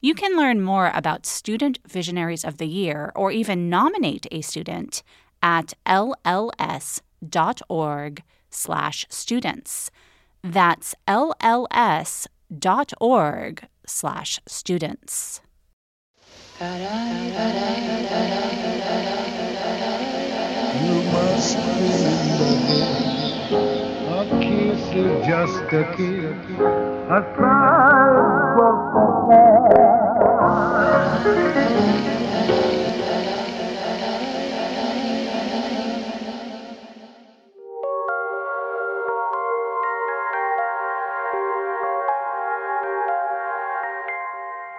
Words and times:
You 0.00 0.14
can 0.14 0.36
learn 0.36 0.62
more 0.62 0.92
about 0.94 1.26
Student 1.26 1.80
Visionaries 1.88 2.44
of 2.44 2.58
the 2.58 2.68
Year 2.68 3.10
or 3.16 3.32
even 3.32 3.68
nominate 3.68 4.28
a 4.30 4.42
student 4.42 5.02
at 5.42 5.74
lls.org 5.84 7.02
slash 8.48 9.06
students. 9.08 9.90
That's 10.44 10.94
lls.org 11.08 12.28
slash 13.86 14.40
students. 14.46 15.40
You 16.60 16.66
must 21.10 21.56
remember 21.56 22.68
a 24.18 24.24
kiss 24.40 24.82
is 24.94 25.26
just 25.26 25.72
a 25.72 25.84
kiss, 25.96 26.36
a 27.10 27.20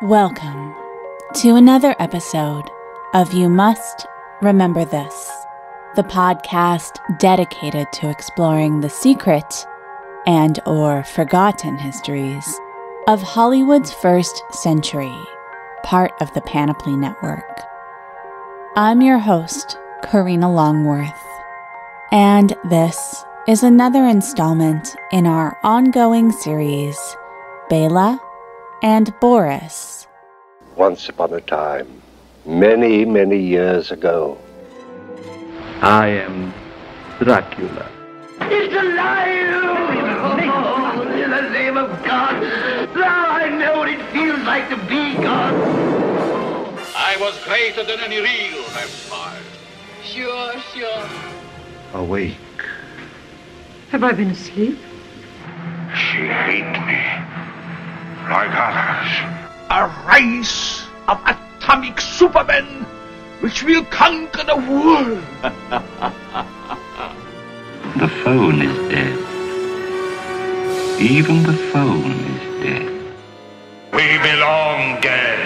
Welcome 0.01 0.73
to 1.41 1.57
another 1.57 1.93
episode 1.99 2.63
of 3.13 3.33
You 3.33 3.49
Must 3.49 4.07
Remember 4.41 4.85
This, 4.85 5.29
the 5.97 6.03
podcast 6.03 7.19
dedicated 7.19 7.91
to 7.91 8.09
exploring 8.09 8.79
the 8.79 8.89
secret 8.89 9.67
and 10.25 10.57
or 10.65 11.03
forgotten 11.03 11.77
histories 11.77 12.47
of 13.09 13.21
Hollywood's 13.21 13.91
first 13.91 14.41
century, 14.51 15.13
part 15.83 16.13
of 16.21 16.33
the 16.33 16.41
Panoply 16.43 16.95
Network. 16.95 17.61
I'm 18.77 19.01
your 19.01 19.19
host, 19.19 19.77
Karina 20.01 20.49
Longworth, 20.49 21.27
and 22.13 22.55
this 22.63 23.25
is 23.49 23.63
another 23.63 24.05
installment 24.05 24.95
in 25.11 25.27
our 25.27 25.59
ongoing 25.61 26.31
series, 26.31 26.97
Bela 27.69 28.21
and 28.81 29.13
Boris. 29.19 30.07
Once 30.75 31.09
upon 31.09 31.33
a 31.33 31.41
time, 31.41 32.01
many, 32.45 33.05
many 33.05 33.37
years 33.37 33.91
ago. 33.91 34.37
I 35.81 36.07
am 36.07 36.53
Dracula. 37.19 37.89
It's 38.41 38.73
alive! 38.73 39.49
Oh, 40.21 41.01
in 41.11 41.29
the 41.29 41.49
name 41.49 41.77
of 41.77 41.89
God! 42.03 42.41
Now 42.95 43.29
I 43.29 43.49
know 43.49 43.77
what 43.79 43.89
it 43.89 44.01
feels 44.11 44.39
like 44.41 44.69
to 44.69 44.77
be 44.87 45.15
God! 45.21 45.53
I 46.95 47.17
was 47.19 47.37
greater 47.43 47.83
than 47.83 47.99
any 47.99 48.19
real 48.21 48.63
vampire. 48.69 49.41
Sure, 50.03 50.53
sure. 50.73 51.09
Awake. 51.93 52.37
Have 53.89 54.03
I 54.03 54.11
been 54.11 54.29
asleep? 54.29 54.77
She 55.93 56.27
hates 56.27 56.79
me. 56.85 57.38
Like 58.29 58.51
others. 58.53 59.09
A 59.71 59.89
race 60.07 60.85
of 61.07 61.19
atomic 61.25 61.99
supermen 61.99 62.85
which 63.41 63.63
will 63.63 63.83
conquer 63.85 64.43
the 64.43 64.55
world. 64.55 65.23
the 67.97 68.07
phone 68.23 68.61
is 68.61 68.77
dead. 68.91 69.17
Even 71.01 71.41
the 71.41 71.53
phone 71.71 72.11
is 72.11 72.63
dead. 72.63 72.85
We 73.93 74.17
belong 74.19 75.01
dead. 75.01 75.39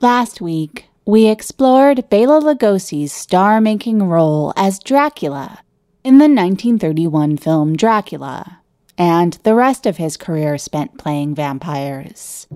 Last 0.00 0.40
week, 0.42 0.89
we 1.10 1.26
explored 1.26 2.08
Bela 2.08 2.40
Lugosi's 2.40 3.12
star 3.12 3.60
making 3.60 4.00
role 4.00 4.52
as 4.54 4.78
Dracula 4.78 5.58
in 6.04 6.18
the 6.18 6.28
1931 6.28 7.36
film 7.36 7.76
Dracula, 7.76 8.60
and 8.96 9.32
the 9.42 9.56
rest 9.56 9.86
of 9.86 9.96
his 9.96 10.16
career 10.16 10.56
spent 10.56 10.98
playing 10.98 11.34
vampires. 11.34 12.46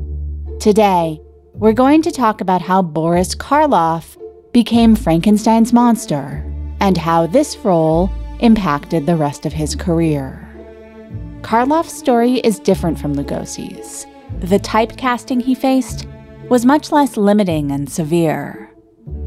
Today, 0.61 1.21
we're 1.55 1.73
going 1.73 2.01
to 2.03 2.13
talk 2.13 2.41
about 2.41 2.63
how 2.63 2.81
Boris 2.81 3.35
Karloff 3.35 4.17
became 4.53 4.95
Frankenstein's 4.95 5.73
monster 5.73 6.49
and 6.79 6.97
how 6.97 7.27
this 7.27 7.57
role 7.57 8.09
impacted 8.39 9.05
the 9.05 9.17
rest 9.17 9.47
of 9.47 9.53
his 9.53 9.75
career. 9.75 10.49
Karloff's 11.43 11.93
story 11.93 12.35
is 12.45 12.61
different 12.61 13.01
from 13.01 13.17
Lugosi's. 13.17 14.07
The 14.39 14.61
typecasting 14.61 15.43
he 15.43 15.57
faced 15.57 16.07
was 16.51 16.67
much 16.67 16.93
less 16.93 17.17
limiting 17.17 17.71
and 17.71 17.91
severe. 17.91 18.71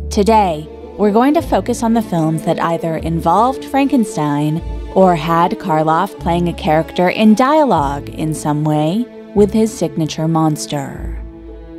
Today, 0.10 0.68
we're 0.98 1.12
going 1.12 1.34
to 1.34 1.42
focus 1.42 1.82
on 1.82 1.94
the 1.94 2.02
films 2.02 2.44
that 2.44 2.62
either 2.62 2.98
involved 2.98 3.66
Frankenstein 3.66 4.62
or 4.94 5.16
had 5.16 5.52
Karloff 5.54 6.18
playing 6.20 6.48
a 6.48 6.54
character 6.54 7.10
in 7.10 7.34
dialogue 7.34 8.10
in 8.10 8.34
some 8.34 8.64
way 8.64 9.06
with 9.34 9.52
his 9.52 9.76
signature 9.76 10.28
monster. 10.28 11.22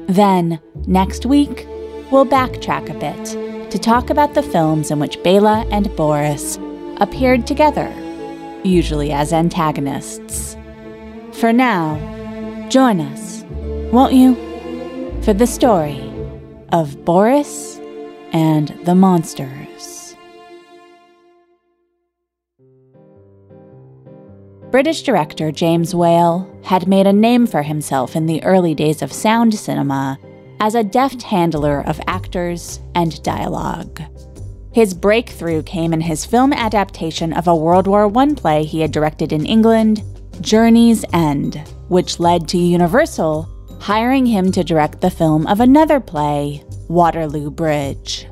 Then, 0.09 0.61
next 0.87 1.25
week, 1.25 1.67
we'll 2.11 2.27
backtrack 2.27 2.91
a 2.91 2.99
bit 2.99 3.71
to 3.71 3.79
talk 3.79 4.11
about 4.11 4.35
the 4.35 4.43
films 4.43 4.91
in 4.91 4.99
which 4.99 5.23
Bela 5.23 5.67
and 5.71 5.95
Boris 5.95 6.59
appeared 6.97 7.47
together, 7.47 7.93
usually 8.65 9.13
as 9.13 9.33
antagonists. 9.33 10.57
For 11.33 11.53
now, 11.53 11.97
join 12.71 13.01
us, 13.01 13.45
won't 13.93 14.15
you? 14.15 14.48
For 15.29 15.35
the 15.35 15.47
story 15.47 16.01
of 16.73 17.05
Boris 17.05 17.79
and 18.33 18.69
the 18.87 18.95
Monsters. 18.95 20.17
British 24.71 25.03
director 25.03 25.53
James 25.53 25.95
Whale 25.95 26.51
had 26.65 26.89
made 26.89 27.07
a 27.07 27.13
name 27.13 27.47
for 27.47 27.61
himself 27.61 28.17
in 28.17 28.25
the 28.25 28.43
early 28.43 28.75
days 28.75 29.03
of 29.03 29.13
sound 29.13 29.53
cinema 29.53 30.19
as 30.61 30.75
a 30.75 30.83
deft 30.83 31.21
handler 31.21 31.83
of 31.83 32.01
actors 32.07 32.81
and 32.95 33.23
dialogue. 33.23 34.01
His 34.73 34.95
breakthrough 34.95 35.63
came 35.63 35.93
in 35.93 36.01
his 36.01 36.25
film 36.25 36.55
adaptation 36.55 37.35
of 37.35 37.47
a 37.47 37.55
World 37.55 37.87
War 37.87 38.11
I 38.17 38.33
play 38.33 38.65
he 38.65 38.81
had 38.81 38.93
directed 38.93 39.35
in 39.35 39.45
England, 39.45 40.03
Journey's 40.41 41.05
End, 41.13 41.57
which 41.89 42.19
led 42.19 42.49
to 42.49 42.57
Universal 42.57 43.47
hiring 43.81 44.27
him 44.27 44.53
to 44.53 44.65
direct 44.65 45.01
the 45.01 45.11
film 45.11 45.47
of 45.47 45.61
another 45.61 46.01
play, 46.01 46.63
Waterloo 46.89 47.51
Bridge. 47.51 48.27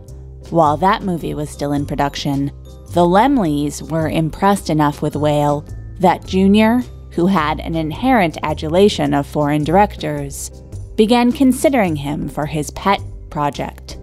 While 0.51 0.77
that 0.79 1.03
movie 1.03 1.35
was 1.35 1.51
still 1.51 1.73
in 1.73 1.87
production, 1.87 2.53
the 2.93 3.05
Laemmles 3.05 3.91
were 3.91 4.09
impressed 4.09 4.71
enough 4.71 5.03
with 5.03 5.17
Whale 5.17 5.67
that 5.99 6.27
Junior, 6.27 6.83
who 7.11 7.27
had 7.27 7.61
an 7.61 7.75
inherent 7.75 8.39
adulation 8.43 9.15
of 9.15 9.27
foreign 9.27 9.65
directors, 9.65 10.51
began 10.97 11.33
considering 11.33 11.97
him 11.97 12.29
for 12.29 12.47
his 12.47 12.71
pet 12.73 13.01
project, 13.31 13.99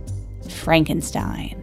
Frankenstein. 0.49 1.59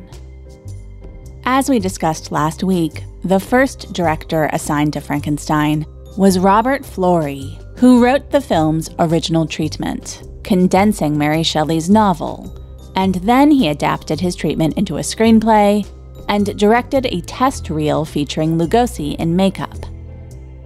As 1.44 1.68
we 1.68 1.78
discussed 1.78 2.32
last 2.32 2.62
week, 2.62 3.04
the 3.24 3.40
first 3.40 3.92
director 3.92 4.48
assigned 4.52 4.92
to 4.94 5.00
Frankenstein 5.00 5.84
was 6.16 6.38
Robert 6.38 6.82
Florey, 6.82 7.58
who 7.80 8.04
wrote 8.04 8.30
the 8.30 8.42
film's 8.42 8.90
original 8.98 9.46
treatment, 9.46 10.22
condensing 10.44 11.16
Mary 11.16 11.42
Shelley's 11.42 11.88
novel, 11.88 12.54
and 12.94 13.14
then 13.14 13.50
he 13.50 13.68
adapted 13.68 14.20
his 14.20 14.36
treatment 14.36 14.76
into 14.76 14.98
a 14.98 15.00
screenplay 15.00 15.88
and 16.28 16.58
directed 16.58 17.06
a 17.06 17.22
test 17.22 17.70
reel 17.70 18.04
featuring 18.04 18.58
Lugosi 18.58 19.16
in 19.16 19.34
makeup. 19.34 19.78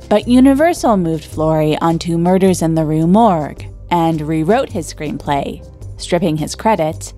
But 0.08 0.26
Universal 0.26 0.96
moved 0.96 1.22
Florey 1.22 1.78
onto 1.80 2.18
Murders 2.18 2.62
in 2.62 2.74
the 2.74 2.84
Rue 2.84 3.06
Morgue 3.06 3.64
and 3.92 4.20
rewrote 4.20 4.70
his 4.70 4.92
screenplay, 4.92 5.62
stripping 6.00 6.36
his 6.36 6.56
credit, 6.56 7.12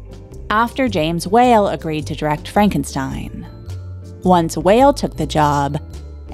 after 0.51 0.89
James 0.89 1.27
Whale 1.27 1.69
agreed 1.69 2.07
to 2.09 2.15
direct 2.15 2.49
Frankenstein. 2.49 3.47
Once 4.25 4.59
Whale 4.59 4.93
took 4.93 5.17
the 5.17 5.27
job, 5.27 5.81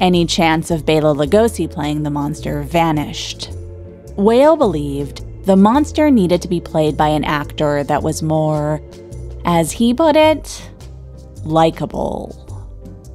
any 0.02 0.26
chance 0.26 0.70
of 0.72 0.84
Bela 0.84 1.14
Lugosi 1.14 1.70
playing 1.70 2.02
the 2.02 2.10
monster 2.10 2.62
vanished. 2.62 3.50
Whale 4.16 4.56
believed 4.56 5.24
the 5.46 5.56
monster 5.56 6.10
needed 6.10 6.42
to 6.42 6.48
be 6.48 6.60
played 6.60 6.96
by 6.96 7.08
an 7.08 7.24
actor 7.24 7.84
that 7.84 8.02
was 8.02 8.22
more, 8.22 8.82
as 9.44 9.72
he 9.72 9.94
put 9.94 10.16
it, 10.16 10.70
likable. 11.44 12.38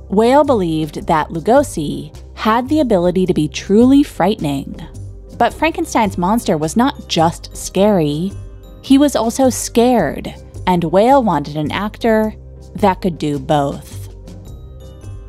Whale 0.10 0.46
believed 0.46 1.08
that 1.08 1.30
Lugosi 1.30 2.16
had 2.36 2.70
the 2.70 2.80
ability 2.80 3.26
to 3.26 3.34
be 3.34 3.50
truly 3.50 4.02
frightening. 4.02 4.82
But 5.38 5.54
Frankenstein's 5.54 6.18
monster 6.18 6.58
was 6.58 6.78
not 6.78 7.10
just 7.10 7.56
scary, 7.56 8.32
he 8.82 8.98
was 8.98 9.18
also 9.18 9.50
scared, 9.50 10.34
and 10.66 10.86
Whale 10.86 11.22
wanted 11.22 11.58
an 11.58 11.72
actor 11.72 12.34
that 12.76 13.02
could 13.02 13.18
do 13.18 13.38
both. 13.38 14.07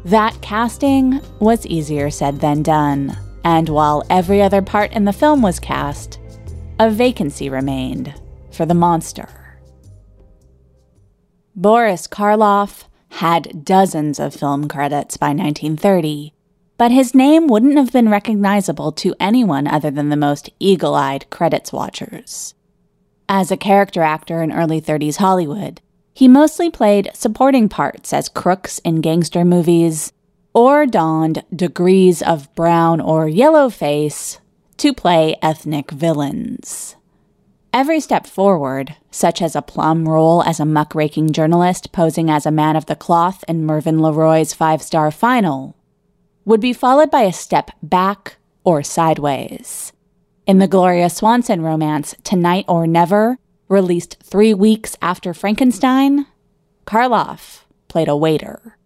That 0.04 0.40
casting 0.40 1.20
was 1.40 1.66
easier 1.66 2.10
said 2.10 2.40
than 2.40 2.62
done, 2.62 3.16
and 3.44 3.68
while 3.68 4.04
every 4.08 4.40
other 4.40 4.62
part 4.62 4.92
in 4.92 5.04
the 5.04 5.12
film 5.12 5.42
was 5.42 5.58
cast, 5.58 6.18
a 6.78 6.90
vacancy 6.90 7.48
remained 7.48 8.14
for 8.52 8.64
the 8.64 8.74
monster. 8.74 9.28
Boris 11.54 12.06
Karloff 12.06 12.84
had 13.10 13.64
dozens 13.64 14.20
of 14.20 14.34
film 14.34 14.68
credits 14.68 15.16
by 15.16 15.28
1930, 15.28 16.32
but 16.76 16.92
his 16.92 17.14
name 17.14 17.48
wouldn't 17.48 17.76
have 17.76 17.90
been 17.90 18.08
recognizable 18.08 18.92
to 18.92 19.14
anyone 19.18 19.66
other 19.66 19.90
than 19.90 20.08
the 20.08 20.16
most 20.16 20.50
eagle 20.60 20.94
eyed 20.94 21.28
credits 21.30 21.72
watchers. 21.72 22.54
As 23.28 23.50
a 23.50 23.56
character 23.56 24.02
actor 24.02 24.42
in 24.42 24.52
early 24.52 24.80
30s 24.80 25.16
Hollywood, 25.16 25.80
he 26.18 26.26
mostly 26.26 26.68
played 26.68 27.08
supporting 27.14 27.68
parts 27.68 28.12
as 28.12 28.28
crooks 28.28 28.80
in 28.80 29.00
gangster 29.00 29.44
movies 29.44 30.12
or 30.52 30.84
donned 30.84 31.44
degrees 31.54 32.20
of 32.22 32.52
brown 32.56 33.00
or 33.00 33.28
yellow 33.28 33.70
face 33.70 34.40
to 34.76 34.92
play 34.92 35.36
ethnic 35.40 35.92
villains. 35.92 36.96
Every 37.72 38.00
step 38.00 38.26
forward, 38.26 38.96
such 39.12 39.40
as 39.40 39.54
a 39.54 39.62
plum 39.62 40.08
role 40.08 40.42
as 40.42 40.58
a 40.58 40.64
muckraking 40.64 41.30
journalist 41.30 41.92
posing 41.92 42.28
as 42.28 42.46
a 42.46 42.50
man 42.50 42.74
of 42.74 42.86
the 42.86 42.96
cloth 42.96 43.44
in 43.46 43.64
Mervyn 43.64 43.98
LeRoy's 43.98 44.52
five 44.52 44.82
star 44.82 45.12
final, 45.12 45.76
would 46.44 46.60
be 46.60 46.72
followed 46.72 47.12
by 47.12 47.22
a 47.22 47.32
step 47.32 47.70
back 47.80 48.38
or 48.64 48.82
sideways. 48.82 49.92
In 50.48 50.58
the 50.58 50.66
Gloria 50.66 51.10
Swanson 51.10 51.62
romance 51.62 52.16
Tonight 52.24 52.64
or 52.66 52.88
Never, 52.88 53.38
released 53.68 54.16
three 54.22 54.54
weeks 54.54 54.96
after 55.02 55.34
Frankenstein, 55.34 56.26
Karloff 56.86 57.64
played 57.88 58.08
a 58.08 58.16
waiter. 58.16 58.76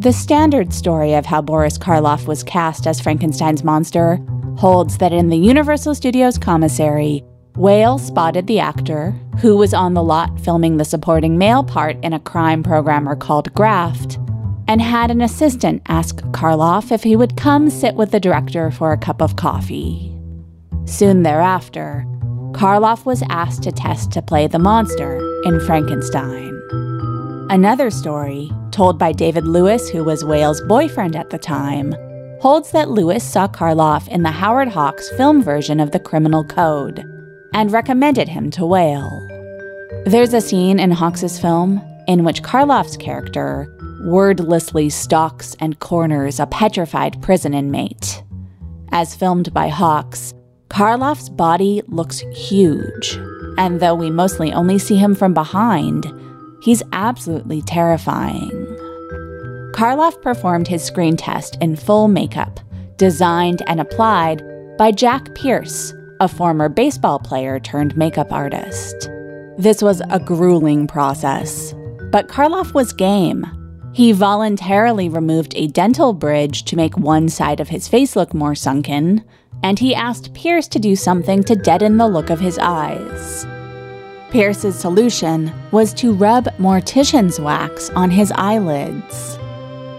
The 0.00 0.12
standard 0.12 0.72
story 0.72 1.14
of 1.14 1.26
how 1.26 1.42
Boris 1.42 1.76
Karloff 1.76 2.26
was 2.26 2.44
cast 2.44 2.86
as 2.86 3.00
Frankenstein's 3.00 3.64
monster 3.64 4.18
holds 4.56 4.98
that 4.98 5.12
in 5.12 5.28
the 5.28 5.36
Universal 5.36 5.96
Studios 5.96 6.38
commissary, 6.38 7.24
Whale 7.56 7.98
spotted 7.98 8.46
the 8.46 8.60
actor, 8.60 9.10
who 9.40 9.56
was 9.56 9.74
on 9.74 9.94
the 9.94 10.02
lot 10.02 10.38
filming 10.38 10.76
the 10.76 10.84
supporting 10.84 11.36
male 11.36 11.64
part 11.64 11.96
in 12.04 12.12
a 12.12 12.20
crime 12.20 12.62
programmer 12.62 13.16
called 13.16 13.52
Graft, 13.54 14.18
and 14.68 14.80
had 14.80 15.10
an 15.10 15.20
assistant 15.20 15.82
ask 15.88 16.18
Karloff 16.26 16.92
if 16.92 17.02
he 17.02 17.16
would 17.16 17.36
come 17.36 17.68
sit 17.68 17.96
with 17.96 18.12
the 18.12 18.20
director 18.20 18.70
for 18.70 18.92
a 18.92 18.98
cup 18.98 19.20
of 19.20 19.34
coffee. 19.34 20.07
Soon 20.88 21.22
thereafter, 21.22 22.04
Karloff 22.52 23.04
was 23.04 23.22
asked 23.28 23.62
to 23.64 23.70
test 23.70 24.10
to 24.12 24.22
play 24.22 24.46
the 24.46 24.58
monster 24.58 25.18
in 25.44 25.60
Frankenstein. 25.60 26.58
Another 27.50 27.90
story, 27.90 28.50
told 28.70 28.98
by 28.98 29.12
David 29.12 29.46
Lewis, 29.46 29.90
who 29.90 30.02
was 30.02 30.24
Whale's 30.24 30.62
boyfriend 30.62 31.14
at 31.14 31.28
the 31.28 31.38
time, 31.38 31.94
holds 32.40 32.70
that 32.72 32.88
Lewis 32.88 33.22
saw 33.22 33.46
Karloff 33.46 34.08
in 34.08 34.22
the 34.22 34.30
Howard 34.30 34.68
Hawks 34.68 35.10
film 35.10 35.42
version 35.42 35.78
of 35.78 35.90
The 35.90 36.00
Criminal 36.00 36.42
Code 36.42 37.04
and 37.52 37.70
recommended 37.70 38.28
him 38.28 38.50
to 38.52 38.64
Whale. 38.64 39.26
There's 40.06 40.32
a 40.32 40.40
scene 40.40 40.80
in 40.80 40.90
Hawks's 40.90 41.38
film 41.38 41.82
in 42.08 42.24
which 42.24 42.42
Karloff's 42.42 42.96
character 42.96 43.68
wordlessly 44.04 44.88
stalks 44.88 45.54
and 45.60 45.78
corners 45.80 46.40
a 46.40 46.46
petrified 46.46 47.20
prison 47.20 47.52
inmate. 47.52 48.22
As 48.90 49.14
filmed 49.14 49.52
by 49.52 49.68
Hawks, 49.68 50.32
Karloff's 50.68 51.28
body 51.30 51.82
looks 51.88 52.20
huge, 52.32 53.16
and 53.56 53.80
though 53.80 53.94
we 53.94 54.10
mostly 54.10 54.52
only 54.52 54.78
see 54.78 54.96
him 54.96 55.14
from 55.14 55.34
behind, 55.34 56.06
he's 56.62 56.82
absolutely 56.92 57.62
terrifying. 57.62 58.50
Karloff 59.72 60.20
performed 60.22 60.68
his 60.68 60.84
screen 60.84 61.16
test 61.16 61.56
in 61.60 61.74
full 61.74 62.08
makeup, 62.08 62.60
designed 62.96 63.62
and 63.66 63.80
applied 63.80 64.42
by 64.76 64.90
Jack 64.90 65.34
Pierce, 65.34 65.94
a 66.20 66.28
former 66.28 66.68
baseball 66.68 67.18
player 67.18 67.58
turned 67.58 67.96
makeup 67.96 68.32
artist. 68.32 69.08
This 69.56 69.82
was 69.82 70.02
a 70.10 70.20
grueling 70.20 70.86
process, 70.86 71.74
but 72.12 72.28
Karloff 72.28 72.74
was 72.74 72.92
game. 72.92 73.46
He 73.94 74.12
voluntarily 74.12 75.08
removed 75.08 75.54
a 75.56 75.66
dental 75.68 76.12
bridge 76.12 76.64
to 76.64 76.76
make 76.76 76.96
one 76.98 77.28
side 77.28 77.58
of 77.58 77.68
his 77.68 77.88
face 77.88 78.14
look 78.14 78.34
more 78.34 78.54
sunken, 78.54 79.24
and 79.62 79.78
he 79.78 79.94
asked 79.94 80.34
Pierce 80.34 80.68
to 80.68 80.78
do 80.78 80.96
something 80.96 81.42
to 81.44 81.56
deaden 81.56 81.96
the 81.96 82.08
look 82.08 82.30
of 82.30 82.40
his 82.40 82.58
eyes. 82.58 83.46
Pierce's 84.30 84.78
solution 84.78 85.52
was 85.70 85.94
to 85.94 86.12
rub 86.12 86.46
mortician's 86.58 87.40
wax 87.40 87.90
on 87.90 88.10
his 88.10 88.32
eyelids. 88.36 89.38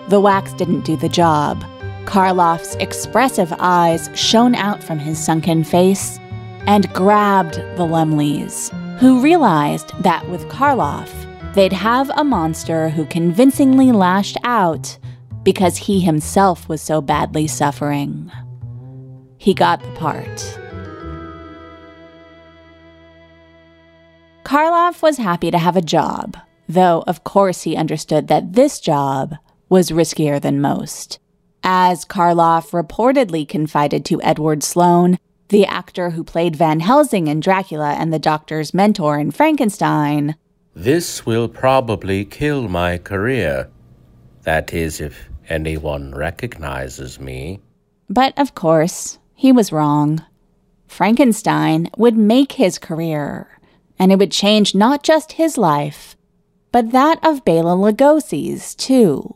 The 0.10 0.20
wax 0.20 0.54
didn't 0.54 0.86
do 0.86 0.96
the 0.96 1.10
job, 1.10 1.64
Karloff's 2.10 2.76
expressive 2.78 3.54
eyes 3.60 4.10
shone 4.16 4.56
out 4.56 4.82
from 4.82 4.98
his 4.98 5.24
sunken 5.24 5.64
face 5.64 6.18
and 6.66 6.92
grabbed 6.92 7.56
the 7.56 7.86
Laemmles, 7.86 8.72
who 8.98 9.22
realized 9.22 9.92
that 10.02 10.28
with 10.28 10.50
Karloff, 10.50 11.12
they'd 11.54 11.72
have 11.72 12.10
a 12.16 12.24
monster 12.24 12.90
who 12.90 13.06
convincingly 13.06 13.92
lashed 13.92 14.38
out 14.44 14.98
because 15.44 15.78
he 15.78 16.00
himself 16.00 16.68
was 16.68 16.82
so 16.82 17.00
badly 17.00 17.46
suffering. 17.46 18.32
He 19.40 19.56
got 19.56 19.82
the 19.82 19.90
part. 19.94 20.60
Karloff 24.44 25.02
was 25.02 25.18
happy 25.18 25.50
to 25.50 25.58
have 25.58 25.76
a 25.76 25.82
job, 25.82 26.38
though 26.68 27.04
of 27.08 27.24
course 27.24 27.64
he 27.64 27.76
understood 27.76 28.28
that 28.28 28.54
this 28.54 28.80
job 28.80 29.36
was 29.70 29.90
riskier 29.90 30.40
than 30.40 30.62
most 30.62 31.20
as 31.64 32.06
Karloff 32.06 32.72
reportedly 32.72 33.48
confided 33.48 34.06
to 34.06 34.22
Edward 34.22 34.64
Sloane, 34.64 35.20
the 35.50 35.66
actor 35.66 36.12
who 36.12 36.24
played 36.24 36.56
Van 36.56 36.80
Helsing 36.80 37.28
in 37.28 37.40
Dracula 37.40 37.94
and 37.94 38.14
the 38.14 38.20
doctor's 38.20 38.74
mentor 38.74 39.20
in 39.20 39.32
Frankenstein. 39.32 40.36
This 40.74 41.26
will 41.26 41.48
probably 41.48 42.26
kill 42.26 42.68
my 42.68 42.98
career. 42.98 43.70
That 44.44 44.74
is, 44.74 45.00
if 45.00 45.30
anyone 45.48 46.12
recognizes 46.16 47.20
me. 47.20 47.60
But 48.10 48.34
of 48.38 48.56
course, 48.56 49.19
he 49.40 49.54
was 49.54 49.72
wrong. 49.72 50.22
Frankenstein 50.86 51.90
would 51.98 52.18
make 52.18 52.52
his 52.52 52.78
career, 52.78 53.48
and 53.98 54.12
it 54.12 54.20
would 54.20 54.34
change 54.34 54.76
not 54.76 55.02
just 55.02 55.32
his 55.32 55.58
life, 55.58 56.18
but 56.74 56.92
that 56.92 57.26
of 57.26 57.46
Bela 57.46 57.74
Lugosi's, 57.74 58.76
too. 58.76 59.34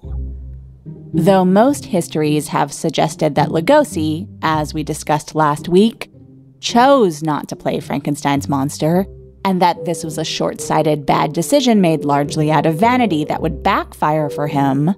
Though 1.14 1.46
most 1.46 1.86
histories 1.86 2.50
have 2.50 2.74
suggested 2.74 3.36
that 3.36 3.48
Lugosi, 3.48 4.28
as 4.42 4.74
we 4.74 4.84
discussed 4.84 5.36
last 5.36 5.70
week, 5.70 6.12
chose 6.60 7.24
not 7.24 7.48
to 7.48 7.56
play 7.56 7.80
Frankenstein's 7.80 8.50
monster, 8.50 9.06
and 9.46 9.62
that 9.62 9.86
this 9.86 10.04
was 10.04 10.18
a 10.18 10.26
short 10.26 10.60
sighted 10.60 11.06
bad 11.06 11.32
decision 11.32 11.80
made 11.80 12.04
largely 12.04 12.52
out 12.52 12.66
of 12.66 12.76
vanity 12.76 13.24
that 13.24 13.42
would 13.42 13.64
backfire 13.64 14.30
for 14.30 14.48
him, 14.48 14.96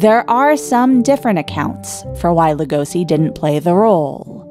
there 0.00 0.28
are 0.30 0.56
some 0.56 1.02
different 1.02 1.38
accounts 1.38 2.04
for 2.20 2.32
why 2.32 2.52
Lugosi 2.52 3.06
didn't 3.06 3.34
play 3.34 3.58
the 3.58 3.74
role. 3.74 4.42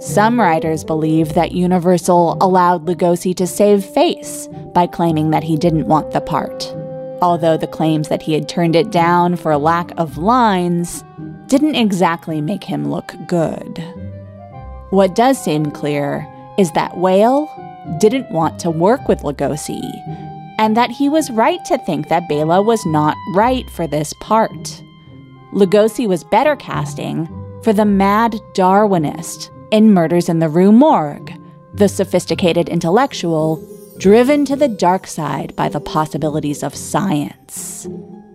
Some 0.00 0.38
writers 0.38 0.84
believe 0.84 1.34
that 1.34 1.52
Universal 1.52 2.36
allowed 2.40 2.86
Lugosi 2.86 3.34
to 3.36 3.46
save 3.46 3.84
face 3.84 4.48
by 4.74 4.86
claiming 4.86 5.30
that 5.30 5.44
he 5.44 5.56
didn't 5.56 5.86
want 5.86 6.10
the 6.12 6.20
part 6.20 6.74
although 7.22 7.56
the 7.56 7.66
claims 7.66 8.08
that 8.08 8.22
he 8.22 8.32
had 8.32 8.48
turned 8.48 8.76
it 8.76 8.90
down 8.90 9.36
for 9.36 9.56
lack 9.56 9.90
of 9.98 10.18
lines 10.18 11.04
didn't 11.46 11.74
exactly 11.74 12.40
make 12.40 12.64
him 12.64 12.90
look 12.90 13.14
good. 13.26 13.78
What 14.90 15.14
does 15.14 15.42
seem 15.42 15.70
clear 15.70 16.26
is 16.58 16.72
that 16.72 16.96
Whale 16.96 17.48
didn't 18.00 18.30
want 18.30 18.58
to 18.60 18.70
work 18.70 19.08
with 19.08 19.22
Lugosi, 19.22 19.80
and 20.58 20.76
that 20.76 20.90
he 20.90 21.08
was 21.08 21.30
right 21.30 21.64
to 21.66 21.78
think 21.78 22.08
that 22.08 22.28
Bela 22.28 22.62
was 22.62 22.84
not 22.86 23.16
right 23.34 23.68
for 23.70 23.86
this 23.86 24.12
part. 24.20 24.82
Lugosi 25.52 26.06
was 26.06 26.24
better 26.24 26.56
casting 26.56 27.26
for 27.62 27.72
the 27.72 27.84
mad 27.84 28.32
Darwinist 28.54 29.50
in 29.70 29.92
Murders 29.92 30.28
in 30.28 30.38
the 30.38 30.48
Rue 30.48 30.72
Morgue, 30.72 31.32
the 31.74 31.88
sophisticated 31.88 32.68
intellectual 32.68 33.62
driven 33.98 34.44
to 34.44 34.56
the 34.56 34.68
dark 34.68 35.06
side 35.06 35.56
by 35.56 35.68
the 35.68 35.80
possibilities 35.80 36.62
of 36.62 36.74
science. 36.74 37.86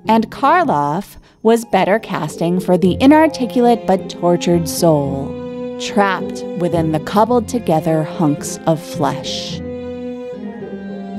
And 0.07 0.31
Karloff 0.31 1.17
was 1.43 1.65
better 1.65 1.99
casting 1.99 2.59
for 2.59 2.77
the 2.77 2.97
inarticulate 2.99 3.85
but 3.87 4.09
tortured 4.09 4.67
soul, 4.67 5.79
trapped 5.79 6.43
within 6.59 6.91
the 6.91 6.99
cobbled 6.99 7.47
together 7.47 8.03
hunks 8.03 8.57
of 8.65 8.81
flesh. 8.81 9.59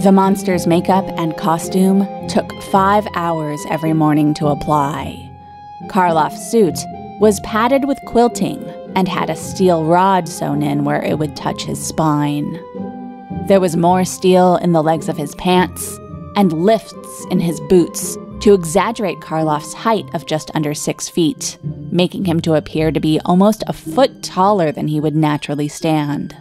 The 0.02 0.10
monster's 0.10 0.66
makeup 0.66 1.04
and 1.16 1.36
costume 1.36 2.08
took 2.26 2.50
five 2.72 3.06
hours 3.14 3.64
every 3.70 3.92
morning 3.92 4.34
to 4.34 4.48
apply. 4.48 5.30
Karloff's 5.86 6.50
suit 6.50 6.76
was 7.20 7.38
padded 7.44 7.86
with 7.86 8.04
quilting 8.06 8.64
and 8.96 9.06
had 9.06 9.30
a 9.30 9.36
steel 9.36 9.84
rod 9.84 10.28
sewn 10.28 10.60
in 10.60 10.84
where 10.84 11.00
it 11.04 11.20
would 11.20 11.36
touch 11.36 11.62
his 11.62 11.80
spine. 11.80 12.54
There 13.46 13.60
was 13.60 13.76
more 13.76 14.04
steel 14.04 14.56
in 14.56 14.72
the 14.72 14.82
legs 14.82 15.08
of 15.08 15.16
his 15.16 15.36
pants 15.36 15.96
and 16.34 16.52
lifts 16.52 17.24
in 17.30 17.38
his 17.38 17.60
boots 17.68 18.18
to 18.40 18.54
exaggerate 18.54 19.20
Karloff's 19.20 19.72
height 19.72 20.12
of 20.14 20.26
just 20.26 20.50
under 20.52 20.74
six 20.74 21.08
feet, 21.08 21.58
making 21.92 22.24
him 22.24 22.40
to 22.40 22.54
appear 22.54 22.90
to 22.90 22.98
be 22.98 23.20
almost 23.24 23.62
a 23.68 23.72
foot 23.72 24.24
taller 24.24 24.72
than 24.72 24.88
he 24.88 24.98
would 24.98 25.14
naturally 25.14 25.68
stand. 25.68 26.36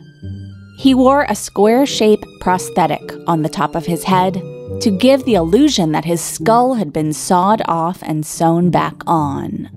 He 0.81 0.95
wore 0.95 1.27
a 1.29 1.35
square 1.35 1.85
shaped 1.85 2.25
prosthetic 2.39 3.13
on 3.27 3.43
the 3.43 3.50
top 3.50 3.75
of 3.75 3.85
his 3.85 4.03
head 4.03 4.33
to 4.81 4.89
give 4.89 5.25
the 5.25 5.35
illusion 5.35 5.91
that 5.91 6.05
his 6.05 6.21
skull 6.21 6.73
had 6.73 6.91
been 6.91 7.13
sawed 7.13 7.61
off 7.67 8.01
and 8.01 8.25
sewn 8.25 8.71
back 8.71 8.95
on. 9.05 9.69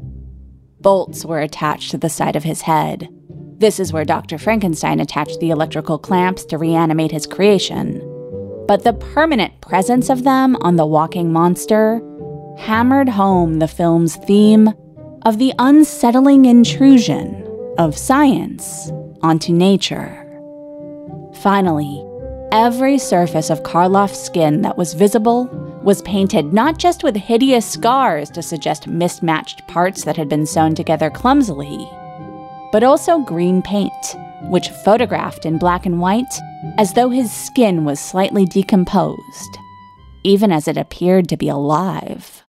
Bolts 0.81 1.27
were 1.27 1.41
attached 1.41 1.91
to 1.91 1.99
the 1.99 2.09
side 2.09 2.37
of 2.37 2.45
his 2.45 2.63
head. 2.63 3.11
This 3.59 3.79
is 3.79 3.93
where 3.93 4.07
Dr. 4.07 4.39
Frankenstein 4.39 4.99
attached 4.99 5.41
the 5.41 5.51
electrical 5.51 5.99
clamps 5.99 6.47
to 6.47 6.57
reanimate 6.57 7.11
his 7.11 7.27
creation. 7.27 8.01
But 8.67 8.83
the 8.83 8.95
permanent 8.95 9.61
presence 9.61 10.09
of 10.09 10.25
them 10.25 10.57
on 10.63 10.77
the 10.77 10.87
walking 10.87 11.31
monster 11.31 12.01
hammered 12.57 13.11
home 13.11 13.59
the 13.59 13.69
film's 13.69 14.17
theme 14.17 14.73
of 15.27 15.37
the 15.37 15.53
unsettling 15.59 16.47
intrusion 16.47 17.47
of 17.77 17.95
science 17.95 18.91
onto 19.21 19.53
nature. 19.53 20.24
Finally, 21.45 22.03
every 22.53 22.97
surface 22.97 23.51
of 23.51 23.63
Karloff's 23.65 24.19
skin 24.19 24.63
that 24.63 24.79
was 24.79 24.95
visible 24.95 25.45
was 25.83 26.01
painted 26.01 26.55
not 26.55 26.79
just 26.79 27.05
with 27.05 27.15
hideous 27.15 27.71
scars 27.71 28.31
to 28.31 28.43
suggest 28.43 28.87
mismatched 28.87 29.69
parts 29.69 30.05
that 30.05 30.17
had 30.17 30.27
been 30.27 30.47
sewn 30.47 30.75
together 30.75 31.11
clumsily, 31.11 31.87
but 32.73 32.83
also 32.83 33.19
green 33.19 33.61
paint, 33.61 34.17
which 34.45 34.71
photographed 34.87 35.45
in 35.45 35.59
black 35.59 35.85
and 35.85 36.01
white 36.01 36.35
as 36.79 36.95
though 36.95 37.11
his 37.11 37.31
skin 37.31 37.85
was 37.85 38.01
slightly 38.01 38.47
decomposed, 38.47 39.59
even 40.23 40.51
as 40.51 40.67
it 40.67 40.79
appeared 40.79 41.29
to 41.29 41.37
be 41.37 41.51
alive. 41.51 42.47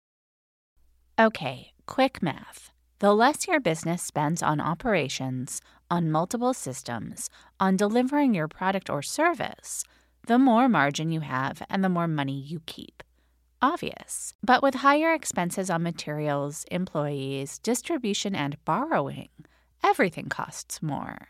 Okay, 1.19 1.73
quick 1.85 2.23
math. 2.23 2.71
The 2.97 3.13
less 3.13 3.47
your 3.47 3.59
business 3.59 4.01
spends 4.01 4.41
on 4.41 4.59
operations, 4.59 5.61
on 5.89 6.11
multiple 6.11 6.53
systems, 6.53 7.29
on 7.59 7.75
delivering 7.75 8.33
your 8.33 8.47
product 8.47 8.89
or 8.89 9.01
service, 9.01 9.83
the 10.27 10.37
more 10.37 10.69
margin 10.69 11.11
you 11.11 11.21
have 11.21 11.63
and 11.69 11.83
the 11.83 11.89
more 11.89 12.07
money 12.07 12.39
you 12.39 12.61
keep. 12.65 13.03
Obvious. 13.61 14.33
But 14.43 14.63
with 14.63 14.75
higher 14.75 15.13
expenses 15.13 15.69
on 15.69 15.83
materials, 15.83 16.65
employees, 16.71 17.59
distribution, 17.59 18.35
and 18.35 18.63
borrowing, 18.63 19.29
everything 19.83 20.29
costs 20.29 20.81
more. 20.81 21.27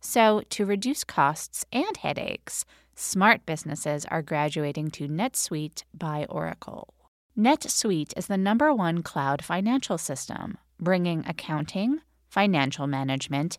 So, 0.00 0.42
to 0.50 0.66
reduce 0.66 1.02
costs 1.02 1.64
and 1.72 1.96
headaches, 1.96 2.64
smart 2.94 3.46
businesses 3.46 4.04
are 4.06 4.22
graduating 4.22 4.90
to 4.92 5.08
NetSuite 5.08 5.84
by 5.94 6.26
Oracle. 6.28 6.92
NetSuite 7.36 8.16
is 8.16 8.26
the 8.26 8.36
number 8.36 8.72
one 8.72 9.02
cloud 9.02 9.44
financial 9.44 9.98
system, 9.98 10.58
bringing 10.78 11.24
accounting, 11.26 12.00
financial 12.28 12.86
management, 12.86 13.58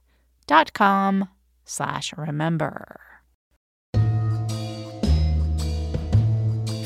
netsuite.com 0.51 1.29
slash 1.65 2.13
remember. 2.17 2.99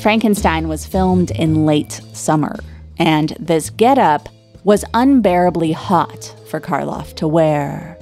Frankenstein 0.00 0.68
was 0.68 0.86
filmed 0.86 1.32
in 1.32 1.66
late 1.66 2.00
summer, 2.12 2.56
and 2.98 3.30
this 3.40 3.70
getup 3.70 4.28
was 4.62 4.84
unbearably 4.94 5.72
hot 5.72 6.34
for 6.48 6.60
Karloff 6.60 7.14
to 7.16 7.26
wear. 7.26 7.98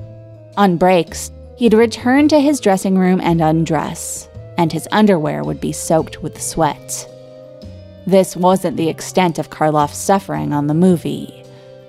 On 0.56 0.76
breaks, 0.76 1.30
he'd 1.56 1.72
return 1.74 2.28
to 2.28 2.40
his 2.40 2.60
dressing 2.60 2.98
room 2.98 3.20
and 3.20 3.40
undress, 3.40 4.28
and 4.58 4.72
his 4.72 4.88
underwear 4.92 5.42
would 5.44 5.60
be 5.60 5.72
soaked 5.72 6.22
with 6.22 6.40
sweat. 6.40 7.08
This 8.06 8.36
wasn't 8.36 8.76
the 8.76 8.88
extent 8.90 9.38
of 9.38 9.50
Karloff's 9.50 9.96
suffering 9.96 10.52
on 10.52 10.66
the 10.66 10.74
movie. 10.74 11.42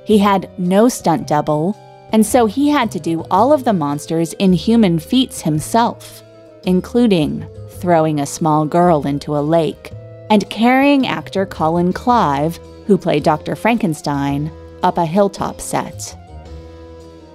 He 0.05 0.17
had 0.17 0.49
no 0.57 0.87
stunt 0.87 1.27
double, 1.27 1.75
and 2.15 2.25
so 2.25 2.45
he 2.45 2.69
had 2.69 2.89
to 2.91 2.97
do 2.97 3.25
all 3.29 3.51
of 3.51 3.65
the 3.65 3.73
monster's 3.73 4.31
inhuman 4.35 4.99
feats 4.99 5.41
himself, 5.41 6.23
including 6.63 7.45
throwing 7.71 8.21
a 8.21 8.25
small 8.25 8.65
girl 8.65 9.05
into 9.05 9.35
a 9.35 9.43
lake 9.43 9.91
and 10.29 10.49
carrying 10.49 11.05
actor 11.07 11.45
Colin 11.45 11.91
Clive, 11.91 12.55
who 12.87 12.97
played 12.97 13.23
Dr. 13.23 13.53
Frankenstein, 13.53 14.49
up 14.81 14.97
a 14.97 15.05
hilltop 15.05 15.59
set. 15.59 16.17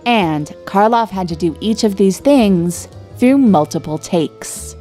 And 0.06 0.46
Karloff 0.64 1.10
had 1.10 1.28
to 1.28 1.36
do 1.36 1.54
each 1.60 1.84
of 1.84 1.96
these 1.96 2.18
things 2.18 2.88
through 3.18 3.36
multiple 3.36 3.98
takes. 3.98 4.74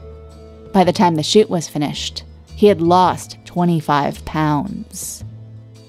By 0.71 0.85
the 0.85 0.93
time 0.93 1.15
the 1.15 1.23
shoot 1.23 1.49
was 1.49 1.67
finished, 1.67 2.23
he 2.55 2.67
had 2.67 2.81
lost 2.81 3.37
25 3.43 4.23
pounds. 4.23 5.25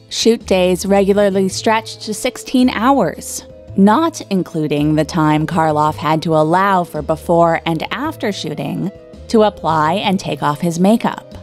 Shoot 0.09 0.47
days 0.47 0.85
regularly 0.85 1.49
stretched 1.49 2.03
to 2.03 2.13
16 2.13 2.71
hours, 2.71 3.45
not 3.77 4.21
including 4.31 4.95
the 4.95 5.05
time 5.05 5.47
Karloff 5.47 5.97
had 5.97 6.23
to 6.23 6.35
allow 6.37 6.85
for 6.85 7.03
before 7.03 7.61
and 7.67 7.83
after 7.93 8.33
shooting 8.33 8.91
to 9.29 9.43
apply 9.43 9.95
and 9.95 10.19
take 10.19 10.43
off 10.43 10.61
his 10.61 10.81
makeup. 10.81 11.35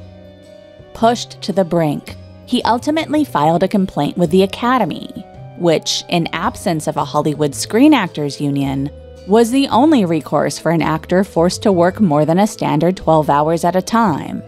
Pushed 0.93 1.41
to 1.43 1.53
the 1.53 1.65
brink, 1.65 2.15
he 2.46 2.62
ultimately 2.63 3.24
filed 3.24 3.63
a 3.63 3.67
complaint 3.67 4.17
with 4.17 4.29
the 4.31 4.43
Academy, 4.43 5.25
which, 5.57 6.03
in 6.10 6.27
absence 6.34 6.88
of 6.88 6.98
a 6.98 7.05
Hollywood 7.05 7.55
Screen 7.55 7.93
Actors 7.93 8.41
Union, 8.41 8.89
was 9.27 9.51
the 9.51 9.67
only 9.67 10.05
recourse 10.05 10.57
for 10.57 10.72
an 10.72 10.81
actor 10.81 11.24
forced 11.24 11.63
to 11.63 11.72
work 11.72 12.00
more 12.00 12.25
than 12.25 12.39
a 12.39 12.48
standard 12.48 12.96
12 12.96 13.29
hours 13.29 13.63
at 13.63 13.75
a 13.75 13.81
time. 13.81 14.41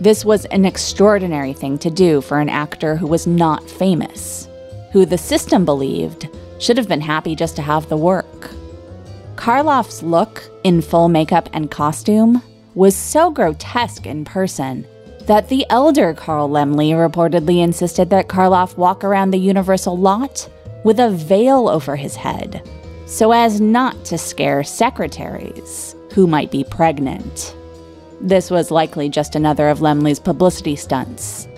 This 0.00 0.24
was 0.24 0.44
an 0.46 0.64
extraordinary 0.64 1.52
thing 1.52 1.78
to 1.78 1.90
do 1.90 2.20
for 2.20 2.38
an 2.38 2.48
actor 2.48 2.96
who 2.96 3.06
was 3.06 3.26
not 3.26 3.68
famous. 3.68 4.48
who 4.92 5.06
the 5.06 5.18
system 5.18 5.64
believed 5.64 6.28
should 6.60 6.76
have 6.76 6.88
been 6.88 7.00
happy 7.00 7.34
just 7.34 7.56
to 7.56 7.62
have 7.62 7.88
the 7.88 7.96
work. 7.96 8.50
Karloff's 9.34 10.02
look 10.02 10.48
in 10.62 10.82
full 10.82 11.08
makeup 11.08 11.48
and 11.52 11.70
costume 11.70 12.42
was 12.74 12.94
so 12.94 13.30
grotesque 13.30 14.06
in 14.06 14.24
person 14.24 14.86
that 15.22 15.48
the 15.48 15.66
elder 15.70 16.14
Carl 16.14 16.48
Laemmle 16.48 16.92
reportedly 16.92 17.62
insisted 17.62 18.10
that 18.10 18.28
Karloff 18.28 18.76
walk 18.76 19.02
around 19.02 19.30
the 19.30 19.38
Universal 19.38 19.96
lot 19.96 20.48
with 20.84 21.00
a 21.00 21.10
veil 21.10 21.68
over 21.68 21.96
his 21.96 22.16
head 22.16 22.62
so 23.10 23.32
as 23.32 23.60
not 23.60 24.04
to 24.04 24.16
scare 24.16 24.62
secretaries 24.62 25.96
who 26.14 26.28
might 26.28 26.50
be 26.50 26.62
pregnant. 26.62 27.56
This 28.20 28.50
was 28.50 28.70
likely 28.70 29.08
just 29.08 29.34
another 29.34 29.68
of 29.68 29.80
Laemmle's 29.80 30.20
publicity 30.20 30.76
stunts. 30.76 31.48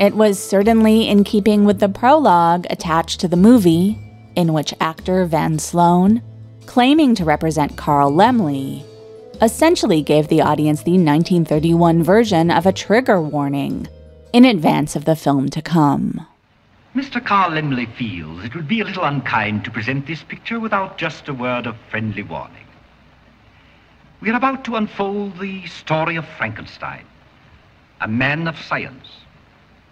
It 0.00 0.16
was 0.16 0.42
certainly 0.42 1.08
in 1.08 1.22
keeping 1.22 1.64
with 1.64 1.78
the 1.78 1.88
prologue 1.88 2.66
attached 2.70 3.20
to 3.20 3.28
the 3.28 3.36
movie, 3.36 3.98
in 4.36 4.52
which 4.52 4.74
actor 4.80 5.24
Van 5.24 5.58
Sloan, 5.58 6.22
claiming 6.66 7.14
to 7.14 7.24
represent 7.24 7.76
Carl 7.76 8.12
Laemmle, 8.12 8.84
essentially 9.42 10.02
gave 10.02 10.28
the 10.28 10.42
audience 10.42 10.82
the 10.82 10.92
1931 10.92 12.02
version 12.02 12.50
of 12.50 12.66
a 12.66 12.72
trigger 12.72 13.20
warning 13.20 13.88
in 14.32 14.44
advance 14.44 14.94
of 14.94 15.06
the 15.06 15.16
film 15.16 15.48
to 15.48 15.62
come. 15.62 16.26
Mr. 16.94 17.24
Carl 17.24 17.52
Laemmle 17.52 17.92
feels 17.96 18.44
it 18.44 18.54
would 18.54 18.68
be 18.68 18.80
a 18.80 18.84
little 18.84 19.04
unkind 19.04 19.64
to 19.64 19.70
present 19.70 20.06
this 20.06 20.22
picture 20.22 20.60
without 20.60 20.98
just 20.98 21.28
a 21.28 21.34
word 21.34 21.66
of 21.66 21.76
friendly 21.90 22.22
warning. 22.22 22.66
We 24.20 24.30
are 24.30 24.36
about 24.36 24.64
to 24.64 24.76
unfold 24.76 25.38
the 25.38 25.66
story 25.66 26.16
of 26.16 26.26
Frankenstein, 26.26 27.04
a 28.00 28.08
man 28.08 28.48
of 28.48 28.58
science 28.58 29.08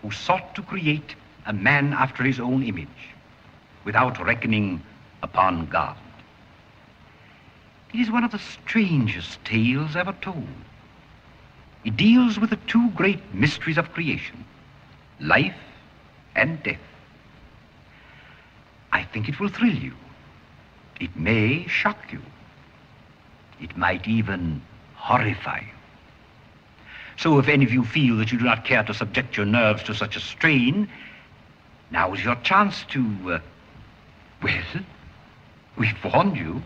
who 0.02 0.10
sought 0.10 0.54
to 0.54 0.62
create 0.62 1.14
a 1.46 1.52
man 1.52 1.92
after 1.92 2.22
his 2.24 2.40
own 2.40 2.62
image 2.62 3.13
without 3.84 4.24
reckoning 4.24 4.82
upon 5.22 5.66
God. 5.66 5.96
It 7.92 8.00
is 8.00 8.10
one 8.10 8.24
of 8.24 8.32
the 8.32 8.38
strangest 8.38 9.44
tales 9.44 9.94
ever 9.96 10.12
told. 10.20 10.48
It 11.84 11.96
deals 11.96 12.38
with 12.38 12.50
the 12.50 12.56
two 12.56 12.90
great 12.90 13.34
mysteries 13.34 13.78
of 13.78 13.92
creation 13.92 14.44
life 15.20 15.54
and 16.34 16.60
death. 16.62 16.80
I 18.92 19.04
think 19.04 19.28
it 19.28 19.38
will 19.38 19.48
thrill 19.48 19.74
you. 19.74 19.94
It 21.00 21.16
may 21.16 21.66
shock 21.66 22.12
you. 22.12 22.20
It 23.60 23.76
might 23.76 24.06
even 24.08 24.60
horrify 24.96 25.60
you. 25.60 25.74
So 27.16 27.38
if 27.38 27.48
any 27.48 27.64
of 27.64 27.72
you 27.72 27.84
feel 27.84 28.16
that 28.16 28.32
you 28.32 28.38
do 28.38 28.44
not 28.44 28.64
care 28.64 28.82
to 28.82 28.94
subject 28.94 29.36
your 29.36 29.46
nerves 29.46 29.82
to 29.84 29.94
such 29.94 30.16
a 30.16 30.20
strain, 30.20 30.88
now 31.90 32.12
is 32.12 32.24
your 32.24 32.34
chance 32.36 32.84
to, 32.90 33.04
uh, 33.34 33.38
we've 35.76 36.04
warned 36.04 36.36
you. 36.36 36.62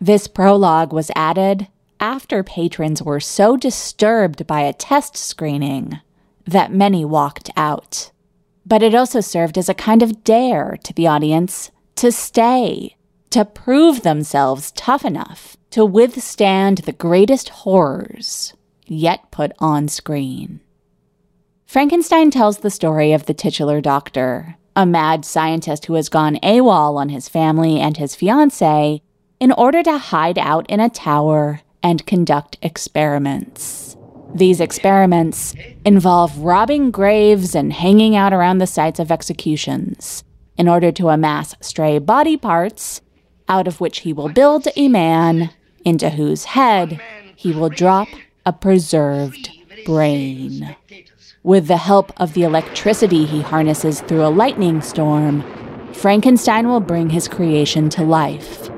This 0.00 0.26
prologue 0.26 0.92
was 0.92 1.10
added 1.16 1.68
after 2.00 2.42
patrons 2.42 3.02
were 3.02 3.20
so 3.20 3.56
disturbed 3.56 4.46
by 4.46 4.60
a 4.60 4.72
test 4.72 5.16
screening 5.16 6.00
that 6.46 6.72
many 6.72 7.04
walked 7.04 7.50
out. 7.56 8.10
But 8.64 8.82
it 8.82 8.94
also 8.94 9.20
served 9.20 9.56
as 9.56 9.68
a 9.68 9.74
kind 9.74 10.02
of 10.02 10.24
dare 10.24 10.76
to 10.84 10.92
the 10.92 11.06
audience 11.06 11.70
to 11.96 12.12
stay, 12.12 12.96
to 13.30 13.44
prove 13.44 14.02
themselves 14.02 14.72
tough 14.72 15.04
enough 15.04 15.56
to 15.70 15.84
withstand 15.84 16.78
the 16.78 16.92
greatest 16.92 17.48
horrors 17.48 18.54
yet 18.86 19.30
put 19.30 19.52
on 19.58 19.88
screen. 19.88 20.60
Frankenstein 21.66 22.30
tells 22.30 22.58
the 22.58 22.70
story 22.70 23.12
of 23.12 23.26
the 23.26 23.34
titular 23.34 23.80
doctor, 23.80 24.56
a 24.76 24.84
mad 24.86 25.24
scientist 25.24 25.86
who 25.86 25.94
has 25.94 26.10
gone 26.10 26.38
AWOL 26.42 26.96
on 26.96 27.08
his 27.08 27.28
family 27.28 27.80
and 27.80 27.96
his 27.96 28.14
fiancee 28.14 29.02
in 29.40 29.50
order 29.52 29.82
to 29.82 29.96
hide 29.96 30.38
out 30.38 30.68
in 30.68 30.80
a 30.80 30.90
tower 30.90 31.62
and 31.82 32.06
conduct 32.06 32.58
experiments. 32.60 33.96
These 34.34 34.60
experiments 34.60 35.54
involve 35.86 36.36
robbing 36.38 36.90
graves 36.90 37.54
and 37.54 37.72
hanging 37.72 38.14
out 38.14 38.34
around 38.34 38.58
the 38.58 38.66
sites 38.66 39.00
of 39.00 39.10
executions 39.10 40.22
in 40.58 40.68
order 40.68 40.92
to 40.92 41.08
amass 41.08 41.54
stray 41.60 41.98
body 41.98 42.36
parts, 42.36 43.00
out 43.48 43.66
of 43.66 43.80
which 43.80 44.00
he 44.00 44.12
will 44.12 44.28
build 44.28 44.68
a 44.76 44.88
man 44.88 45.50
into 45.84 46.10
whose 46.10 46.44
head 46.44 47.00
he 47.34 47.52
will 47.52 47.70
drop 47.70 48.08
a 48.44 48.52
preserved 48.52 49.50
brain. 49.86 50.76
With 51.46 51.68
the 51.68 51.76
help 51.76 52.12
of 52.16 52.34
the 52.34 52.42
electricity 52.42 53.24
he 53.24 53.40
harnesses 53.40 54.00
through 54.00 54.26
a 54.26 54.34
lightning 54.34 54.80
storm, 54.80 55.44
Frankenstein 55.92 56.66
will 56.66 56.80
bring 56.80 57.10
his 57.10 57.28
creation 57.28 57.88
to 57.90 58.02
life. 58.02 58.68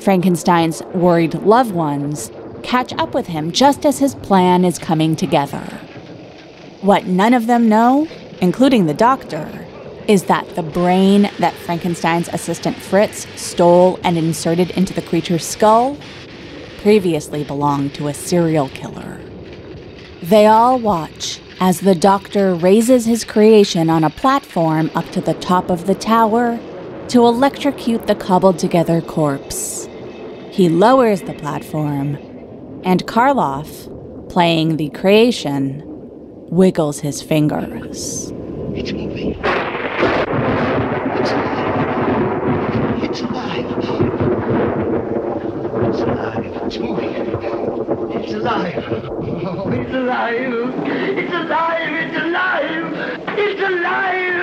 Frankenstein's 0.00 0.82
worried 0.96 1.34
loved 1.34 1.70
ones 1.70 2.32
catch 2.64 2.92
up 2.94 3.14
with 3.14 3.28
him 3.28 3.52
just 3.52 3.86
as 3.86 4.00
his 4.00 4.16
plan 4.16 4.64
is 4.64 4.80
coming 4.80 5.14
together. 5.14 5.62
What 6.80 7.06
none 7.06 7.32
of 7.32 7.46
them 7.46 7.68
know, 7.68 8.08
including 8.40 8.86
the 8.86 8.92
doctor, 8.92 9.48
is 10.08 10.24
that 10.24 10.56
the 10.56 10.64
brain 10.64 11.30
that 11.38 11.54
Frankenstein's 11.54 12.26
assistant 12.32 12.78
Fritz 12.78 13.28
stole 13.40 14.00
and 14.02 14.18
inserted 14.18 14.72
into 14.72 14.92
the 14.92 15.02
creature's 15.02 15.46
skull 15.46 15.96
previously 16.82 17.44
belonged 17.44 17.94
to 17.94 18.08
a 18.08 18.12
serial 18.12 18.70
killer. 18.70 19.20
They 20.20 20.46
all 20.46 20.80
watch 20.80 21.40
as 21.60 21.80
the 21.80 21.94
doctor 21.94 22.54
raises 22.54 23.06
his 23.06 23.24
creation 23.24 23.88
on 23.88 24.04
a 24.04 24.10
platform 24.10 24.90
up 24.94 25.08
to 25.10 25.20
the 25.20 25.34
top 25.34 25.70
of 25.70 25.86
the 25.86 25.94
tower 25.94 26.58
to 27.08 27.24
electrocute 27.24 28.06
the 28.06 28.14
cobbled 28.14 28.58
together 28.58 29.00
corpse. 29.00 29.88
He 30.50 30.68
lowers 30.68 31.22
the 31.22 31.34
platform, 31.34 32.16
and 32.84 33.06
Karloff, 33.06 33.88
playing 34.28 34.76
the 34.76 34.90
creation, 34.90 35.82
wiggles 36.50 37.00
his 37.00 37.22
fingers. 37.22 38.32
It's 38.74 38.92
moving. 38.92 39.34
It's 43.02 43.20
alive. 43.22 43.66
It's 45.88 46.00
alive. 46.00 46.44
It's 46.64 46.78
moving. 46.78 47.14
It's 48.22 48.32
alive. 48.34 48.84
Oh, 49.48 49.70
it's 49.70 49.85
alive. 49.96 50.74
It's 51.18 51.32
alive. 51.32 51.92
It's 52.04 52.16
alive. 52.16 52.92
It's 53.38 53.62
alive. 53.62 54.36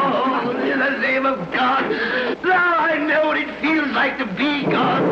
Oh, 0.00 0.50
in 0.72 0.78
the 0.78 0.90
name 0.98 1.26
of 1.26 1.38
God. 1.52 1.84
Now 2.42 2.76
I 2.76 2.98
know 2.98 3.26
what 3.28 3.38
it 3.38 3.50
feels 3.60 3.90
like 3.92 4.18
to 4.18 4.26
be 4.26 4.64
God. 4.70 5.02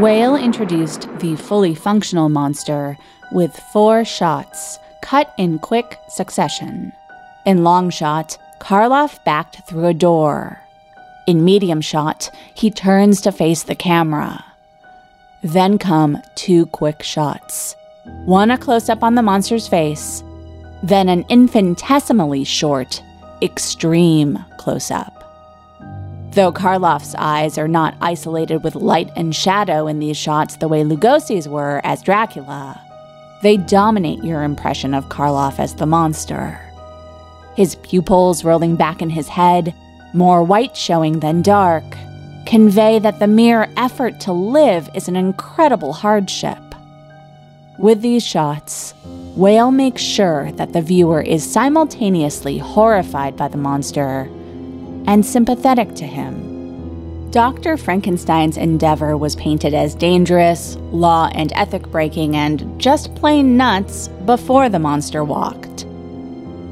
Whale 0.00 0.36
introduced 0.36 1.08
the 1.18 1.36
fully 1.36 1.74
functional 1.74 2.28
monster 2.28 2.96
with 3.30 3.54
four 3.72 4.04
shots, 4.04 4.78
cut 5.02 5.34
in 5.36 5.58
quick 5.58 5.98
succession. 6.08 6.92
In 7.44 7.64
long 7.64 7.90
shot, 7.90 8.38
Karloff 8.60 9.22
backed 9.24 9.66
through 9.68 9.86
a 9.86 9.94
door. 9.94 10.60
In 11.26 11.44
medium 11.44 11.80
shot, 11.80 12.30
he 12.54 12.70
turns 12.70 13.20
to 13.22 13.32
face 13.32 13.64
the 13.64 13.74
camera. 13.74 14.51
Then 15.42 15.76
come 15.76 16.22
two 16.36 16.66
quick 16.66 17.02
shots 17.02 17.74
one 18.24 18.50
a 18.50 18.58
close 18.58 18.88
up 18.88 19.02
on 19.02 19.14
the 19.14 19.22
monster's 19.22 19.68
face, 19.68 20.24
then 20.82 21.08
an 21.08 21.24
infinitesimally 21.28 22.44
short, 22.44 23.02
extreme 23.40 24.44
close 24.56 24.90
up. 24.90 25.18
Though 26.32 26.52
Karloff's 26.52 27.14
eyes 27.16 27.58
are 27.58 27.68
not 27.68 27.96
isolated 28.00 28.64
with 28.64 28.74
light 28.74 29.10
and 29.16 29.34
shadow 29.34 29.86
in 29.86 29.98
these 29.98 30.16
shots 30.16 30.56
the 30.56 30.68
way 30.68 30.82
Lugosi's 30.82 31.48
were 31.48 31.80
as 31.84 32.02
Dracula, 32.02 32.80
they 33.42 33.56
dominate 33.56 34.24
your 34.24 34.42
impression 34.42 34.94
of 34.94 35.08
Karloff 35.08 35.58
as 35.58 35.74
the 35.74 35.86
monster. 35.86 36.60
His 37.56 37.74
pupils 37.76 38.44
rolling 38.44 38.76
back 38.76 39.02
in 39.02 39.10
his 39.10 39.28
head, 39.28 39.74
more 40.12 40.42
white 40.42 40.76
showing 40.76 41.20
than 41.20 41.42
dark, 41.42 41.84
convey 42.46 42.98
that 42.98 43.18
the 43.18 43.26
mere 43.26 43.68
effort 43.76 44.20
to 44.20 44.32
live 44.32 44.88
is 44.94 45.08
an 45.08 45.16
incredible 45.16 45.92
hardship. 45.92 46.58
With 47.78 48.02
these 48.02 48.24
shots, 48.24 48.94
Whale 49.34 49.70
makes 49.70 50.02
sure 50.02 50.52
that 50.52 50.72
the 50.72 50.82
viewer 50.82 51.22
is 51.22 51.50
simultaneously 51.50 52.58
horrified 52.58 53.36
by 53.36 53.48
the 53.48 53.56
monster 53.56 54.30
and 55.06 55.24
sympathetic 55.24 55.94
to 55.94 56.04
him. 56.04 57.30
Dr. 57.30 57.78
Frankenstein's 57.78 58.58
endeavor 58.58 59.16
was 59.16 59.36
painted 59.36 59.72
as 59.72 59.94
dangerous, 59.94 60.76
law 60.90 61.30
and 61.34 61.50
ethic 61.54 61.90
breaking, 61.90 62.36
and 62.36 62.78
just 62.78 63.14
plain 63.14 63.56
nuts 63.56 64.08
before 64.26 64.68
the 64.68 64.78
monster 64.78 65.24
walked. 65.24 65.86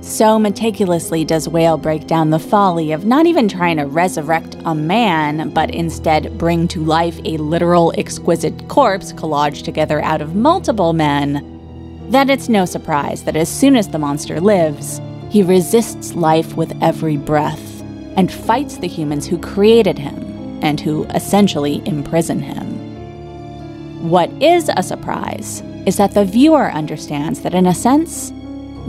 So 0.02 0.38
meticulously 0.38 1.24
does 1.24 1.48
Whale 1.48 1.76
break 1.76 2.06
down 2.06 2.30
the 2.30 2.38
folly 2.38 2.92
of 2.92 3.04
not 3.04 3.26
even 3.26 3.48
trying 3.48 3.76
to 3.76 3.86
resurrect 3.86 4.56
a 4.64 4.74
man, 4.74 5.50
but 5.50 5.70
instead 5.74 6.38
bring 6.38 6.66
to 6.68 6.82
life 6.82 7.20
a 7.24 7.36
literal 7.36 7.92
exquisite 7.98 8.68
corpse 8.68 9.12
collaged 9.12 9.64
together 9.64 10.00
out 10.00 10.22
of 10.22 10.34
multiple 10.34 10.94
men, 10.94 12.08
that 12.10 12.30
it's 12.30 12.48
no 12.48 12.64
surprise 12.64 13.24
that 13.24 13.36
as 13.36 13.48
soon 13.48 13.76
as 13.76 13.88
the 13.88 13.98
monster 13.98 14.40
lives, 14.40 15.00
he 15.30 15.42
resists 15.42 16.14
life 16.14 16.56
with 16.56 16.76
every 16.82 17.16
breath 17.16 17.80
and 18.16 18.32
fights 18.32 18.78
the 18.78 18.88
humans 18.88 19.26
who 19.26 19.38
created 19.38 19.98
him 19.98 20.58
and 20.62 20.80
who 20.80 21.04
essentially 21.14 21.86
imprison 21.86 22.40
him. 22.40 24.08
What 24.08 24.30
is 24.42 24.70
a 24.74 24.82
surprise 24.82 25.62
is 25.86 25.98
that 25.98 26.14
the 26.14 26.24
viewer 26.24 26.72
understands 26.72 27.42
that, 27.42 27.54
in 27.54 27.66
a 27.66 27.74
sense, 27.74 28.32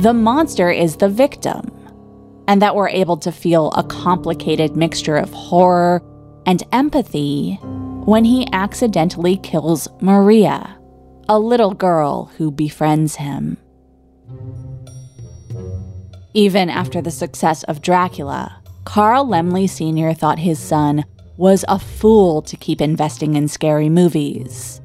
the 0.02 0.14
monster 0.14 0.72
is 0.72 0.96
the 0.96 1.08
victim, 1.08 1.72
and 2.48 2.60
that 2.60 2.76
we're 2.76 2.90
able 2.90 3.18
to 3.18 3.32
feel 3.32 3.70
a 3.74 3.84
complicated 3.84 4.76
mixture 4.76 5.16
of 5.16 5.32
horror 5.32 6.02
and 6.48 6.64
empathy 6.72 7.60
when 8.06 8.26
he 8.26 8.52
accidentally 8.52 9.38
kills 9.38 9.88
Maria, 10.02 10.76
a 11.30 11.38
little 11.38 11.76
girl 11.76 12.32
who 12.38 12.50
befriends 12.50 13.16
him. 13.16 13.58
Even 16.34 16.68
after 16.68 17.00
the 17.00 17.12
success 17.12 17.62
of 17.66 17.84
Dracula, 17.84 18.60
Carl 18.86 19.28
Laemmle 19.28 19.70
Sr. 19.70 20.16
thought 20.16 20.40
his 20.40 20.58
son 20.58 21.06
was 21.38 21.64
a 21.68 21.78
fool 21.78 22.42
to 22.42 22.58
keep 22.58 22.82
investing 22.82 23.36
in 23.36 23.48
scary 23.48 23.88
movies. 23.90 24.82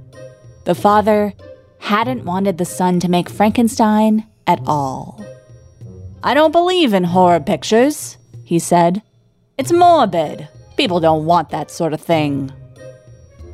The 0.64 0.74
father 0.74 1.32
hadn't 1.78 2.26
wanted 2.26 2.58
the 2.58 2.66
son 2.66 3.00
to 3.00 3.08
make 3.08 3.30
Frankenstein 3.30 4.26
at 4.46 4.60
all. 4.66 5.24
I 6.22 6.34
don't 6.34 6.52
believe 6.52 6.92
in 6.92 7.04
horror 7.04 7.40
pictures, 7.40 8.16
he 8.44 8.58
said. 8.58 9.02
It's 9.58 9.72
morbid. 9.72 10.48
People 10.76 11.00
don't 11.00 11.26
want 11.26 11.50
that 11.50 11.70
sort 11.70 11.92
of 11.92 12.00
thing. 12.00 12.52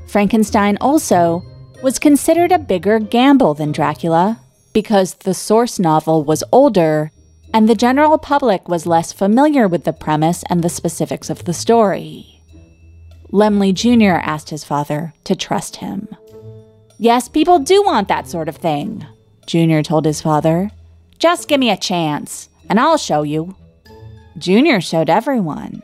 Frankenstein 0.07 0.77
also 0.81 1.43
was 1.83 1.99
considered 1.99 2.53
a 2.53 2.59
bigger 2.59 2.99
gamble 2.99 3.55
than 3.55 3.73
Dracula 3.73 4.41
because 4.73 5.15
the 5.15 5.35
source 5.35 5.79
novel 5.79 6.25
was 6.25 6.45
older 6.53 7.11
and 7.53 7.69
the 7.69 7.75
general 7.75 8.19
public 8.19 8.69
was 8.69 8.87
less 8.87 9.13
familiar 9.13 9.69
with 9.69 9.85
the 9.85 9.93
premise 9.93 10.43
and 10.49 10.63
the 10.63 10.69
specifics 10.69 11.29
of 11.29 11.45
the 11.45 11.53
story. 11.53 12.41
Laemmle 13.33 13.75
Jr. 13.75 14.21
asked 14.23 14.51
his 14.51 14.65
father 14.65 15.15
to 15.25 15.35
trust 15.35 15.77
him. 15.77 16.09
Yes, 16.99 17.29
people 17.29 17.59
do 17.59 17.83
want 17.83 18.09
that 18.09 18.27
sort 18.27 18.49
of 18.49 18.57
thing, 18.57 19.07
Junior 19.47 19.83
told 19.83 20.05
his 20.05 20.21
father. 20.23 20.71
Just 21.23 21.47
give 21.47 21.61
me 21.61 21.71
a 21.71 21.77
chance, 21.77 22.49
and 22.69 22.81
I'll 22.81 22.97
show 22.97 23.23
you. 23.23 23.55
Junior 24.39 24.81
showed 24.81 25.09
everyone. 25.09 25.81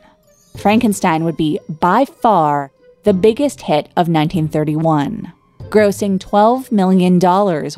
Frankenstein 0.57 1.23
would 1.23 1.37
be 1.37 1.61
by 1.69 2.03
far 2.03 2.73
the 3.03 3.13
biggest 3.13 3.61
hit 3.61 3.85
of 3.95 4.09
1931, 4.09 5.31
grossing 5.69 6.19
$12 6.19 6.73
million 6.73 7.19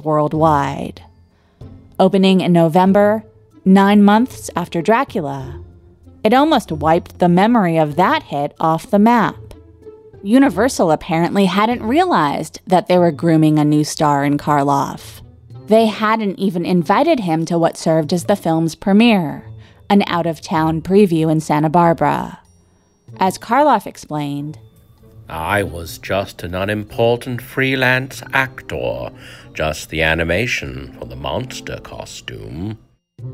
worldwide. 0.03 1.03
Opening 1.99 2.41
in 2.41 2.51
November, 2.51 3.23
nine 3.63 4.01
months 4.01 4.49
after 4.55 4.81
Dracula, 4.81 5.63
it 6.23 6.33
almost 6.33 6.71
wiped 6.71 7.19
the 7.19 7.29
memory 7.29 7.77
of 7.77 7.95
that 7.95 8.23
hit 8.23 8.55
off 8.59 8.89
the 8.89 8.97
map. 8.97 9.35
Universal 10.23 10.91
apparently 10.91 11.45
hadn't 11.45 11.83
realized 11.83 12.59
that 12.65 12.87
they 12.87 12.97
were 12.97 13.11
grooming 13.11 13.59
a 13.59 13.63
new 13.63 13.83
star 13.83 14.25
in 14.25 14.39
Karloff. 14.39 15.20
They 15.71 15.85
hadn't 15.85 16.37
even 16.37 16.65
invited 16.65 17.21
him 17.21 17.45
to 17.45 17.57
what 17.57 17.77
served 17.77 18.11
as 18.11 18.25
the 18.25 18.35
film's 18.35 18.75
premiere, 18.75 19.45
an 19.89 20.03
out 20.05 20.25
of 20.25 20.41
town 20.41 20.81
preview 20.81 21.31
in 21.31 21.39
Santa 21.39 21.69
Barbara. 21.69 22.41
As 23.21 23.37
Karloff 23.37 23.87
explained, 23.87 24.59
I 25.29 25.63
was 25.63 25.97
just 25.97 26.43
an 26.43 26.55
unimportant 26.55 27.41
freelance 27.41 28.21
actor, 28.33 29.11
just 29.53 29.89
the 29.89 30.01
animation 30.01 30.91
for 30.99 31.05
the 31.05 31.15
monster 31.15 31.79
costume. 31.79 32.77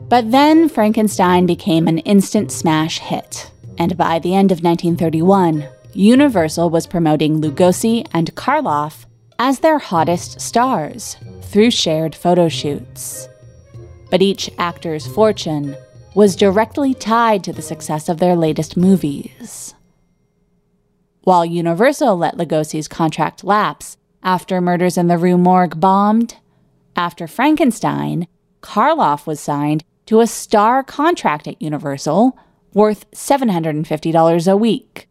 But 0.08 0.30
then 0.30 0.69
Frankenstein 0.69 1.47
became 1.47 1.88
an 1.88 1.97
instant 2.13 2.52
smash 2.52 3.00
hit, 3.00 3.52
and 3.80 3.97
by 3.97 4.19
the 4.19 4.36
end 4.36 4.52
of 4.52 4.62
1931, 4.62 5.67
Universal 5.93 6.69
was 6.69 6.86
promoting 6.86 7.41
Lugosi 7.41 8.06
and 8.13 8.36
Karloff 8.36 9.07
as 9.39 9.60
their 9.60 9.80
hottest 9.80 10.41
stars 10.41 11.17
through 11.41 11.71
shared 11.71 12.15
photo 12.15 12.50
shoots. 12.50 13.28
But 14.10 14.21
each 14.21 14.50
actor's 14.58 15.08
fortune 15.08 15.76
was 16.15 16.36
directly 16.36 16.93
tied 16.93 17.43
to 17.43 17.54
the 17.54 17.62
success 17.62 18.10
of 18.10 18.17
their 18.17 18.36
latest 18.36 18.76
movies. 18.76 19.76
While 21.21 21.45
Universal 21.45 22.17
let 22.17 22.38
Lugosi's 22.38 22.88
contract 22.88 23.43
lapse 23.43 23.97
after 24.23 24.60
Murders 24.62 24.97
in 24.97 25.08
the 25.08 25.17
Rue 25.17 25.38
Morgue 25.38 25.80
bombed, 25.80 26.36
after 26.95 27.28
Frankenstein, 27.28 28.28
Karloff 28.62 29.28
was 29.28 29.39
signed 29.39 29.84
to 30.08 30.21
a 30.21 30.28
star 30.28 30.84
contract 30.84 31.47
at 31.47 31.62
Universal 31.62 32.38
worth 32.73 33.10
$750 33.12 34.52
a 34.52 34.58
week. 34.58 35.08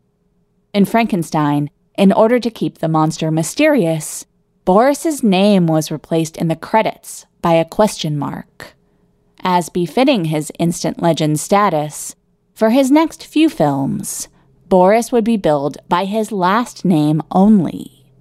In 0.75 0.85
Frankenstein, 0.85 1.71
in 1.97 2.13
order 2.13 2.39
to 2.39 2.51
keep 2.51 2.79
the 2.79 2.89
monster 2.89 3.31
mysterious, 3.31 4.27
Boris's 4.65 5.23
name 5.23 5.67
was 5.67 5.91
replaced 5.91 6.37
in 6.37 6.49
the 6.49 6.57
credits 6.57 7.27
by 7.41 7.55
a 7.55 7.65
question 7.65 8.19
mark. 8.19 8.75
As 9.43 9.69
befitting 9.69 10.27
his 10.27 10.51
instant 10.59 11.01
legend 11.01 11.39
status, 11.39 12.15
for 12.55 12.71
his 12.71 12.91
next 12.91 13.25
few 13.25 13.49
films, 13.49 14.29
Boris 14.69 15.13
would 15.13 15.25
be 15.25 15.37
billed 15.37 15.79
by 15.89 16.05
his 16.05 16.33
last 16.33 16.85
name 16.85 17.23
only. 17.31 18.13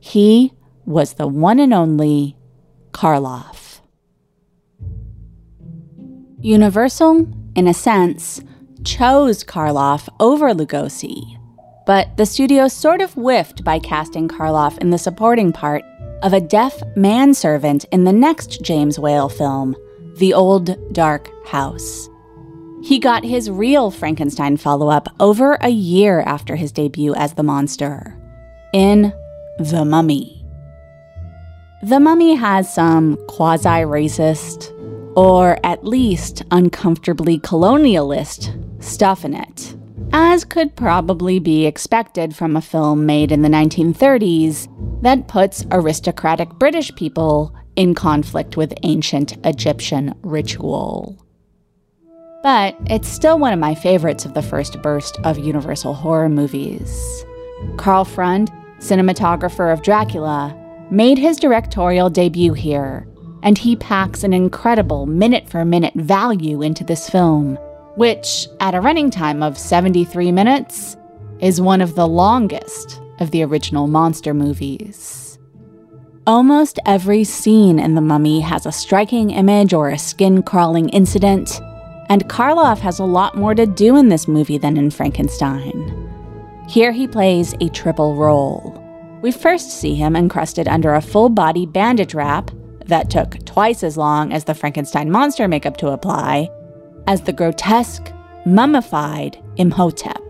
He 0.00 0.52
was 0.84 1.14
the 1.14 1.28
one 1.28 1.60
and 1.60 1.72
only 1.72 2.36
Karloff. 2.92 3.80
Universal, 6.40 7.28
in 7.54 7.68
a 7.68 7.74
sense, 7.74 8.42
chose 8.82 9.44
Karloff 9.44 10.08
over 10.20 10.52
Lugosi 10.52 11.33
but 11.86 12.16
the 12.16 12.26
studio 12.26 12.68
sort 12.68 13.00
of 13.00 13.12
whiffed 13.14 13.62
by 13.62 13.78
casting 13.78 14.28
Karloff 14.28 14.78
in 14.78 14.90
the 14.90 14.98
supporting 14.98 15.52
part 15.52 15.84
of 16.22 16.32
a 16.32 16.40
deaf 16.40 16.82
manservant 16.96 17.84
in 17.92 18.04
the 18.04 18.12
next 18.12 18.62
James 18.62 18.98
Whale 18.98 19.28
film, 19.28 19.76
The 20.16 20.32
Old 20.32 20.92
Dark 20.92 21.28
House. 21.46 22.08
He 22.82 22.98
got 22.98 23.24
his 23.24 23.50
real 23.50 23.90
Frankenstein 23.90 24.56
follow 24.56 24.88
up 24.88 25.08
over 25.20 25.54
a 25.60 25.68
year 25.68 26.20
after 26.20 26.56
his 26.56 26.72
debut 26.72 27.14
as 27.14 27.34
the 27.34 27.42
monster 27.42 28.18
in 28.72 29.12
The 29.58 29.84
Mummy. 29.84 30.44
The 31.82 32.00
Mummy 32.00 32.34
has 32.34 32.72
some 32.72 33.18
quasi 33.28 33.68
racist, 33.68 34.70
or 35.16 35.58
at 35.62 35.84
least 35.84 36.42
uncomfortably 36.50 37.38
colonialist, 37.38 38.82
stuff 38.82 39.24
in 39.24 39.34
it 39.34 39.76
as 40.16 40.44
could 40.44 40.76
probably 40.76 41.40
be 41.40 41.66
expected 41.66 42.36
from 42.36 42.54
a 42.54 42.62
film 42.62 43.04
made 43.04 43.32
in 43.32 43.42
the 43.42 43.48
1930s 43.48 44.68
that 45.02 45.26
puts 45.26 45.66
aristocratic 45.72 46.48
British 46.50 46.94
people 46.94 47.52
in 47.74 47.96
conflict 47.96 48.56
with 48.56 48.72
ancient 48.84 49.36
Egyptian 49.44 50.14
ritual. 50.22 51.18
But 52.44 52.76
it's 52.86 53.08
still 53.08 53.40
one 53.40 53.52
of 53.52 53.58
my 53.58 53.74
favorites 53.74 54.24
of 54.24 54.34
the 54.34 54.42
first 54.42 54.80
burst 54.82 55.18
of 55.24 55.36
Universal 55.36 55.94
horror 55.94 56.28
movies. 56.28 57.24
Karl 57.76 58.04
Freund, 58.04 58.52
cinematographer 58.78 59.72
of 59.72 59.82
Dracula, 59.82 60.56
made 60.92 61.18
his 61.18 61.38
directorial 61.38 62.08
debut 62.08 62.52
here, 62.52 63.04
and 63.42 63.58
he 63.58 63.74
packs 63.74 64.22
an 64.22 64.32
incredible 64.32 65.06
minute 65.06 65.50
for 65.50 65.64
minute 65.64 65.94
value 65.94 66.62
into 66.62 66.84
this 66.84 67.10
film 67.10 67.58
which, 67.96 68.48
at 68.60 68.74
a 68.74 68.80
running 68.80 69.10
time 69.10 69.42
of 69.42 69.58
73 69.58 70.32
minutes, 70.32 70.96
is 71.40 71.60
one 71.60 71.80
of 71.80 71.94
the 71.94 72.08
longest 72.08 73.00
of 73.20 73.30
the 73.30 73.42
original 73.42 73.86
monster 73.86 74.34
movies. 74.34 75.38
Almost 76.26 76.78
every 76.86 77.22
scene 77.22 77.78
in 77.78 77.94
The 77.94 78.00
Mummy 78.00 78.40
has 78.40 78.64
a 78.64 78.72
striking 78.72 79.30
image 79.30 79.74
or 79.74 79.90
a 79.90 79.98
skin 79.98 80.42
crawling 80.42 80.88
incident, 80.88 81.60
and 82.08 82.28
Karloff 82.28 82.78
has 82.78 82.98
a 82.98 83.04
lot 83.04 83.36
more 83.36 83.54
to 83.54 83.66
do 83.66 83.96
in 83.96 84.08
this 84.08 84.26
movie 84.26 84.58
than 84.58 84.76
in 84.76 84.90
Frankenstein. 84.90 86.10
Here 86.68 86.92
he 86.92 87.06
plays 87.06 87.54
a 87.60 87.68
triple 87.68 88.16
role. 88.16 88.80
We 89.20 89.32
first 89.32 89.70
see 89.70 89.94
him 89.94 90.16
encrusted 90.16 90.66
under 90.66 90.94
a 90.94 91.02
full 91.02 91.28
body 91.28 91.66
bandage 91.66 92.14
wrap 92.14 92.50
that 92.86 93.10
took 93.10 93.44
twice 93.44 93.82
as 93.82 93.96
long 93.96 94.32
as 94.32 94.44
the 94.44 94.54
Frankenstein 94.54 95.10
monster 95.10 95.46
makeup 95.46 95.76
to 95.78 95.88
apply, 95.88 96.48
as 97.06 97.22
the 97.22 97.32
grotesque, 97.32 98.12
mummified 98.46 99.42
Imhotep. 99.56 100.20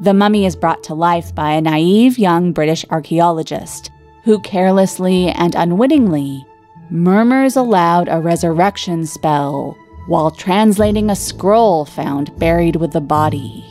The 0.00 0.14
mummy 0.14 0.46
is 0.46 0.56
brought 0.56 0.84
to 0.84 0.94
life 0.94 1.34
by 1.34 1.52
a 1.52 1.60
naive 1.60 2.18
young 2.18 2.52
British 2.52 2.84
archaeologist 2.90 3.90
who 4.24 4.40
carelessly 4.40 5.28
and 5.30 5.54
unwittingly 5.54 6.46
murmurs 6.90 7.56
aloud 7.56 8.08
a 8.08 8.20
resurrection 8.20 9.06
spell 9.06 9.76
while 10.06 10.30
translating 10.30 11.10
a 11.10 11.16
scroll 11.16 11.84
found 11.84 12.36
buried 12.38 12.76
with 12.76 12.92
the 12.92 13.00
body. 13.00 13.64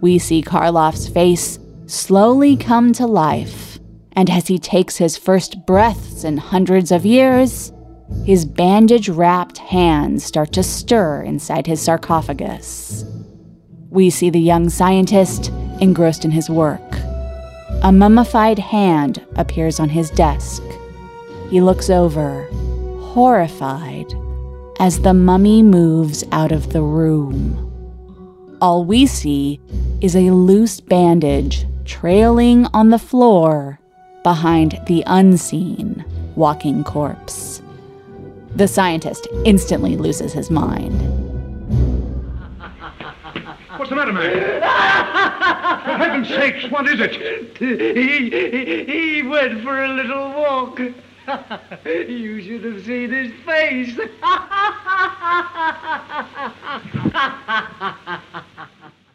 We 0.00 0.18
see 0.18 0.42
Karloff's 0.42 1.08
face 1.08 1.58
slowly 1.86 2.56
come 2.56 2.92
to 2.94 3.06
life, 3.06 3.78
and 4.12 4.30
as 4.30 4.46
he 4.46 4.58
takes 4.58 4.96
his 4.96 5.16
first 5.16 5.66
breaths 5.66 6.24
in 6.24 6.36
hundreds 6.36 6.92
of 6.92 7.06
years, 7.06 7.72
his 8.24 8.44
bandage 8.44 9.08
wrapped 9.08 9.58
hands 9.58 10.24
start 10.24 10.52
to 10.52 10.62
stir 10.62 11.22
inside 11.22 11.66
his 11.66 11.82
sarcophagus. 11.82 13.04
We 13.90 14.10
see 14.10 14.30
the 14.30 14.40
young 14.40 14.68
scientist 14.68 15.48
engrossed 15.80 16.24
in 16.24 16.30
his 16.30 16.48
work. 16.48 16.80
A 17.82 17.90
mummified 17.90 18.58
hand 18.58 19.24
appears 19.36 19.80
on 19.80 19.88
his 19.88 20.10
desk. 20.10 20.62
He 21.50 21.60
looks 21.60 21.90
over, 21.90 22.44
horrified, 23.00 24.06
as 24.78 25.00
the 25.00 25.14
mummy 25.14 25.62
moves 25.62 26.24
out 26.32 26.52
of 26.52 26.72
the 26.72 26.82
room. 26.82 27.68
All 28.60 28.84
we 28.84 29.06
see 29.06 29.60
is 30.00 30.14
a 30.14 30.30
loose 30.30 30.80
bandage 30.80 31.66
trailing 31.84 32.66
on 32.72 32.90
the 32.90 32.98
floor 32.98 33.80
behind 34.22 34.80
the 34.86 35.02
unseen 35.06 36.04
walking 36.36 36.84
corpse. 36.84 37.61
The 38.56 38.68
scientist 38.68 39.28
instantly 39.44 39.96
loses 39.96 40.32
his 40.32 40.50
mind. 40.50 41.00
What's 43.76 43.88
the 43.88 43.96
matter, 43.96 44.12
man? 44.12 44.60
For 45.82 45.96
heaven's 45.96 46.28
sakes, 46.28 46.70
what 46.70 46.86
is 46.86 47.00
it? 47.00 47.56
He, 47.58 48.30
he 48.84 49.22
went 49.22 49.62
for 49.62 49.82
a 49.82 49.88
little 49.88 50.28
walk. 50.34 50.78
you 50.78 52.42
should 52.42 52.64
have 52.64 52.84
seen 52.84 53.10
his 53.10 53.32
face. 53.44 53.98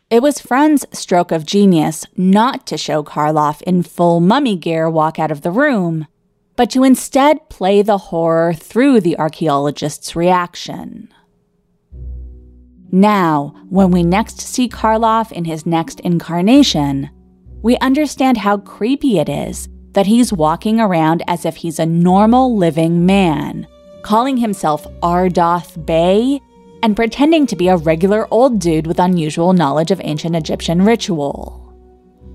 It 0.09 0.23
was 0.23 0.39
Freund's 0.39 0.85
stroke 0.93 1.33
of 1.33 1.45
genius 1.45 2.05
not 2.15 2.65
to 2.67 2.77
show 2.77 3.03
Karloff 3.03 3.61
in 3.63 3.83
full 3.83 4.21
mummy 4.21 4.55
gear 4.55 4.89
walk 4.89 5.19
out 5.19 5.31
of 5.31 5.41
the 5.41 5.51
room, 5.51 6.07
but 6.57 6.71
to 6.71 6.83
instead 6.83 7.49
play 7.49 7.81
the 7.81 7.97
horror 7.97 8.53
through 8.53 8.99
the 8.99 9.17
archaeologist's 9.17 10.15
reaction. 10.15 11.13
Now, 12.91 13.53
when 13.69 13.91
we 13.91 14.03
next 14.03 14.41
see 14.41 14.67
Karloff 14.67 15.31
in 15.31 15.45
his 15.45 15.65
next 15.65 15.99
incarnation, 16.01 17.09
we 17.61 17.77
understand 17.77 18.37
how 18.37 18.57
creepy 18.57 19.19
it 19.19 19.29
is 19.29 19.69
that 19.91 20.07
he's 20.07 20.33
walking 20.33 20.79
around 20.79 21.23
as 21.27 21.45
if 21.45 21.57
he's 21.57 21.79
a 21.79 21.85
normal 21.85 22.55
living 22.55 23.05
man, 23.05 23.67
calling 24.03 24.37
himself 24.37 24.85
Ardath 25.01 25.85
Bey 25.85 26.41
and 26.81 26.95
pretending 26.95 27.45
to 27.47 27.55
be 27.55 27.67
a 27.67 27.77
regular 27.77 28.27
old 28.31 28.59
dude 28.59 28.87
with 28.87 28.99
unusual 28.99 29.53
knowledge 29.53 29.91
of 29.91 30.01
ancient 30.03 30.35
Egyptian 30.35 30.83
ritual. 30.83 31.63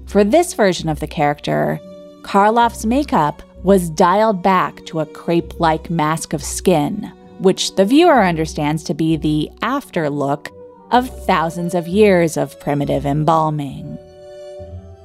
For 0.06 0.24
this 0.24 0.54
version 0.54 0.88
of 0.88 1.00
the 1.00 1.06
character, 1.06 1.80
Karloff's 2.22 2.84
makeup 2.84 3.42
was 3.62 3.90
dialed 3.90 4.42
back 4.42 4.84
to 4.86 5.00
a 5.00 5.06
crepe 5.06 5.60
like 5.60 5.90
mask 5.90 6.32
of 6.32 6.42
skin, 6.42 7.12
which 7.38 7.74
the 7.76 7.84
viewer 7.84 8.22
understands 8.22 8.82
to 8.84 8.94
be 8.94 9.16
the 9.16 9.50
after 9.62 10.10
look 10.10 10.50
of 10.90 11.08
thousands 11.24 11.74
of 11.74 11.88
years 11.88 12.36
of 12.36 12.58
primitive 12.60 13.06
embalming. 13.06 13.98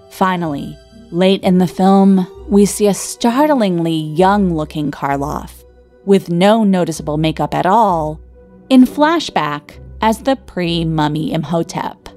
Finally, 0.09 0.77
late 1.11 1.41
in 1.43 1.59
the 1.59 1.67
film, 1.67 2.27
we 2.49 2.65
see 2.65 2.87
a 2.87 2.93
startlingly 2.93 3.95
young 3.95 4.53
looking 4.53 4.91
Karloff, 4.91 5.63
with 6.05 6.29
no 6.29 6.63
noticeable 6.63 7.17
makeup 7.17 7.53
at 7.53 7.65
all, 7.65 8.19
in 8.69 8.83
flashback 8.83 9.79
as 10.01 10.23
the 10.23 10.35
pre 10.35 10.83
mummy 10.83 11.31
Imhotep. 11.31 12.09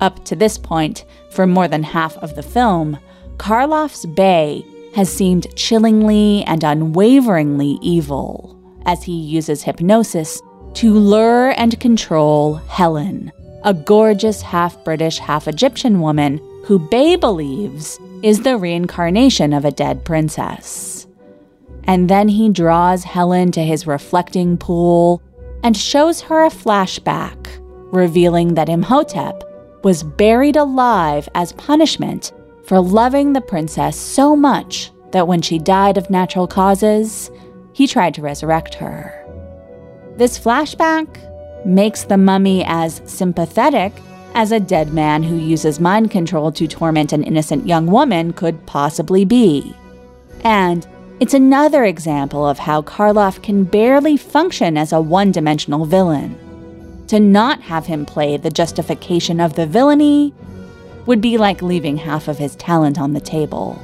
Up 0.00 0.24
to 0.26 0.36
this 0.36 0.58
point, 0.58 1.04
for 1.30 1.46
more 1.46 1.68
than 1.68 1.82
half 1.82 2.16
of 2.18 2.36
the 2.36 2.42
film, 2.42 2.98
Karloff's 3.38 4.06
Bey 4.06 4.64
has 4.94 5.12
seemed 5.12 5.54
chillingly 5.56 6.44
and 6.46 6.62
unwaveringly 6.62 7.78
evil, 7.82 8.56
as 8.86 9.02
he 9.02 9.12
uses 9.12 9.62
hypnosis 9.62 10.40
to 10.74 10.92
lure 10.94 11.50
and 11.58 11.78
control 11.80 12.54
Helen, 12.68 13.32
a 13.64 13.74
gorgeous 13.74 14.40
half 14.42 14.82
British, 14.84 15.18
half 15.18 15.48
Egyptian 15.48 16.00
woman 16.00 16.40
who 16.64 16.78
Bey 16.78 17.16
believes 17.16 17.98
is 18.22 18.42
the 18.42 18.56
reincarnation 18.56 19.52
of 19.52 19.64
a 19.64 19.70
dead 19.70 20.04
princess. 20.04 21.06
And 21.84 22.08
then 22.08 22.28
he 22.28 22.48
draws 22.48 23.04
Helen 23.04 23.52
to 23.52 23.62
his 23.62 23.86
reflecting 23.86 24.56
pool 24.56 25.22
and 25.62 25.76
shows 25.76 26.20
her 26.22 26.44
a 26.44 26.50
flashback, 26.50 27.36
revealing 27.92 28.54
that 28.54 28.68
Imhotep 28.68 29.42
was 29.82 30.02
buried 30.02 30.56
alive 30.56 31.28
as 31.34 31.52
punishment 31.52 32.32
for 32.66 32.80
loving 32.80 33.32
the 33.32 33.40
princess 33.40 33.96
so 33.96 34.34
much 34.34 34.90
that 35.12 35.28
when 35.28 35.42
she 35.42 35.58
died 35.58 35.96
of 35.96 36.10
natural 36.10 36.46
causes, 36.46 37.30
he 37.72 37.86
tried 37.86 38.14
to 38.14 38.22
resurrect 38.22 38.74
her. 38.74 39.20
This 40.16 40.38
flashback 40.38 41.06
makes 41.66 42.04
the 42.04 42.16
mummy 42.16 42.64
as 42.64 43.02
sympathetic 43.04 43.92
as 44.34 44.50
a 44.50 44.60
dead 44.60 44.92
man 44.92 45.22
who 45.22 45.36
uses 45.36 45.78
mind 45.78 46.10
control 46.10 46.50
to 46.52 46.66
torment 46.66 47.12
an 47.12 47.22
innocent 47.22 47.66
young 47.66 47.86
woman 47.86 48.32
could 48.32 48.66
possibly 48.66 49.24
be. 49.24 49.74
And 50.42 50.86
it's 51.20 51.34
another 51.34 51.84
example 51.84 52.46
of 52.46 52.58
how 52.58 52.82
Karloff 52.82 53.42
can 53.42 53.64
barely 53.64 54.16
function 54.16 54.76
as 54.76 54.92
a 54.92 55.00
one 55.00 55.30
dimensional 55.30 55.84
villain. 55.84 56.38
To 57.08 57.20
not 57.20 57.60
have 57.62 57.86
him 57.86 58.04
play 58.04 58.36
the 58.36 58.50
justification 58.50 59.38
of 59.38 59.54
the 59.54 59.66
villainy 59.66 60.34
would 61.06 61.20
be 61.20 61.36
like 61.38 61.62
leaving 61.62 61.98
half 61.98 62.28
of 62.28 62.38
his 62.38 62.56
talent 62.56 62.98
on 62.98 63.12
the 63.12 63.20
table. 63.20 63.80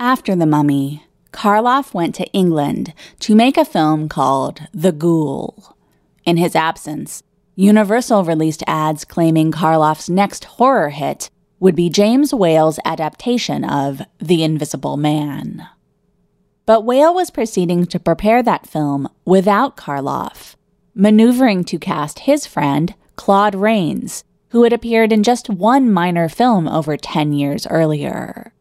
After 0.00 0.34
The 0.34 0.46
Mummy, 0.46 1.04
Karloff 1.32 1.94
went 1.94 2.14
to 2.16 2.26
England 2.26 2.94
to 3.20 3.34
make 3.34 3.56
a 3.56 3.64
film 3.64 4.08
called 4.08 4.60
The 4.72 4.92
Ghoul. 4.92 5.76
In 6.24 6.36
his 6.36 6.54
absence, 6.54 7.22
Universal 7.56 8.24
released 8.24 8.64
ads 8.66 9.04
claiming 9.04 9.52
Karloff's 9.52 10.08
next 10.08 10.44
horror 10.44 10.90
hit 10.90 11.30
would 11.60 11.76
be 11.76 11.88
James 11.88 12.34
Whale's 12.34 12.78
adaptation 12.84 13.64
of 13.64 14.02
The 14.18 14.42
Invisible 14.42 14.96
Man. 14.96 15.66
But 16.66 16.84
Whale 16.84 17.14
was 17.14 17.30
proceeding 17.30 17.86
to 17.86 18.00
prepare 18.00 18.42
that 18.42 18.66
film 18.66 19.08
without 19.24 19.76
Karloff, 19.76 20.56
maneuvering 20.94 21.64
to 21.64 21.78
cast 21.78 22.20
his 22.20 22.46
friend, 22.46 22.94
Claude 23.16 23.54
Rains, 23.54 24.24
who 24.50 24.62
had 24.62 24.72
appeared 24.72 25.12
in 25.12 25.22
just 25.22 25.48
one 25.48 25.90
minor 25.90 26.28
film 26.28 26.68
over 26.68 26.96
10 26.96 27.32
years 27.32 27.66
earlier. 27.66 28.52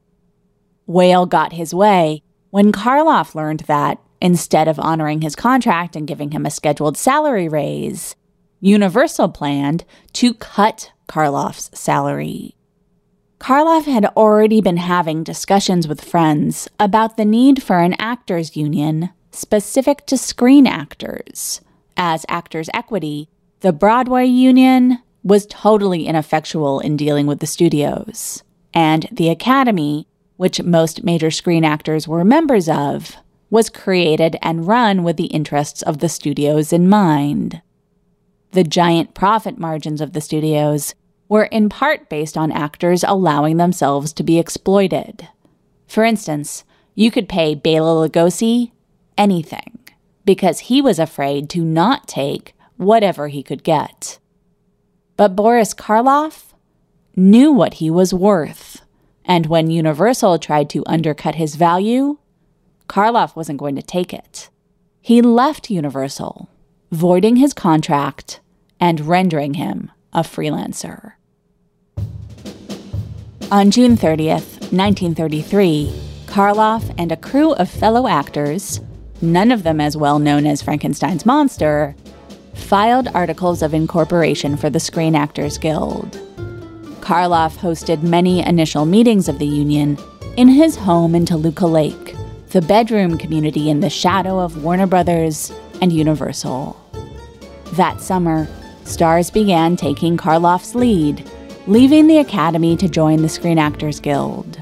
Whale 0.85 1.25
got 1.25 1.53
his 1.53 1.73
way 1.73 2.23
when 2.49 2.71
Karloff 2.71 3.33
learned 3.33 3.61
that, 3.61 3.99
instead 4.21 4.67
of 4.67 4.79
honoring 4.79 5.21
his 5.21 5.35
contract 5.35 5.95
and 5.95 6.07
giving 6.07 6.31
him 6.31 6.45
a 6.45 6.51
scheduled 6.51 6.97
salary 6.97 7.49
raise, 7.49 8.15
Universal 8.63 9.27
planned 9.29 9.83
to 10.13 10.33
cut 10.35 10.93
Karloff's 11.09 11.69
salary. 11.77 12.55
Karloff 13.37 13.83
had 13.83 14.05
already 14.15 14.61
been 14.61 14.77
having 14.77 15.21
discussions 15.21 15.85
with 15.85 15.99
friends 15.99 16.69
about 16.79 17.17
the 17.17 17.25
need 17.25 17.61
for 17.61 17.79
an 17.79 17.93
actors' 17.99 18.55
union 18.55 19.09
specific 19.31 20.05
to 20.05 20.17
screen 20.17 20.65
actors. 20.65 21.59
As 21.97 22.25
Actors 22.29 22.69
Equity, 22.73 23.27
the 23.63 23.71
Broadway 23.71 24.25
union 24.25 24.99
was 25.23 25.45
totally 25.45 26.05
ineffectual 26.05 26.81
in 26.81 26.97
dealing 26.97 27.25
with 27.27 27.39
the 27.39 27.47
studios. 27.47 28.43
And 28.73 29.07
the 29.09 29.29
Academy, 29.29 30.05
which 30.35 30.61
most 30.61 31.05
major 31.05 31.31
screen 31.31 31.63
actors 31.63 32.05
were 32.05 32.25
members 32.25 32.67
of, 32.67 33.15
was 33.49 33.69
created 33.69 34.35
and 34.41 34.67
run 34.67 35.01
with 35.01 35.15
the 35.15 35.27
interests 35.27 35.81
of 35.81 35.99
the 35.99 36.09
studios 36.09 36.73
in 36.73 36.89
mind. 36.89 37.61
The 38.51 38.65
giant 38.65 39.13
profit 39.13 39.57
margins 39.57 40.01
of 40.01 40.11
the 40.11 40.19
studios 40.19 40.93
were 41.29 41.45
in 41.45 41.69
part 41.69 42.09
based 42.09 42.35
on 42.35 42.51
actors 42.51 43.05
allowing 43.07 43.55
themselves 43.55 44.11
to 44.13 44.23
be 44.23 44.39
exploited. 44.39 45.29
For 45.87 46.03
instance, 46.03 46.65
you 46.95 47.09
could 47.11 47.29
pay 47.29 47.55
Bela 47.55 48.09
Lugosi 48.09 48.73
anything 49.17 49.79
because 50.25 50.59
he 50.59 50.81
was 50.81 50.99
afraid 50.99 51.49
to 51.51 51.63
not 51.63 52.09
take 52.09 52.53
whatever 52.83 53.27
he 53.27 53.43
could 53.43 53.63
get. 53.63 54.19
But 55.17 55.35
Boris 55.35 55.73
Karloff 55.73 56.53
knew 57.15 57.51
what 57.51 57.75
he 57.75 57.89
was 57.89 58.13
worth, 58.13 58.81
and 59.25 59.45
when 59.45 59.69
Universal 59.69 60.39
tried 60.39 60.69
to 60.71 60.83
undercut 60.85 61.35
his 61.35 61.55
value, 61.55 62.17
Karloff 62.87 63.35
wasn't 63.35 63.59
going 63.59 63.75
to 63.75 63.81
take 63.81 64.13
it. 64.13 64.49
He 65.01 65.21
left 65.21 65.69
Universal, 65.69 66.49
voiding 66.91 67.35
his 67.37 67.53
contract 67.53 68.39
and 68.79 69.01
rendering 69.01 69.55
him 69.55 69.91
a 70.11 70.21
freelancer. 70.21 71.13
On 73.51 73.69
June 73.69 73.95
30th, 73.95 74.71
1933, 74.71 75.91
Karloff 76.25 76.93
and 76.97 77.11
a 77.11 77.17
crew 77.17 77.53
of 77.53 77.69
fellow 77.69 78.07
actors, 78.07 78.79
none 79.21 79.51
of 79.51 79.63
them 79.63 79.79
as 79.79 79.95
well 79.95 80.17
known 80.17 80.47
as 80.47 80.61
Frankenstein's 80.61 81.25
monster, 81.25 81.95
filed 82.53 83.07
articles 83.09 83.61
of 83.61 83.73
incorporation 83.73 84.57
for 84.57 84.69
the 84.69 84.79
Screen 84.79 85.15
Actors 85.15 85.57
Guild. 85.57 86.19
Karloff 87.01 87.57
hosted 87.57 88.01
many 88.03 88.39
initial 88.45 88.85
meetings 88.85 89.27
of 89.27 89.39
the 89.39 89.45
union 89.45 89.97
in 90.37 90.47
his 90.47 90.75
home 90.75 91.15
in 91.15 91.25
Toluca 91.25 91.67
Lake, 91.67 92.15
the 92.49 92.61
bedroom 92.61 93.17
community 93.17 93.69
in 93.69 93.81
the 93.81 93.89
shadow 93.89 94.39
of 94.39 94.63
Warner 94.63 94.87
Brothers 94.87 95.51
and 95.81 95.91
Universal. 95.91 96.79
That 97.73 97.99
summer, 97.99 98.47
stars 98.85 99.29
began 99.31 99.75
taking 99.75 100.17
Karloff's 100.17 100.75
lead, 100.75 101.29
leaving 101.67 102.07
the 102.07 102.19
Academy 102.19 102.77
to 102.77 102.87
join 102.87 103.21
the 103.21 103.29
Screen 103.29 103.57
Actors 103.57 103.99
Guild. 103.99 104.57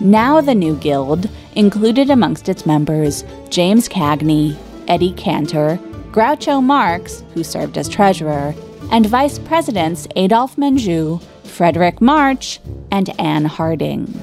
Now, 0.00 0.40
the 0.40 0.54
new 0.54 0.74
guild 0.76 1.28
included 1.54 2.10
amongst 2.10 2.48
its 2.48 2.66
members 2.66 3.24
James 3.50 3.88
Cagney, 3.88 4.56
Eddie 4.88 5.12
Cantor, 5.12 5.78
Groucho 6.12 6.62
Marx, 6.62 7.24
who 7.32 7.42
served 7.42 7.78
as 7.78 7.88
treasurer, 7.88 8.54
and 8.90 9.06
vice 9.06 9.38
presidents 9.38 10.06
Adolphe 10.14 10.56
Menjou, 10.56 11.22
Fredric 11.44 12.02
March, 12.02 12.60
and 12.90 13.08
Ann 13.18 13.46
Harding. 13.46 14.20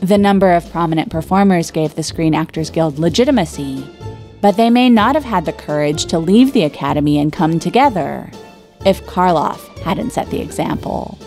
The 0.00 0.18
number 0.18 0.52
of 0.52 0.70
prominent 0.70 1.10
performers 1.10 1.70
gave 1.70 1.94
the 1.94 2.02
Screen 2.02 2.34
Actors 2.34 2.68
Guild 2.68 2.98
legitimacy, 2.98 3.86
but 4.42 4.58
they 4.58 4.68
may 4.68 4.90
not 4.90 5.14
have 5.14 5.24
had 5.24 5.46
the 5.46 5.52
courage 5.54 6.04
to 6.06 6.18
leave 6.18 6.52
the 6.52 6.64
Academy 6.64 7.18
and 7.18 7.32
come 7.32 7.58
together 7.58 8.30
if 8.84 9.02
Karloff 9.06 9.66
hadn't 9.78 10.12
set 10.12 10.28
the 10.28 10.42
example. 10.42 11.18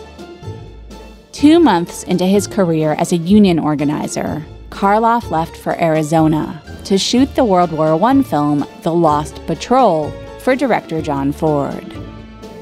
Two 1.32 1.58
months 1.58 2.04
into 2.04 2.24
his 2.24 2.46
career 2.46 2.92
as 2.92 3.10
a 3.10 3.16
union 3.16 3.58
organizer, 3.58 4.44
Karloff 4.70 5.32
left 5.32 5.56
for 5.56 5.72
Arizona 5.80 6.62
to 6.84 6.98
shoot 6.98 7.34
the 7.34 7.44
World 7.44 7.72
War 7.72 8.02
I 8.02 8.22
film 8.22 8.66
The 8.82 8.92
Lost 8.92 9.44
Patrol 9.46 10.10
for 10.40 10.56
director 10.56 11.00
John 11.02 11.32
Ford. 11.32 11.94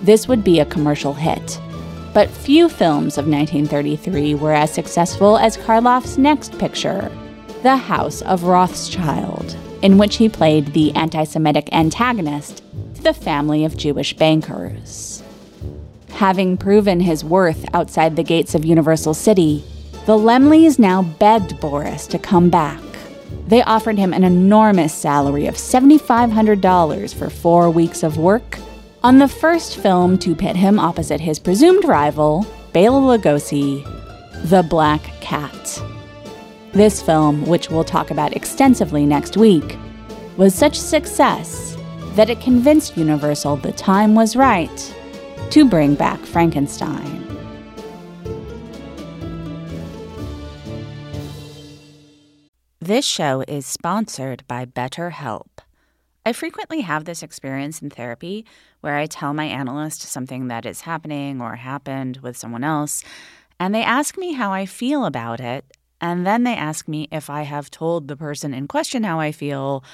This 0.03 0.29
would 0.29 0.45
be 0.45 0.61
a 0.61 0.67
commercial 0.67 1.15
hit, 1.15 1.61
but 2.15 2.31
few 2.31 2.69
films 2.69 3.19
of 3.19 3.27
1933 3.27 4.35
were 4.35 4.53
as 4.53 4.73
successful 4.73 5.39
as 5.39 5.57
Karloff's 5.57 6.19
next 6.19 6.59
picture, 6.59 7.11
The 7.63 7.77
House 7.77 8.23
of 8.23 8.45
Rothschild, 8.45 9.57
in 9.83 9.99
which 9.99 10.17
he 10.17 10.29
played 10.29 10.73
the 10.73 10.93
anti 10.93 11.25
Semitic 11.25 11.69
antagonist 11.73 12.63
to 12.95 13.03
the 13.03 13.15
family 13.15 13.65
of 13.65 13.77
Jewish 13.77 14.15
bankers. 14.15 15.23
Having 16.11 16.57
proven 16.57 17.01
his 17.01 17.25
worth 17.25 17.65
outside 17.75 18.17
the 18.17 18.25
gates 18.25 18.55
of 18.55 18.65
Universal 18.65 19.15
City, 19.15 19.65
the 20.07 20.17
Laemmles 20.17 20.79
now 20.79 21.03
begged 21.03 21.61
Boris 21.61 22.07
to 22.09 22.19
come 22.19 22.51
back. 22.51 22.81
They 23.47 23.63
offered 23.63 23.99
him 23.99 24.13
an 24.13 24.25
enormous 24.25 24.95
salary 24.95 25.47
of 25.47 25.55
$7,500 25.55 27.15
for 27.15 27.31
four 27.31 27.71
weeks 27.71 28.03
of 28.03 28.17
work 28.19 28.59
on 29.03 29.19
the 29.19 29.29
first 29.29 29.77
film 29.77 30.19
to 30.19 30.35
pit 30.35 30.57
him 30.57 30.79
opposite 30.79 31.21
his 31.21 31.39
presumed 31.39 31.85
rival, 31.85 32.47
Bela 32.73 33.01
Lugosi, 33.01 33.85
The 34.49 34.63
Black 34.63 35.03
Cat. 35.21 35.83
This 36.73 37.01
film, 37.01 37.47
which 37.47 37.71
we'll 37.71 37.85
talk 37.85 38.11
about 38.11 38.37
extensively 38.37 39.07
next 39.07 39.37
week, 39.37 39.77
was 40.37 40.55
such 40.55 40.77
a 40.77 40.81
success 40.81 41.77
that 42.15 42.31
it 42.31 42.41
convinced 42.41 42.97
Universal 42.97 43.57
the 43.57 43.73
time 43.73 44.15
was 44.15 44.37
right 44.37 44.95
to 45.51 45.69
bring 45.69 45.95
back 45.95 46.21
Frankenstein. 46.21 47.28
This 52.89 53.05
show 53.05 53.45
is 53.47 53.67
sponsored 53.67 54.45
by 54.49 54.65
BetterHelp. 54.65 55.59
I 56.25 56.33
frequently 56.33 56.81
have 56.81 57.05
this 57.05 57.23
experience 57.23 57.83
in 57.83 57.91
therapy 57.91 58.47
where 58.81 58.97
I 58.97 59.05
tell 59.05 59.35
my 59.35 59.45
analyst 59.45 60.01
something 60.01 60.49
that 60.49 60.65
is 60.65 60.81
happening 60.81 61.43
or 61.43 61.57
happened 61.57 62.21
with 62.23 62.39
someone 62.39 62.65
else, 62.65 63.05
and 63.61 63.75
they 63.75 63.83
ask 63.83 64.17
me 64.17 64.33
how 64.33 64.55
I 64.55 64.65
feel 64.65 65.05
about 65.05 65.39
it, 65.39 65.67
and 66.01 66.27
then 66.27 66.45
they 66.45 66.57
ask 66.57 66.89
me 66.89 67.09
if 67.13 67.29
I 67.29 67.43
have 67.43 67.71
told 67.71 68.09
the 68.09 68.17
person 68.17 68.55
in 68.55 68.67
question 68.67 69.05
how 69.05 69.21
I 69.21 69.33
feel, 69.33 69.85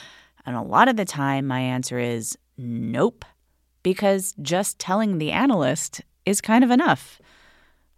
and 0.47 0.55
a 0.55 0.63
lot 0.63 0.87
of 0.87 0.95
the 0.95 1.05
time 1.05 1.49
my 1.49 1.59
answer 1.59 1.99
is 1.99 2.39
nope, 2.57 3.25
because 3.83 4.37
just 4.41 4.79
telling 4.79 5.19
the 5.19 5.33
analyst 5.33 6.01
is 6.25 6.41
kind 6.41 6.63
of 6.63 6.71
enough. 6.71 7.21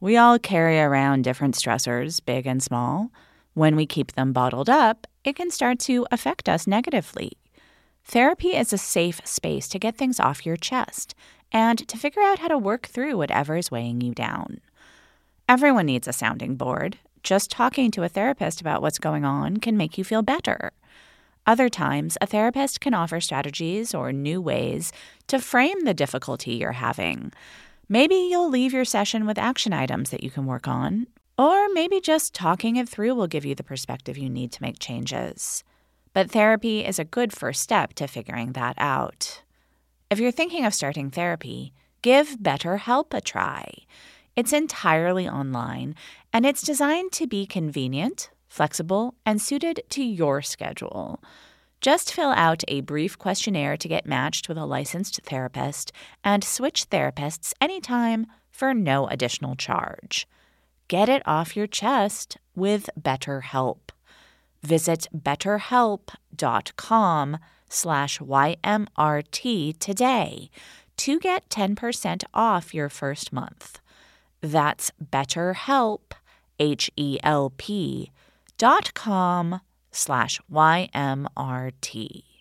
We 0.01 0.17
all 0.17 0.39
carry 0.39 0.81
around 0.81 1.25
different 1.25 1.55
stressors, 1.55 2.19
big 2.25 2.47
and 2.47 2.63
small. 2.63 3.11
When 3.57 3.75
we 3.75 3.87
keep 3.87 4.12
them 4.12 4.35
bottled 4.35 4.69
up, 4.69 5.07
it 5.25 5.35
can 5.35 5.51
start 5.51 5.79
to 5.79 6.07
affect 6.11 6.47
us 6.47 6.66
negatively. 6.66 7.38
Therapy 8.05 8.49
is 8.49 8.71
a 8.71 8.77
safe 8.77 9.27
space 9.27 9.66
to 9.69 9.79
get 9.79 9.97
things 9.97 10.21
off 10.21 10.45
your 10.45 10.59
chest 10.59 11.14
and 11.51 11.79
to 11.88 11.97
figure 11.97 12.21
out 12.21 12.40
how 12.40 12.49
to 12.49 12.59
work 12.59 12.85
through 12.85 13.16
whatever 13.16 13.57
is 13.57 13.71
weighing 13.71 14.03
you 14.03 14.12
down. 14.12 14.61
Everyone 15.49 15.87
needs 15.87 16.07
a 16.07 16.12
sounding 16.12 16.57
board. 16.57 16.99
Just 17.23 17.51
talking 17.51 17.90
to 17.92 18.03
a 18.03 18.11
therapist 18.11 18.61
about 18.61 18.83
what's 18.83 18.99
going 18.99 19.25
on 19.25 19.57
can 19.57 19.75
make 19.75 19.97
you 19.97 20.05
feel 20.05 20.21
better. 20.21 20.73
Other 21.47 21.71
times, 21.71 22.19
a 22.21 22.27
therapist 22.27 22.83
can 22.83 22.92
offer 22.92 23.23
strategies 23.23 23.95
or 23.95 24.12
new 24.12 24.38
ways 24.38 24.92
to 25.29 25.38
frame 25.38 25.85
the 25.85 25.95
difficulty 25.95 26.57
you're 26.57 26.73
having. 26.73 27.33
Maybe 27.88 28.16
you'll 28.16 28.51
leave 28.51 28.75
your 28.75 28.85
session 28.85 29.25
with 29.25 29.38
action 29.38 29.73
items 29.73 30.11
that 30.11 30.23
you 30.23 30.31
can 30.31 30.45
work 30.45 30.69
on, 30.69 31.07
or 31.38 31.68
maybe 31.72 32.01
just 32.01 32.35
talking 32.35 32.77
it 32.77 32.88
through 32.88 33.14
will 33.14 33.27
give 33.27 33.44
you 33.44 33.55
the 33.55 33.62
perspective 33.62 34.16
you 34.16 34.31
need 34.31 34.53
to 34.53 34.62
make 34.62 34.79
changes. 34.79 35.62
But 36.12 36.31
therapy 36.31 36.85
is 36.85 36.99
a 36.99 37.05
good 37.05 37.33
first 37.33 37.62
step 37.62 37.92
to 37.94 38.07
figuring 38.07 38.53
that 38.53 38.75
out. 38.79 39.42
If 40.11 40.18
you're 40.18 40.31
thinking 40.31 40.64
of 40.64 40.72
starting 40.72 41.11
therapy, 41.11 41.72
give 42.01 42.38
BetterHelp 42.38 43.12
a 43.12 43.20
try. 43.20 43.70
It's 44.35 44.53
entirely 44.53 45.29
online, 45.29 45.94
and 46.33 46.46
it's 46.46 46.62
designed 46.62 47.12
to 47.12 47.27
be 47.27 47.44
convenient, 47.46 48.31
flexible, 48.49 49.14
and 49.27 49.40
suited 49.40 49.83
to 49.90 50.03
your 50.03 50.42
schedule. 50.42 51.22
Just 51.81 52.12
fill 52.12 52.31
out 52.31 52.62
a 52.68 52.81
brief 52.81 53.18
questionnaire 53.18 53.77
to 53.77 53.88
get 53.88 54.07
matched 54.07 54.49
with 54.49 54.57
a 54.57 54.64
licensed 54.64 55.20
therapist 55.25 55.92
and 56.25 56.42
switch 56.42 56.88
therapists 56.88 57.53
anytime 57.61 58.27
for 58.51 58.72
no 58.72 59.07
additional 59.09 59.55
charge. 59.55 60.27
Get 60.88 61.09
it 61.09 61.22
off 61.27 61.57
your 61.57 61.66
chest 61.66 62.37
with 62.55 62.88
BetterHelp. 63.01 63.79
Visit 64.62 65.09
betterhelp.com 65.16 67.38
slash 67.68 68.18
YMRT 68.18 69.79
today 69.79 70.51
to 70.96 71.18
get 71.18 71.49
10% 71.49 72.22
off 72.33 72.72
your 72.72 72.88
first 72.88 73.33
month. 73.33 73.81
That's 74.40 74.92
betterhelp, 75.03 76.12
H-E-L-P, 76.59 78.11
dot 78.59 78.94
com 78.94 79.61
slash 79.90 80.40
YMRT. 80.51 82.36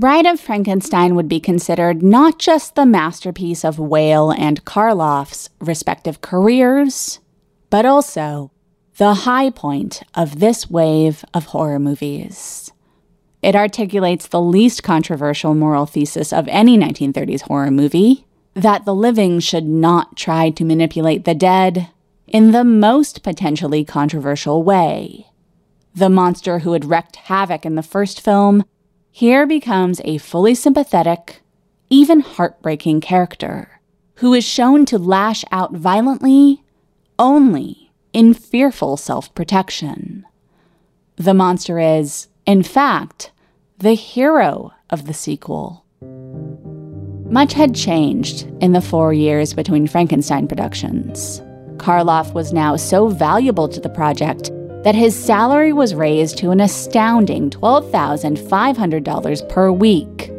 Bride 0.00 0.24
of 0.24 0.40
Frankenstein 0.40 1.14
would 1.14 1.28
be 1.28 1.40
considered 1.40 2.02
not 2.02 2.38
just 2.38 2.74
the 2.74 2.86
masterpiece 2.86 3.66
of 3.66 3.78
Whale 3.78 4.30
and 4.30 4.64
Karloff's 4.64 5.50
respective 5.60 6.22
careers, 6.22 7.20
but 7.68 7.84
also 7.84 8.50
the 8.96 9.12
high 9.12 9.50
point 9.50 10.02
of 10.14 10.40
this 10.40 10.70
wave 10.70 11.22
of 11.34 11.44
horror 11.44 11.78
movies. 11.78 12.72
It 13.42 13.54
articulates 13.54 14.26
the 14.26 14.40
least 14.40 14.82
controversial 14.82 15.54
moral 15.54 15.84
thesis 15.84 16.32
of 16.32 16.48
any 16.48 16.78
1930s 16.78 17.42
horror 17.42 17.70
movie 17.70 18.24
that 18.54 18.86
the 18.86 18.94
living 18.94 19.38
should 19.38 19.66
not 19.66 20.16
try 20.16 20.48
to 20.48 20.64
manipulate 20.64 21.26
the 21.26 21.34
dead 21.34 21.90
in 22.26 22.52
the 22.52 22.64
most 22.64 23.22
potentially 23.22 23.84
controversial 23.84 24.62
way. 24.62 25.26
The 25.94 26.08
monster 26.08 26.60
who 26.60 26.72
had 26.72 26.86
wreaked 26.86 27.16
havoc 27.16 27.66
in 27.66 27.74
the 27.74 27.82
first 27.82 28.22
film 28.22 28.64
here 29.10 29.46
becomes 29.46 30.00
a 30.04 30.18
fully 30.18 30.54
sympathetic, 30.54 31.42
even 31.88 32.20
heartbreaking 32.20 33.00
character 33.00 33.80
who 34.16 34.34
is 34.34 34.44
shown 34.44 34.84
to 34.84 34.98
lash 34.98 35.44
out 35.50 35.72
violently 35.74 36.62
only 37.18 37.90
in 38.12 38.34
fearful 38.34 38.96
self 38.96 39.34
protection. 39.34 40.26
The 41.16 41.34
monster 41.34 41.78
is, 41.78 42.28
in 42.46 42.62
fact, 42.62 43.32
the 43.78 43.94
hero 43.94 44.72
of 44.90 45.06
the 45.06 45.14
sequel. 45.14 45.84
Much 47.30 47.52
had 47.52 47.74
changed 47.74 48.42
in 48.60 48.72
the 48.72 48.80
four 48.80 49.12
years 49.12 49.54
between 49.54 49.86
Frankenstein 49.86 50.48
productions. 50.48 51.40
Karloff 51.76 52.34
was 52.34 52.52
now 52.52 52.76
so 52.76 53.08
valuable 53.08 53.68
to 53.68 53.80
the 53.80 53.88
project 53.88 54.50
that 54.84 54.94
his 54.94 55.14
salary 55.14 55.72
was 55.72 55.94
raised 55.94 56.38
to 56.38 56.50
an 56.50 56.60
astounding 56.60 57.50
$12,500 57.50 59.48
per 59.48 59.70
week. 59.70 60.30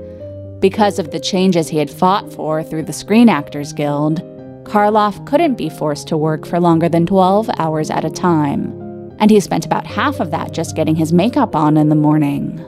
Because 0.60 1.00
of 1.00 1.12
the 1.12 1.20
changes 1.20 1.68
he 1.68 1.78
had 1.78 1.90
fought 1.90 2.32
for 2.34 2.64
through 2.64 2.84
the 2.84 2.94
Screen 2.94 3.30
Actors 3.30 3.74
Guild, 3.74 4.22
Karloff 4.64 5.26
couldn't 5.26 5.56
be 5.56 5.70
forced 5.70 6.08
to 6.08 6.18
work 6.18 6.46
for 6.46 6.60
longer 6.60 6.88
than 6.90 7.06
12 7.06 7.50
hours 7.58 7.90
at 7.90 8.06
a 8.06 8.10
time, 8.10 8.72
and 9.20 9.30
he 9.30 9.40
spent 9.40 9.66
about 9.66 9.86
half 9.86 10.20
of 10.20 10.32
that 10.32 10.54
just 10.54 10.76
getting 10.76 10.96
his 10.96 11.14
makeup 11.14 11.56
on 11.56 11.78
in 11.78 11.90
the 11.90 11.96
morning. 11.96 12.64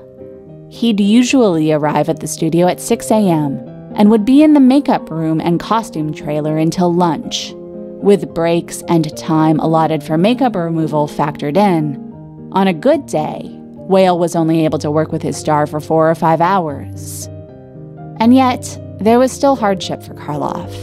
He'd 0.70 1.00
usually 1.00 1.72
arrive 1.72 2.10
at 2.10 2.20
the 2.20 2.28
studio 2.28 2.68
at 2.68 2.82
6 2.82 3.12
a.m., 3.12 3.70
and 3.96 4.10
would 4.10 4.26
be 4.26 4.42
in 4.42 4.54
the 4.54 4.60
makeup 4.60 5.12
room 5.12 5.40
and 5.40 5.60
costume 5.60 6.14
trailer 6.14 6.58
until 6.58 6.92
lunch, 6.92 7.54
with 8.04 8.34
breaks 8.34 8.84
and 8.90 9.16
time 9.18 9.60
allotted 9.60 10.04
for 10.04 10.18
makeup 10.18 10.56
removal 10.56 11.08
factored 11.08 11.56
in. 11.56 11.96
On 12.52 12.68
a 12.68 12.74
good 12.74 13.06
day, 13.06 13.42
Whale 13.88 14.20
was 14.20 14.36
only 14.36 14.66
able 14.66 14.78
to 14.80 14.92
work 14.92 15.12
with 15.12 15.22
his 15.22 15.38
star 15.38 15.66
for 15.66 15.80
four 15.80 16.12
or 16.12 16.16
five 16.16 16.42
hours. 16.42 17.28
And 18.20 18.36
yet, 18.36 18.80
there 19.00 19.20
was 19.20 19.32
still 19.32 19.56
hardship 19.56 20.04
for 20.04 20.14
Karloff. 20.16 20.74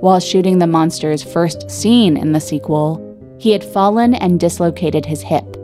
While 0.00 0.20
shooting 0.20 0.58
the 0.58 0.66
monster's 0.66 1.22
first 1.22 1.68
scene 1.70 2.16
in 2.16 2.32
the 2.32 2.40
sequel, 2.40 3.02
he 3.38 3.50
had 3.50 3.64
fallen 3.64 4.14
and 4.14 4.38
dislocated 4.38 5.04
his 5.04 5.22
hip, 5.22 5.56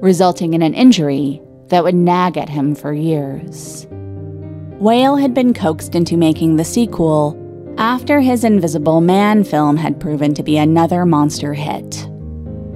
resulting 0.00 0.52
in 0.52 0.62
an 0.62 0.74
injury 0.74 1.40
that 1.68 1.82
would 1.82 1.94
nag 1.94 2.36
at 2.36 2.48
him 2.48 2.74
for 2.74 2.92
years. 2.92 3.86
Whale 4.78 5.16
had 5.16 5.32
been 5.32 5.54
coaxed 5.54 5.94
into 5.94 6.16
making 6.16 6.56
the 6.56 6.64
sequel 6.64 7.32
after 7.78 8.20
his 8.20 8.44
Invisible 8.44 9.00
Man 9.00 9.44
film 9.44 9.76
had 9.76 10.00
proven 10.00 10.34
to 10.34 10.42
be 10.42 10.56
another 10.56 11.04
monster 11.04 11.52
hit. 11.52 12.08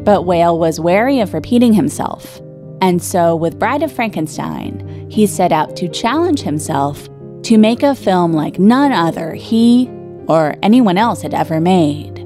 But 0.05 0.23
Whale 0.23 0.59
was 0.59 0.81
wary 0.81 1.21
of 1.21 1.35
repeating 1.35 1.73
himself, 1.73 2.41
and 2.83 3.03
so 3.03 3.35
with 3.37 3.59
Bride 3.59 3.83
of 3.83 3.93
Frankenstein, 3.93 5.09
he 5.11 5.27
set 5.27 5.53
out 5.53 5.77
to 5.77 5.89
challenge 5.89 6.41
himself 6.41 7.09
to 7.43 7.59
make 7.59 7.83
a 7.83 7.95
film 7.95 8.33
like 8.33 8.59
none 8.59 8.93
other 8.93 9.35
he 9.35 9.89
or 10.27 10.55
anyone 10.63 10.99
else 10.99 11.23
had 11.23 11.35
ever 11.35 11.61
made. 11.61 12.17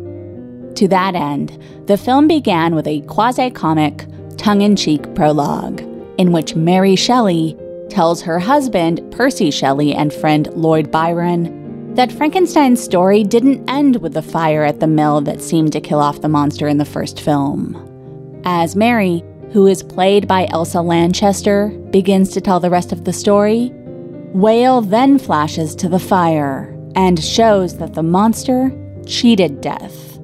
To 0.77 0.89
that 0.89 1.15
end, 1.15 1.57
the 1.87 1.97
film 1.97 2.27
began 2.27 2.75
with 2.75 2.87
a 2.87 3.01
quasi 3.03 3.51
comic, 3.51 4.07
tongue 4.37 4.63
in 4.63 4.75
cheek 4.75 5.15
prologue, 5.15 5.81
in 6.19 6.33
which 6.33 6.57
Mary 6.57 6.97
Shelley 6.97 7.57
tells 7.89 8.23
her 8.23 8.41
husband, 8.41 9.01
Percy 9.13 9.51
Shelley, 9.51 9.95
and 9.95 10.13
friend 10.13 10.49
Lord 10.55 10.91
Byron 10.91 11.64
that 11.95 12.11
Frankenstein's 12.11 12.83
story 12.83 13.23
didn't 13.23 13.69
end 13.71 13.97
with 13.97 14.15
the 14.15 14.23
fire 14.23 14.65
at 14.65 14.81
the 14.81 14.87
mill 14.87 15.21
that 15.21 15.41
seemed 15.41 15.73
to 15.73 15.81
kill 15.81 16.01
off 16.01 16.23
the 16.23 16.29
monster 16.29 16.67
in 16.67 16.79
the 16.79 16.85
first 16.85 17.21
film. 17.21 17.81
As 18.45 18.75
Mary, 18.75 19.23
who 19.53 19.69
is 19.69 19.85
played 19.85 20.27
by 20.27 20.49
Elsa 20.51 20.83
Lanchester, 20.83 21.69
begins 21.91 22.31
to 22.31 22.41
tell 22.41 22.59
the 22.59 22.71
rest 22.71 22.91
of 22.91 23.05
the 23.05 23.13
story, 23.13 23.71
Whale 24.33 24.81
then 24.81 25.21
flashes 25.21 25.77
to 25.77 25.89
the 25.89 26.01
fire 26.01 26.77
and 26.97 27.23
shows 27.23 27.79
that 27.79 27.95
the 27.95 28.03
monster 28.03 28.73
cheated 29.07 29.61
death. 29.61 30.19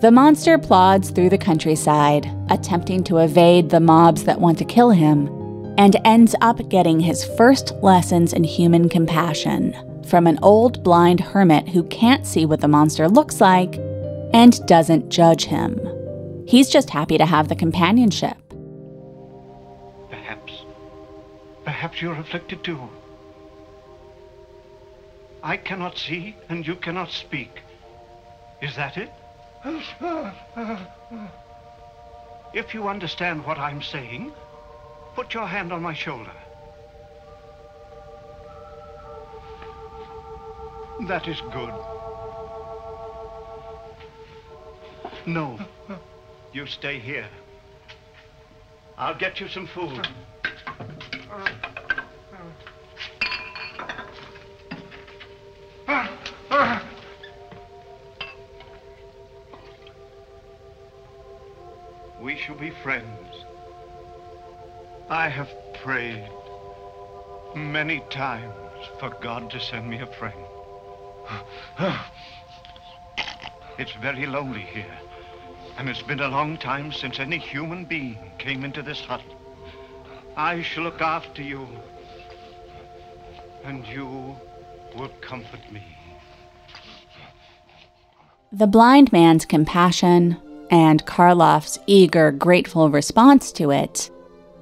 The 0.00 0.12
monster 0.12 0.56
plods 0.56 1.10
through 1.10 1.30
the 1.30 1.38
countryside, 1.38 2.30
attempting 2.50 3.02
to 3.04 3.18
evade 3.18 3.70
the 3.70 3.80
mobs 3.80 4.22
that 4.24 4.40
want 4.40 4.58
to 4.58 4.64
kill 4.64 4.90
him, 4.90 5.26
and 5.76 5.96
ends 6.04 6.36
up 6.40 6.68
getting 6.68 7.00
his 7.00 7.24
first 7.24 7.72
lessons 7.82 8.32
in 8.32 8.44
human 8.44 8.88
compassion 8.88 9.74
from 10.04 10.26
an 10.26 10.38
old 10.42 10.82
blind 10.84 11.20
hermit 11.20 11.68
who 11.68 11.82
can't 11.84 12.26
see 12.26 12.46
what 12.46 12.60
the 12.60 12.68
monster 12.68 13.08
looks 13.08 13.40
like 13.40 13.76
and 14.32 14.64
doesn't 14.66 15.08
judge 15.08 15.44
him. 15.44 15.80
He's 16.46 16.68
just 16.68 16.90
happy 16.90 17.16
to 17.18 17.26
have 17.26 17.48
the 17.48 17.56
companionship. 17.56 18.36
Perhaps. 20.10 20.52
Perhaps 21.64 22.02
you're 22.02 22.14
afflicted 22.14 22.62
too. 22.62 22.88
I 25.42 25.56
cannot 25.56 25.98
see 25.98 26.36
and 26.48 26.66
you 26.66 26.74
cannot 26.76 27.10
speak. 27.10 27.62
Is 28.62 28.76
that 28.76 28.96
it? 28.96 29.10
If 32.54 32.72
you 32.74 32.88
understand 32.88 33.44
what 33.44 33.58
I'm 33.58 33.82
saying, 33.82 34.32
put 35.14 35.34
your 35.34 35.46
hand 35.46 35.72
on 35.72 35.82
my 35.82 35.94
shoulder. 35.94 36.32
That 41.02 41.26
is 41.28 41.40
good. 41.52 41.74
No, 45.26 45.58
you 46.52 46.66
stay 46.66 46.98
here. 46.98 47.28
I'll 48.96 49.18
get 49.18 49.40
you 49.40 49.48
some 49.48 49.66
food. 49.66 50.06
We 62.20 62.36
shall 62.36 62.54
be 62.54 62.70
friends. 62.82 63.44
I 65.10 65.28
have 65.28 65.50
prayed 65.82 66.24
many 67.54 68.00
times 68.10 68.54
for 69.00 69.10
God 69.20 69.50
to 69.50 69.60
send 69.60 69.90
me 69.90 70.00
a 70.00 70.06
friend. 70.06 70.53
It's 73.76 73.92
very 74.00 74.24
lonely 74.24 74.60
here. 74.60 74.96
And 75.76 75.88
it's 75.88 76.02
been 76.02 76.20
a 76.20 76.28
long 76.28 76.56
time 76.56 76.92
since 76.92 77.18
any 77.18 77.38
human 77.38 77.84
being 77.84 78.18
came 78.38 78.64
into 78.64 78.82
this 78.82 79.00
hut. 79.00 79.20
I 80.36 80.62
shall 80.62 80.84
look 80.84 81.00
after 81.00 81.42
you. 81.42 81.66
And 83.64 83.84
you 83.86 84.36
will 84.96 85.08
comfort 85.20 85.72
me. 85.72 85.82
The 88.52 88.68
blind 88.68 89.10
man's 89.10 89.44
compassion 89.44 90.36
and 90.70 91.04
Karloff's 91.06 91.78
eager, 91.86 92.30
grateful 92.30 92.90
response 92.90 93.50
to 93.52 93.72
it 93.72 94.10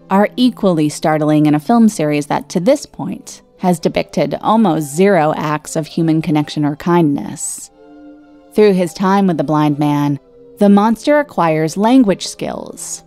are 0.08 0.30
equally 0.36 0.88
startling 0.88 1.44
in 1.46 1.54
a 1.54 1.60
film 1.60 1.88
series 1.88 2.26
that, 2.26 2.48
to 2.50 2.60
this 2.60 2.86
point, 2.86 3.41
has 3.62 3.78
depicted 3.78 4.34
almost 4.40 4.92
zero 4.92 5.32
acts 5.36 5.76
of 5.76 5.86
human 5.86 6.20
connection 6.20 6.64
or 6.64 6.74
kindness. 6.74 7.70
Through 8.54 8.72
his 8.72 8.92
time 8.92 9.28
with 9.28 9.36
the 9.36 9.44
blind 9.44 9.78
man, 9.78 10.18
the 10.58 10.68
monster 10.68 11.20
acquires 11.20 11.76
language 11.76 12.26
skills, 12.26 13.04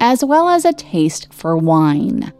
as 0.00 0.22
well 0.22 0.50
as 0.50 0.66
a 0.66 0.74
taste 0.74 1.32
for 1.32 1.56
wine, 1.56 2.34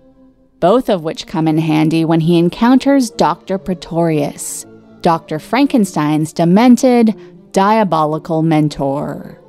both 0.61 0.91
of 0.91 1.05
which 1.05 1.27
come 1.27 1.49
in 1.49 1.57
handy 1.57 2.05
when 2.05 2.21
he 2.21 2.37
encounters 2.37 3.09
Dr. 3.09 3.57
Pretorius, 3.57 4.67
Dr. 5.01 5.39
Frankenstein's 5.39 6.35
demented, 6.35 7.15
diabolical 7.53 8.43
mentor. 8.43 9.41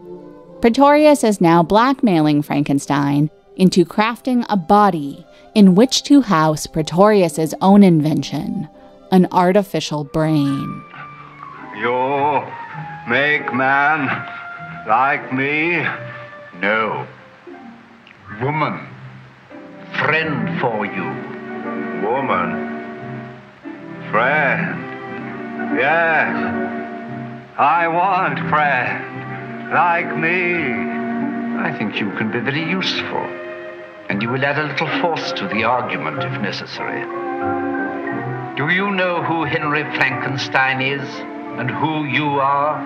Pretorius 0.62 1.26
is 1.26 1.42
now 1.42 1.62
blackmailing 1.62 2.42
Frankenstein 2.44 3.30
into 3.56 3.86
crafting 3.86 4.46
a 4.50 4.58
body 4.58 5.26
in 5.54 5.76
which 5.76 6.04
to 6.04 6.22
house 6.22 6.68
Pretorius's 6.68 7.54
own 7.62 7.84
invention, 7.84 8.68
an 9.12 9.28
artificial 9.32 10.04
brain. 10.04 10.84
You 11.78 12.44
make 13.08 13.54
man 13.54 14.08
like 14.88 15.34
me? 15.34 15.86
No. 16.60 17.08
Woman. 18.42 18.88
Friend 20.00 20.60
for 20.60 20.86
you. 20.86 21.06
Woman. 22.06 22.74
Friend. 24.12 24.82
Yes. 25.78 26.76
I 27.58 27.88
want 27.88 28.38
friend 28.50 29.72
like 29.72 30.18
me. 30.18 30.96
I 31.58 31.74
think 31.78 32.00
you 32.00 32.12
can 32.18 32.32
be 32.32 32.40
very 32.40 32.70
useful. 32.70 33.45
And 34.10 34.22
you 34.22 34.30
will 34.30 34.44
add 34.46 34.60
a 34.60 34.64
little 34.64 34.88
force 35.02 35.32
to 35.34 35.48
the 35.48 35.64
argument 35.64 36.24
if 36.24 36.42
necessary. 36.42 37.02
Do 38.56 38.70
you 38.70 38.92
know 38.92 39.22
who 39.24 39.44
Henry 39.44 39.84
Frankenstein 39.96 40.82
is 40.82 41.08
and 41.60 41.70
who 41.70 42.06
you 42.06 42.26
are? 42.40 42.82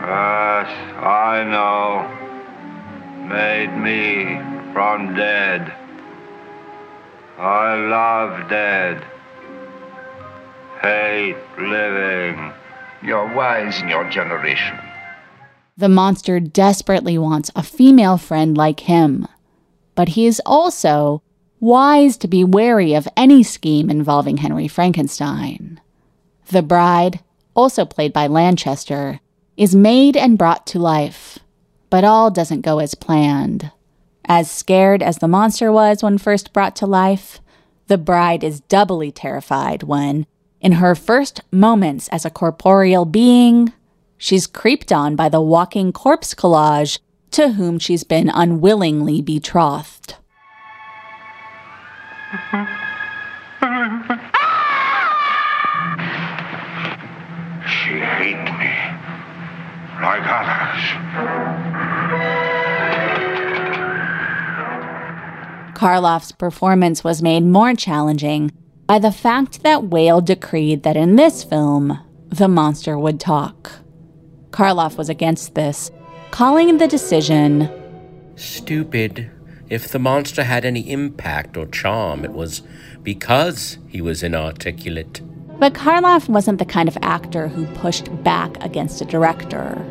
Yes, 0.00 0.68
I 0.98 1.44
know. 1.44 2.06
Made 3.28 3.76
me 3.76 4.72
from 4.72 5.14
dead. 5.14 5.72
I 7.38 7.74
love 7.74 8.48
dead. 8.50 9.04
Hate 10.82 11.36
living. 11.58 12.52
You're 13.02 13.34
wise 13.34 13.80
in 13.80 13.88
your 13.88 14.08
generation. 14.10 14.78
The 15.76 15.88
monster 15.88 16.40
desperately 16.40 17.16
wants 17.18 17.50
a 17.54 17.62
female 17.62 18.18
friend 18.18 18.56
like 18.56 18.80
him, 18.80 19.28
but 19.98 20.10
he 20.10 20.28
is 20.28 20.40
also 20.46 21.20
wise 21.58 22.16
to 22.16 22.28
be 22.28 22.44
wary 22.44 22.94
of 22.94 23.08
any 23.16 23.42
scheme 23.42 23.90
involving 23.90 24.36
Henry 24.36 24.68
Frankenstein. 24.68 25.80
The 26.52 26.62
bride, 26.62 27.18
also 27.52 27.84
played 27.84 28.12
by 28.12 28.28
Lanchester, 28.28 29.18
is 29.56 29.74
made 29.74 30.16
and 30.16 30.38
brought 30.38 30.68
to 30.68 30.78
life, 30.78 31.40
but 31.90 32.04
all 32.04 32.30
doesn't 32.30 32.60
go 32.60 32.78
as 32.78 32.94
planned. 32.94 33.72
As 34.24 34.48
scared 34.48 35.02
as 35.02 35.18
the 35.18 35.26
monster 35.26 35.72
was 35.72 36.00
when 36.00 36.16
first 36.16 36.52
brought 36.52 36.76
to 36.76 36.86
life, 36.86 37.40
the 37.88 37.98
bride 37.98 38.44
is 38.44 38.60
doubly 38.60 39.10
terrified 39.10 39.82
when, 39.82 40.26
in 40.60 40.74
her 40.74 40.94
first 40.94 41.40
moments 41.50 42.06
as 42.10 42.24
a 42.24 42.30
corporeal 42.30 43.04
being, 43.04 43.72
she's 44.16 44.46
creeped 44.46 44.92
on 44.92 45.16
by 45.16 45.28
the 45.28 45.40
walking 45.40 45.92
corpse 45.92 46.34
collage 46.36 47.00
to 47.32 47.52
whom 47.52 47.78
she's 47.78 48.04
been 48.04 48.30
unwillingly 48.32 49.22
betrothed. 49.22 50.16
she 57.66 57.98
hate 57.98 58.44
me 58.58 58.74
like 60.00 60.22
others? 60.26 60.84
Karloff's 65.78 66.32
performance 66.32 67.04
was 67.04 67.22
made 67.22 67.44
more 67.44 67.74
challenging 67.74 68.50
by 68.86 68.98
the 68.98 69.12
fact 69.12 69.62
that 69.62 69.84
Whale 69.84 70.20
decreed 70.20 70.82
that 70.82 70.96
in 70.96 71.16
this 71.16 71.44
film, 71.44 71.98
the 72.30 72.48
monster 72.48 72.98
would 72.98 73.20
talk. 73.20 73.70
Karloff 74.50 74.96
was 74.98 75.08
against 75.08 75.54
this, 75.54 75.90
calling 76.30 76.78
the 76.78 76.88
decision 76.88 77.68
stupid. 78.38 79.30
If 79.68 79.88
the 79.88 79.98
monster 79.98 80.44
had 80.44 80.64
any 80.64 80.90
impact 80.90 81.56
or 81.56 81.66
charm, 81.66 82.24
it 82.24 82.32
was 82.32 82.62
because 83.02 83.78
he 83.88 84.00
was 84.00 84.22
inarticulate. 84.22 85.20
But 85.58 85.74
Karloff 85.74 86.28
wasn't 86.28 86.58
the 86.58 86.64
kind 86.64 86.88
of 86.88 86.96
actor 87.02 87.48
who 87.48 87.66
pushed 87.74 88.22
back 88.22 88.62
against 88.64 89.00
a 89.00 89.04
director. 89.04 89.84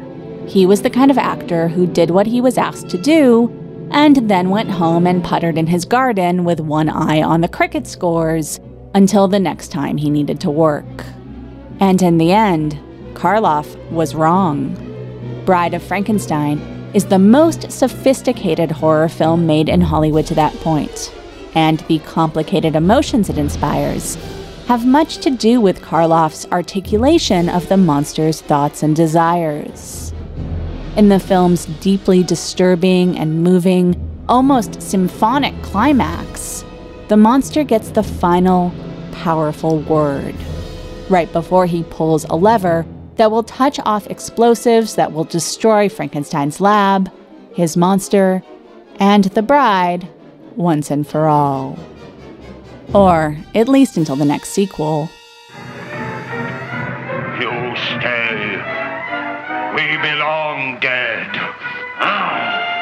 He 0.48 0.66
was 0.66 0.82
the 0.82 0.90
kind 0.90 1.12
of 1.12 1.18
actor 1.18 1.68
who 1.68 1.86
did 1.86 2.10
what 2.10 2.26
he 2.26 2.42
was 2.42 2.58
asked 2.58 2.90
to 2.90 2.98
do 2.98 3.50
and 3.92 4.30
then 4.30 4.50
went 4.50 4.72
home 4.72 5.06
and 5.06 5.24
puttered 5.24 5.58
in 5.58 5.68
his 5.68 5.86
garden 5.86 6.44
with 6.44 6.60
one 6.60 6.90
eye 6.90 7.22
on 7.22 7.42
the 7.42 7.48
cricket 7.48 7.86
scores 7.86 8.60
until 8.94 9.28
the 9.28 9.40
next 9.40 9.70
time 9.72 9.98
he 9.98 10.10
needed 10.10 10.40
to 10.42 10.50
work. 10.50 11.06
And 11.80 12.02
in 12.02 12.18
the 12.18 12.32
end, 12.32 12.80
Karloff 13.14 13.76
was 13.92 14.16
wrong. 14.16 14.87
Bride 15.48 15.74
of 15.74 15.82
Frankenstein 15.82 16.60
is 16.94 17.06
the 17.06 17.18
most 17.18 17.72
sophisticated 17.72 18.70
horror 18.70 19.08
film 19.08 19.48
made 19.48 19.70
in 19.70 19.80
Hollywood 19.80 20.26
to 20.28 20.36
that 20.36 20.54
point, 20.56 21.10
and 21.56 21.80
the 21.88 22.00
complicated 22.00 22.76
emotions 22.76 23.30
it 23.30 23.38
inspires 23.38 24.16
have 24.68 24.86
much 24.86 25.20
to 25.20 25.30
do 25.30 25.62
with 25.62 25.82
Karloff's 25.82 26.46
articulation 26.52 27.48
of 27.48 27.70
the 27.70 27.78
monster's 27.78 28.42
thoughts 28.42 28.84
and 28.84 28.94
desires. 28.94 30.12
In 30.98 31.08
the 31.08 31.18
film's 31.18 31.66
deeply 31.80 32.24
disturbing 32.24 33.18
and 33.18 33.42
moving, 33.42 33.96
almost 34.28 34.82
symphonic 34.82 35.56
climax, 35.64 36.66
the 37.08 37.16
monster 37.16 37.64
gets 37.64 37.92
the 37.92 38.04
final, 38.04 38.74
powerful 39.14 39.80
word. 39.80 40.36
Right 41.10 41.32
before 41.32 41.68
he 41.68 41.84
pulls 41.84 42.26
a 42.26 42.36
lever 42.36 42.86
that 43.18 43.32
will 43.32 43.44
touch 43.44 43.80
off 43.86 44.08
explosives 44.08 44.96
that 44.96 45.12
will 45.12 45.24
destroy 45.26 45.90
Frankenstein's 45.90 46.62
lab, 46.62 47.12
his 47.54 47.76
monster, 47.76 48.44
and 49.00 49.26
the 49.26 49.42
bride 49.42 50.08
once 50.56 50.90
and 50.90 51.08
for 51.08 51.28
all. 51.28 51.78
Or 52.94 53.38
at 53.54 53.68
least 53.68 53.98
until 53.98 54.16
the 54.16 54.26
next 54.26 54.50
sequel. 54.50 55.10
You 57.40 57.76
stay. 57.76 58.58
We 59.76 59.98
belong 59.98 60.80
dead. 60.80 61.28
Ah, 62.00 62.78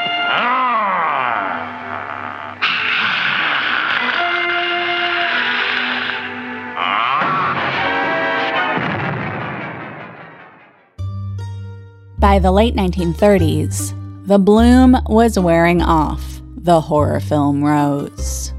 By 12.17 12.39
the 12.39 12.51
late 12.51 12.75
1930s, 12.75 13.93
the 14.25 14.39
bloom 14.39 14.97
was 15.07 15.37
wearing 15.37 15.81
off 15.81 16.41
the 16.55 16.79
horror 16.79 17.19
film 17.19 17.61
rose. 17.61 18.51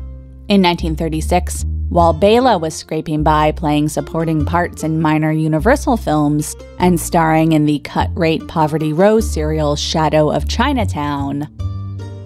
In 0.48 0.62
1936, 0.62 1.64
while 1.88 2.12
Bela 2.12 2.58
was 2.58 2.74
scraping 2.74 3.22
by 3.22 3.52
playing 3.52 3.88
supporting 3.88 4.44
parts 4.44 4.84
in 4.84 5.00
minor 5.00 5.32
Universal 5.32 5.96
films 5.96 6.54
and 6.78 7.00
starring 7.00 7.52
in 7.52 7.64
the 7.64 7.78
cut 7.78 8.10
rate 8.14 8.46
Poverty 8.46 8.92
Row 8.92 9.20
serial 9.20 9.74
Shadow 9.74 10.30
of 10.30 10.46
Chinatown, 10.46 11.48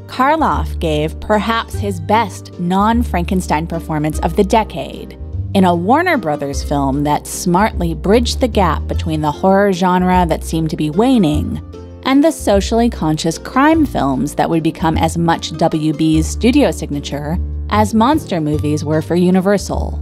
Karloff 0.09 0.81
gave 0.81 1.19
perhaps 1.21 1.75
his 1.75 2.01
best 2.01 2.59
non 2.59 3.05
Frankenstein 3.05 3.69
performance 3.69 4.19
of 4.21 4.35
the 4.35 4.45
decade 4.45 5.20
in 5.53 5.65
a 5.65 5.75
Warner 5.75 6.17
Brothers 6.17 6.63
film 6.63 7.03
that 7.03 7.27
smartly 7.27 7.93
bridged 7.93 8.39
the 8.39 8.47
gap 8.47 8.87
between 8.87 9.21
the 9.21 9.33
horror 9.33 9.73
genre 9.73 10.25
that 10.29 10.45
seemed 10.45 10.71
to 10.71 10.77
be 10.77 10.91
waning 10.91 11.61
and 12.05 12.23
the 12.23 12.31
socially 12.31 12.89
conscious 12.89 13.37
crime 13.37 13.85
films 13.85 14.37
that 14.37 14.49
would 14.49 14.63
become 14.63 14.97
as 14.97 15.19
much 15.19 15.51
WB's 15.53 16.27
studio 16.27 16.71
signature 16.71 17.37
as 17.71 17.95
monster 17.95 18.41
movies 18.41 18.85
were 18.85 19.03
for 19.03 19.17
Universal. 19.17 20.01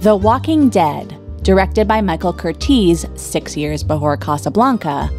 The 0.00 0.14
Walking 0.14 0.68
Dead, 0.68 1.18
directed 1.42 1.88
by 1.88 2.00
Michael 2.00 2.32
Curtiz 2.32 3.18
six 3.18 3.56
years 3.56 3.82
before 3.82 4.16
Casablanca, 4.16 5.10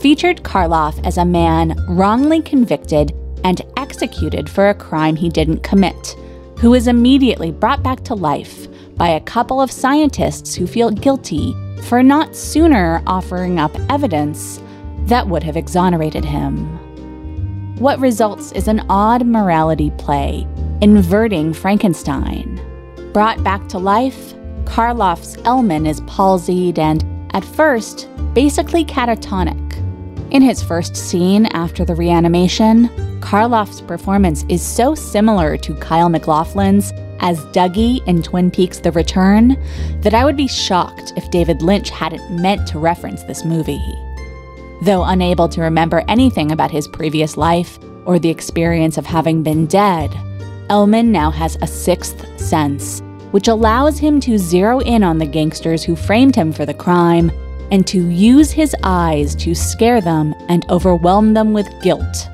featured 0.00 0.42
Karloff 0.42 1.00
as 1.06 1.18
a 1.18 1.24
man 1.24 1.76
wrongly 1.88 2.42
convicted 2.42 3.12
and 3.44 3.62
executed 3.76 4.50
for 4.50 4.70
a 4.70 4.74
crime 4.74 5.14
he 5.14 5.28
didn't 5.28 5.62
commit, 5.62 6.16
who 6.58 6.74
is 6.74 6.88
immediately 6.88 7.52
brought 7.52 7.82
back 7.82 8.02
to 8.04 8.14
life 8.14 8.66
by 8.96 9.08
a 9.08 9.20
couple 9.20 9.60
of 9.60 9.70
scientists 9.70 10.54
who 10.54 10.66
feel 10.66 10.90
guilty 10.90 11.54
for 11.84 12.02
not 12.02 12.34
sooner 12.34 13.02
offering 13.06 13.58
up 13.58 13.74
evidence 13.90 14.60
that 15.06 15.26
would 15.26 15.42
have 15.42 15.56
exonerated 15.56 16.24
him. 16.24 16.66
What 17.78 17.98
results 17.98 18.52
is 18.52 18.68
an 18.68 18.86
odd 18.88 19.26
morality 19.26 19.90
play, 19.98 20.46
inverting 20.80 21.52
Frankenstein. 21.52 22.60
Brought 23.12 23.42
back 23.42 23.68
to 23.68 23.78
life, 23.78 24.34
Karloff's 24.64 25.36
Ellman 25.38 25.86
is 25.88 26.00
palsied 26.02 26.78
and, 26.78 27.04
at 27.34 27.44
first, 27.44 28.08
basically 28.32 28.84
catatonic. 28.84 29.60
In 30.32 30.42
his 30.42 30.62
first 30.62 30.96
scene 30.96 31.46
after 31.46 31.84
the 31.84 31.94
reanimation, 31.94 32.88
Karloff's 33.20 33.80
performance 33.80 34.44
is 34.48 34.62
so 34.62 34.94
similar 34.94 35.56
to 35.58 35.74
Kyle 35.74 36.08
MacLachlan's 36.08 36.92
as 37.24 37.44
Dougie 37.46 38.06
in 38.06 38.22
Twin 38.22 38.50
Peaks 38.50 38.78
The 38.78 38.92
Return 38.92 39.56
that 40.02 40.12
I 40.12 40.26
would 40.26 40.36
be 40.36 40.46
shocked 40.46 41.14
if 41.16 41.30
David 41.30 41.62
Lynch 41.62 41.88
hadn't 41.88 42.30
meant 42.30 42.68
to 42.68 42.78
reference 42.78 43.24
this 43.24 43.46
movie. 43.46 43.94
Though 44.82 45.04
unable 45.04 45.48
to 45.48 45.62
remember 45.62 46.04
anything 46.06 46.52
about 46.52 46.70
his 46.70 46.86
previous 46.86 47.38
life 47.38 47.78
or 48.04 48.18
the 48.18 48.28
experience 48.28 48.98
of 48.98 49.06
having 49.06 49.42
been 49.42 49.64
dead, 49.64 50.10
Ellman 50.68 51.06
now 51.06 51.30
has 51.30 51.56
a 51.62 51.66
sixth 51.66 52.26
sense, 52.38 53.00
which 53.30 53.48
allows 53.48 53.98
him 53.98 54.20
to 54.20 54.36
zero 54.36 54.80
in 54.80 55.02
on 55.02 55.16
the 55.16 55.26
gangsters 55.26 55.82
who 55.82 55.96
framed 55.96 56.36
him 56.36 56.52
for 56.52 56.66
the 56.66 56.74
crime 56.74 57.32
and 57.70 57.86
to 57.86 58.08
use 58.10 58.50
his 58.50 58.76
eyes 58.82 59.34
to 59.36 59.54
scare 59.54 60.02
them 60.02 60.34
and 60.50 60.70
overwhelm 60.70 61.32
them 61.32 61.54
with 61.54 61.68
guilt 61.82 62.28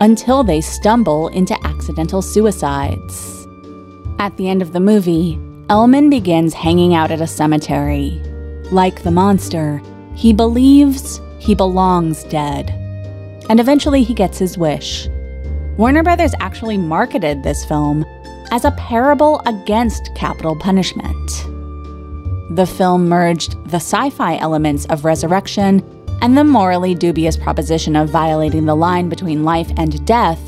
until 0.00 0.44
they 0.44 0.60
stumble 0.60 1.28
into 1.28 1.58
accidental 1.66 2.22
suicides. 2.22 3.35
At 4.18 4.34
the 4.38 4.48
end 4.48 4.62
of 4.62 4.72
the 4.72 4.80
movie, 4.80 5.36
Ellman 5.68 6.08
begins 6.08 6.54
hanging 6.54 6.94
out 6.94 7.10
at 7.10 7.20
a 7.20 7.26
cemetery. 7.26 8.18
Like 8.72 9.02
the 9.02 9.10
monster, 9.10 9.82
he 10.14 10.32
believes 10.32 11.20
he 11.38 11.54
belongs 11.54 12.24
dead. 12.24 12.70
And 13.50 13.60
eventually 13.60 14.02
he 14.02 14.14
gets 14.14 14.38
his 14.38 14.56
wish. 14.56 15.06
Warner 15.76 16.02
Brothers 16.02 16.32
actually 16.40 16.78
marketed 16.78 17.42
this 17.42 17.66
film 17.66 18.06
as 18.50 18.64
a 18.64 18.70
parable 18.72 19.42
against 19.44 20.14
capital 20.14 20.56
punishment. 20.56 21.30
The 22.56 22.66
film 22.66 23.10
merged 23.10 23.52
the 23.68 23.76
sci 23.76 24.08
fi 24.10 24.38
elements 24.38 24.86
of 24.86 25.04
resurrection 25.04 25.84
and 26.22 26.38
the 26.38 26.44
morally 26.44 26.94
dubious 26.94 27.36
proposition 27.36 27.94
of 27.94 28.08
violating 28.08 28.64
the 28.64 28.74
line 28.74 29.10
between 29.10 29.44
life 29.44 29.70
and 29.76 30.06
death 30.06 30.40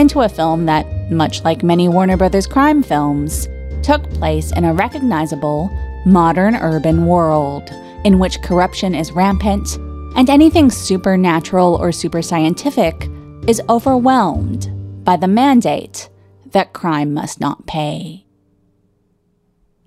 into 0.00 0.22
a 0.22 0.28
film 0.28 0.66
that 0.66 0.86
much 1.10 1.44
like 1.44 1.62
many 1.62 1.88
Warner 1.88 2.16
Brothers 2.16 2.46
crime 2.46 2.82
films, 2.82 3.48
took 3.82 4.02
place 4.10 4.50
in 4.52 4.64
a 4.64 4.74
recognizable, 4.74 5.70
modern 6.06 6.56
urban 6.56 7.06
world 7.06 7.70
in 8.04 8.18
which 8.18 8.40
corruption 8.42 8.94
is 8.94 9.12
rampant 9.12 9.76
and 10.16 10.30
anything 10.30 10.70
supernatural 10.70 11.76
or 11.76 11.92
super 11.92 12.22
scientific 12.22 13.08
is 13.46 13.60
overwhelmed 13.68 14.70
by 15.04 15.16
the 15.16 15.28
mandate 15.28 16.08
that 16.46 16.72
crime 16.72 17.14
must 17.14 17.40
not 17.40 17.66
pay. 17.66 18.24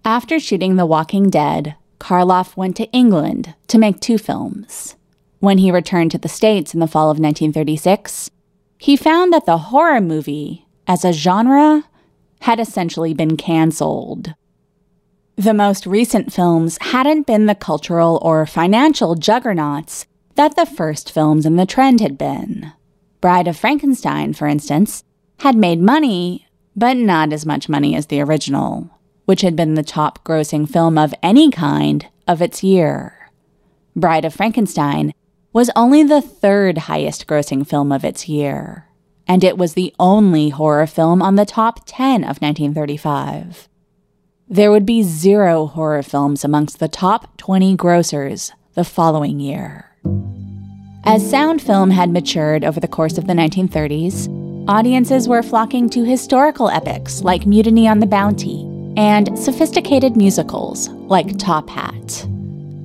After 0.05 0.39
shooting 0.39 0.75
The 0.75 0.85
Walking 0.85 1.29
Dead, 1.29 1.75
Karloff 1.99 2.55
went 2.55 2.75
to 2.77 2.91
England 2.91 3.55
to 3.67 3.77
make 3.77 3.99
two 3.99 4.17
films. 4.17 4.95
When 5.39 5.57
he 5.57 5.71
returned 5.71 6.11
to 6.11 6.17
the 6.17 6.29
States 6.29 6.73
in 6.73 6.79
the 6.79 6.87
fall 6.87 7.05
of 7.05 7.19
1936, 7.19 8.29
he 8.83 8.97
found 8.97 9.31
that 9.31 9.45
the 9.45 9.69
horror 9.71 10.01
movie 10.01 10.67
as 10.87 11.05
a 11.05 11.13
genre 11.13 11.85
had 12.41 12.59
essentially 12.59 13.13
been 13.13 13.37
cancelled. 13.37 14.33
The 15.37 15.53
most 15.53 15.85
recent 15.85 16.33
films 16.33 16.77
hadn't 16.81 17.25
been 17.25 17.45
the 17.45 17.55
cultural 17.55 18.19
or 18.21 18.45
financial 18.45 19.15
juggernauts 19.15 20.05
that 20.35 20.57
the 20.57 20.65
first 20.65 21.13
films 21.13 21.45
in 21.45 21.55
the 21.55 21.65
trend 21.65 22.01
had 22.01 22.17
been. 22.17 22.73
Bride 23.21 23.47
of 23.47 23.55
Frankenstein, 23.55 24.33
for 24.33 24.47
instance, 24.47 25.05
had 25.39 25.55
made 25.55 25.79
money, 25.79 26.45
but 26.75 26.97
not 26.97 27.31
as 27.31 27.45
much 27.45 27.69
money 27.69 27.95
as 27.95 28.07
the 28.07 28.19
original, 28.19 28.89
which 29.23 29.43
had 29.43 29.55
been 29.55 29.75
the 29.75 29.83
top 29.83 30.25
grossing 30.25 30.69
film 30.69 30.97
of 30.97 31.15
any 31.23 31.49
kind 31.49 32.05
of 32.27 32.41
its 32.41 32.63
year. 32.63 33.29
Bride 33.95 34.25
of 34.25 34.33
Frankenstein, 34.33 35.13
was 35.53 35.69
only 35.75 36.01
the 36.01 36.21
third 36.21 36.79
highest 36.79 37.27
grossing 37.27 37.65
film 37.65 37.91
of 37.91 38.03
its 38.03 38.27
year, 38.27 38.87
and 39.27 39.43
it 39.43 39.55
was 39.57 39.75
the 39.75 39.93
only 39.99 40.49
horror 40.49 40.87
film 40.87 41.21
on 41.21 41.35
the 41.35 41.45
top 41.45 41.81
10 41.85 42.23
of 42.23 42.41
1935. 42.41 43.69
There 44.49 44.71
would 44.71 44.85
be 44.85 45.03
zero 45.03 45.67
horror 45.67 46.03
films 46.03 46.43
amongst 46.43 46.79
the 46.79 46.87
top 46.87 47.37
20 47.37 47.77
grossers 47.77 48.51
the 48.73 48.83
following 48.83 49.39
year. 49.39 49.91
As 51.05 51.29
sound 51.29 51.61
film 51.61 51.91
had 51.91 52.09
matured 52.09 52.63
over 52.63 52.79
the 52.79 52.87
course 52.87 53.17
of 53.19 53.27
the 53.27 53.33
1930s, 53.33 54.27
audiences 54.67 55.27
were 55.27 55.43
flocking 55.43 55.89
to 55.91 56.03
historical 56.03 56.69
epics 56.69 57.21
like 57.21 57.45
Mutiny 57.45 57.87
on 57.87 57.99
the 57.99 58.07
Bounty 58.07 58.65
and 58.97 59.37
sophisticated 59.37 60.15
musicals 60.15 60.89
like 60.89 61.37
Top 61.37 61.69
Hat. 61.69 62.25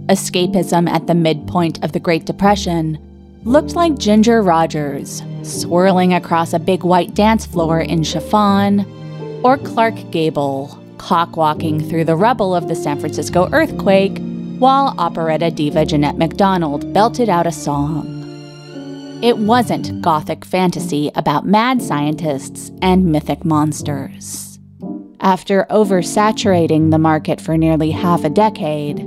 Escapism 0.08 0.88
at 0.88 1.06
the 1.06 1.14
midpoint 1.14 1.84
of 1.84 1.92
the 1.92 2.00
Great 2.00 2.24
Depression 2.24 2.98
looked 3.44 3.74
like 3.74 3.98
Ginger 3.98 4.42
Rogers 4.42 5.22
swirling 5.42 6.14
across 6.14 6.52
a 6.52 6.58
big 6.58 6.82
white 6.82 7.14
dance 7.14 7.44
floor 7.44 7.80
in 7.80 8.02
chiffon, 8.02 8.86
or 9.44 9.58
Clark 9.58 10.10
Gable 10.10 10.78
cockwalking 10.96 11.88
through 11.88 12.04
the 12.04 12.16
rubble 12.16 12.54
of 12.54 12.68
the 12.68 12.74
San 12.74 12.98
Francisco 12.98 13.48
earthquake 13.52 14.18
while 14.58 14.94
operetta 14.98 15.50
diva 15.50 15.86
Jeanette 15.86 16.18
MacDonald 16.18 16.92
belted 16.92 17.28
out 17.28 17.46
a 17.46 17.52
song. 17.52 18.14
It 19.22 19.38
wasn't 19.38 20.00
gothic 20.00 20.44
fantasy 20.44 21.10
about 21.14 21.46
mad 21.46 21.82
scientists 21.82 22.72
and 22.82 23.06
mythic 23.06 23.44
monsters. 23.44 24.58
After 25.20 25.66
oversaturating 25.70 26.90
the 26.90 26.98
market 26.98 27.40
for 27.40 27.56
nearly 27.56 27.90
half 27.90 28.24
a 28.24 28.30
decade, 28.30 28.98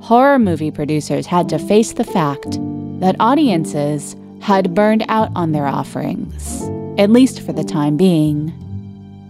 horror 0.00 0.38
movie 0.38 0.70
producers 0.70 1.26
had 1.26 1.48
to 1.48 1.58
face 1.58 1.92
the 1.92 2.04
fact 2.04 2.58
that 3.00 3.16
audiences 3.20 4.16
had 4.40 4.74
burned 4.74 5.04
out 5.08 5.30
on 5.34 5.52
their 5.52 5.66
offerings, 5.66 6.62
at 6.98 7.10
least 7.10 7.40
for 7.40 7.52
the 7.52 7.64
time 7.64 7.96
being. 7.96 8.52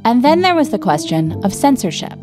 And 0.05 0.25
then 0.25 0.43
there 0.43 0.55
was 0.55 0.71
the 0.71 0.79
question 0.79 1.43
of 1.45 1.55
censorship. 1.55 2.19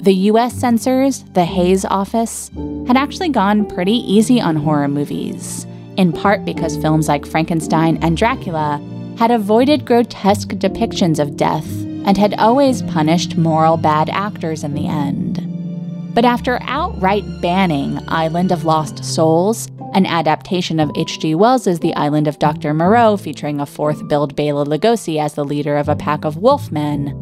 The 0.00 0.14
US 0.30 0.54
censors, 0.54 1.24
the 1.32 1.44
Hays 1.44 1.84
office, 1.84 2.50
had 2.86 2.96
actually 2.96 3.30
gone 3.30 3.66
pretty 3.66 3.96
easy 4.12 4.40
on 4.40 4.56
horror 4.56 4.88
movies, 4.88 5.66
in 5.96 6.12
part 6.12 6.44
because 6.44 6.76
films 6.76 7.08
like 7.08 7.24
Frankenstein 7.26 7.98
and 8.02 8.16
Dracula 8.16 8.82
had 9.18 9.30
avoided 9.30 9.86
grotesque 9.86 10.48
depictions 10.48 11.18
of 11.18 11.36
death 11.36 11.66
and 12.04 12.18
had 12.18 12.34
always 12.34 12.82
punished 12.82 13.36
moral 13.36 13.76
bad 13.76 14.10
actors 14.10 14.64
in 14.64 14.74
the 14.74 14.86
end. 14.86 15.53
But 16.14 16.24
after 16.24 16.60
outright 16.62 17.24
banning 17.42 17.98
Island 18.06 18.52
of 18.52 18.64
Lost 18.64 19.04
Souls, 19.04 19.68
an 19.94 20.06
adaptation 20.06 20.78
of 20.78 20.92
H.G. 20.96 21.34
Wells's 21.34 21.80
The 21.80 21.94
Island 21.96 22.28
of 22.28 22.38
Dr. 22.38 22.72
Moreau 22.72 23.16
featuring 23.16 23.60
a 23.60 23.66
fourth 23.66 24.06
billed 24.06 24.36
Bela 24.36 24.64
Lugosi 24.64 25.18
as 25.18 25.34
the 25.34 25.44
leader 25.44 25.76
of 25.76 25.88
a 25.88 25.96
pack 25.96 26.24
of 26.24 26.36
wolfmen, 26.36 27.20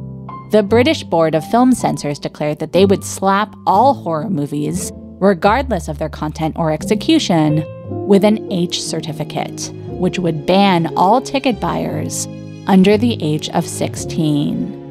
the 0.50 0.62
British 0.62 1.02
Board 1.04 1.34
of 1.34 1.50
Film 1.50 1.72
Censors 1.72 2.18
declared 2.18 2.58
that 2.58 2.72
they 2.72 2.84
would 2.84 3.02
slap 3.02 3.56
all 3.66 3.94
horror 3.94 4.28
movies, 4.28 4.92
regardless 4.94 5.88
of 5.88 5.98
their 5.98 6.10
content 6.10 6.54
or 6.58 6.70
execution, 6.70 7.64
with 8.06 8.22
an 8.22 8.52
H 8.52 8.82
certificate, 8.82 9.70
which 9.86 10.18
would 10.18 10.44
ban 10.44 10.92
all 10.98 11.22
ticket 11.22 11.58
buyers 11.58 12.26
under 12.66 12.98
the 12.98 13.16
age 13.22 13.48
of 13.50 13.66
16. 13.66 14.81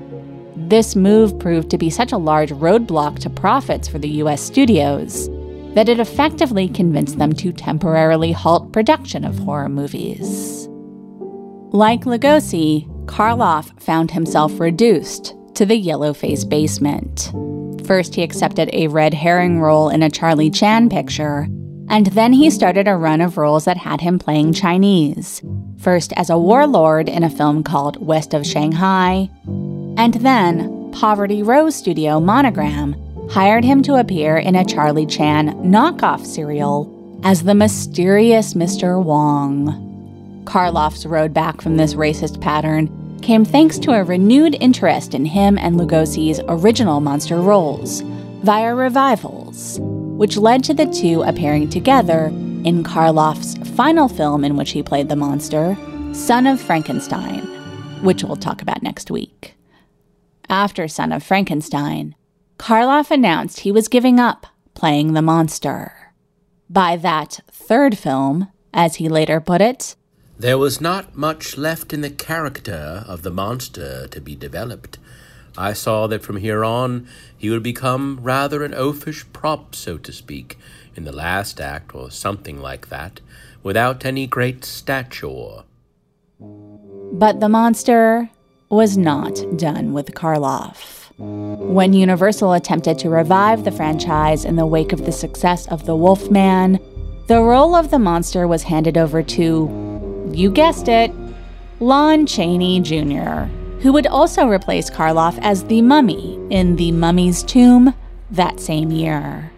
This 0.72 0.95
move 0.95 1.38
proved 1.38 1.69
to 1.72 1.78
be 1.78 1.89
such 1.89 2.13
a 2.13 2.17
large 2.17 2.51
roadblock 2.51 3.19
to 3.19 3.30
profits 3.30 3.89
for 3.89 3.99
the 3.99 4.07
US 4.24 4.41
studios 4.41 5.28
that 5.76 5.89
it 5.89 5.99
effectively 5.99 6.69
convinced 6.69 7.17
them 7.17 7.34
to 7.34 7.51
temporarily 7.51 8.32
halt 8.32 8.72
production 8.72 9.26
of 9.26 9.38
horror 9.38 9.67
movies. 9.67 10.69
Like 11.74 12.05
Lugosi, 12.05 12.88
Karloff 13.05 13.82
found 13.82 14.11
himself 14.11 14.61
reduced 14.61 15.36
to 15.55 15.65
the 15.65 15.76
Yellowface 15.78 16.47
basement. 16.47 17.34
First, 17.86 18.15
he 18.15 18.24
accepted 18.24 18.69
a 18.72 18.88
red 18.88 19.13
herring 19.13 19.59
role 19.59 19.89
in 19.89 20.01
a 20.01 20.09
Charlie 20.09 20.49
Chan 20.49 20.88
picture, 20.88 21.49
and 21.89 22.05
then 22.07 22.32
he 22.32 22.49
started 22.49 22.88
a 22.88 22.95
run 22.95 23.19
of 23.19 23.38
roles 23.38 23.65
that 23.65 23.76
had 23.76 23.99
him 23.99 24.17
playing 24.17 24.53
Chinese. 24.53 25.41
First, 25.80 26.13
as 26.15 26.30
a 26.30 26.38
warlord 26.38 27.09
in 27.09 27.24
a 27.24 27.30
film 27.30 27.61
called 27.61 27.97
West 27.97 28.34
of 28.34 28.47
Shanghai, 28.47 29.30
and 29.98 30.16
then 30.16 30.92
Poverty 30.92 31.44
Row 31.44 31.70
Studio 31.70 32.20
Monogram 32.20 32.96
hired 33.30 33.64
him 33.64 33.82
to 33.84 33.96
appear 33.96 34.38
in 34.38 34.56
a 34.56 34.66
Charlie 34.66 35.06
Chan 35.06 35.54
knockoff 35.64 36.26
serial 36.26 37.20
as 37.24 37.44
the 37.44 37.56
mysterious 37.56 38.54
Mr. 38.54 39.02
Wong. 39.02 39.88
Karloff's 40.44 41.06
road 41.06 41.34
back 41.34 41.62
from 41.62 41.78
this 41.78 41.94
racist 41.94 42.42
pattern 42.42 42.89
came 43.22 43.46
thanks 43.46 43.78
to 43.80 43.92
a 43.92 44.04
renewed 44.04 44.58
interest 44.60 45.14
in 45.14 45.26
him 45.26 45.58
and 45.58 45.76
Lugosi's 45.76 46.42
original 46.48 47.00
monster 47.00 47.39
roles 47.39 48.02
via 48.44 48.74
revivals, 48.74 49.80
which 49.82 50.38
led 50.38 50.64
to 50.64 50.74
the 50.74 50.88
two 50.88 51.22
appearing 51.22 51.70
together 51.70 52.26
in 52.64 52.84
Karloff's 52.84 53.56
final 53.76 54.10
film 54.10 54.44
in 54.44 54.58
which 54.58 54.72
he 54.72 54.84
played 54.84 55.10
the 55.10 55.16
monster, 55.16 55.78
Son 56.14 56.48
of 56.48 56.60
Frankenstein, 56.60 57.42
which 58.02 58.24
we'll 58.24 58.36
talk 58.36 58.62
about 58.62 58.84
next 58.84 59.12
week. 59.12 59.56
After 60.52 60.89
Son 60.89 61.14
of 61.14 61.24
Frankenstein, 61.24 62.14
Karloff 62.58 63.10
announced 63.10 63.62
he 63.62 63.72
was 63.72 63.88
giving 63.88 64.20
up 64.20 64.45
playing 64.74 65.14
the 65.14 65.22
monster. 65.22 66.12
By 66.70 66.97
that 66.97 67.39
third 67.49 67.97
film, 67.97 68.49
as 68.74 68.97
he 68.97 69.08
later 69.08 69.39
put 69.39 69.62
it, 69.62 69.95
there 70.38 70.58
was 70.58 70.82
not 70.82 71.16
much 71.16 71.58
left 71.58 71.93
in 71.93 72.02
the 72.02 72.10
character 72.10 73.06
of 73.08 73.22
the 73.22 73.32
monster 73.32 74.10
to 74.10 74.20
be 74.20 74.36
developed. 74.36 74.97
I 75.58 75.72
saw 75.72 76.08
that 76.08 76.22
from 76.22 76.36
here 76.36 76.66
on 76.66 77.08
he 77.38 77.49
would 77.49 77.64
become 77.64 78.20
rather 78.22 78.62
an 78.66 78.74
oafish 78.74 79.24
prop, 79.32 79.74
so 79.74 79.97
to 79.99 80.12
speak, 80.12 80.58
in 80.97 81.06
the 81.06 81.14
last 81.14 81.62
act 81.62 81.95
or 81.95 82.12
something 82.12 82.60
like 82.60 82.89
that, 82.89 83.22
without 83.64 84.04
any 84.04 84.28
great 84.28 84.66
stature. 84.66 85.64
But 86.41 87.39
the 87.39 87.47
monster 87.47 88.32
was 88.72 88.97
not 88.97 89.36
done 89.57 89.91
with 89.91 90.15
Karloff. 90.15 91.11
When 91.17 91.91
Universal 91.91 92.53
attempted 92.53 92.97
to 92.99 93.09
revive 93.09 93.65
the 93.65 93.72
franchise 93.72 94.45
in 94.45 94.55
the 94.55 94.65
wake 94.65 94.93
of 94.93 95.05
the 95.05 95.11
success 95.11 95.67
of 95.67 95.86
The 95.86 95.95
Wolfman, 95.95 96.80
the 97.28 97.41
role 97.41 97.76
of 97.76 97.91
the 97.91 97.99
monster 97.99 98.47
was 98.47 98.63
handed 98.63 98.97
over 98.97 99.22
to 99.22 100.32
you 100.34 100.49
guessed 100.49 100.88
it, 100.88 101.11
Lon 101.82 102.26
Chaney 102.26 102.80
Jr., 102.80 103.43
who 103.82 103.91
would 103.91 104.07
also 104.07 104.47
replace 104.47 104.89
Karloff 104.89 105.38
as 105.41 105.65
the 105.65 105.82
mummy 105.82 106.39
in 106.49 106.78
The 106.78 106.93
Mummy's 106.93 107.43
Tomb 107.43 107.93
that 108.32 108.61
same 108.61 108.91
year. 108.91 109.51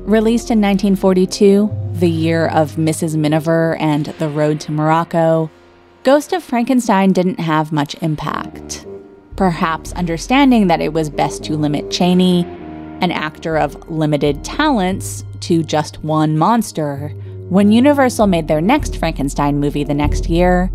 Released 0.00 0.50
in 0.50 0.60
1942, 0.60 1.70
the 1.92 2.10
year 2.10 2.48
of 2.48 2.72
Mrs. 2.72 3.16
Miniver 3.16 3.76
and 3.76 4.06
The 4.06 4.28
Road 4.28 4.58
to 4.62 4.72
Morocco, 4.72 5.48
Ghost 6.04 6.32
of 6.32 6.42
Frankenstein 6.42 7.12
didn't 7.12 7.38
have 7.38 7.70
much 7.70 7.94
impact. 8.02 8.84
Perhaps 9.36 9.92
understanding 9.92 10.66
that 10.66 10.80
it 10.80 10.92
was 10.92 11.08
best 11.08 11.44
to 11.44 11.56
limit 11.56 11.92
Chaney, 11.92 12.44
an 13.00 13.12
actor 13.12 13.56
of 13.56 13.88
limited 13.88 14.42
talents, 14.42 15.24
to 15.42 15.62
just 15.62 16.02
one 16.02 16.36
monster, 16.36 17.10
when 17.50 17.70
Universal 17.70 18.26
made 18.26 18.48
their 18.48 18.60
next 18.60 18.96
Frankenstein 18.96 19.60
movie 19.60 19.84
the 19.84 19.94
next 19.94 20.28
year, 20.28 20.72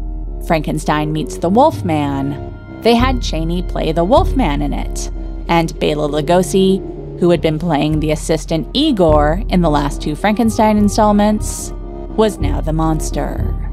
Frankenstein 0.47 1.11
Meets 1.11 1.39
the 1.39 1.49
Wolfman, 1.49 2.79
they 2.81 2.95
had 2.95 3.21
Chaney 3.21 3.63
play 3.63 3.91
the 3.91 4.05
Wolfman 4.05 4.61
in 4.61 4.71
it, 4.71 5.11
and 5.49 5.77
Bela 5.77 6.07
Lugosi, 6.07 6.79
who 7.19 7.31
had 7.31 7.41
been 7.41 7.59
playing 7.59 7.99
the 7.99 8.11
assistant 8.11 8.69
Igor 8.73 9.43
in 9.49 9.59
the 9.59 9.69
last 9.69 10.01
two 10.01 10.15
Frankenstein 10.15 10.77
installments, 10.77 11.73
was 12.15 12.37
now 12.37 12.61
the 12.61 12.71
monster. 12.71 13.66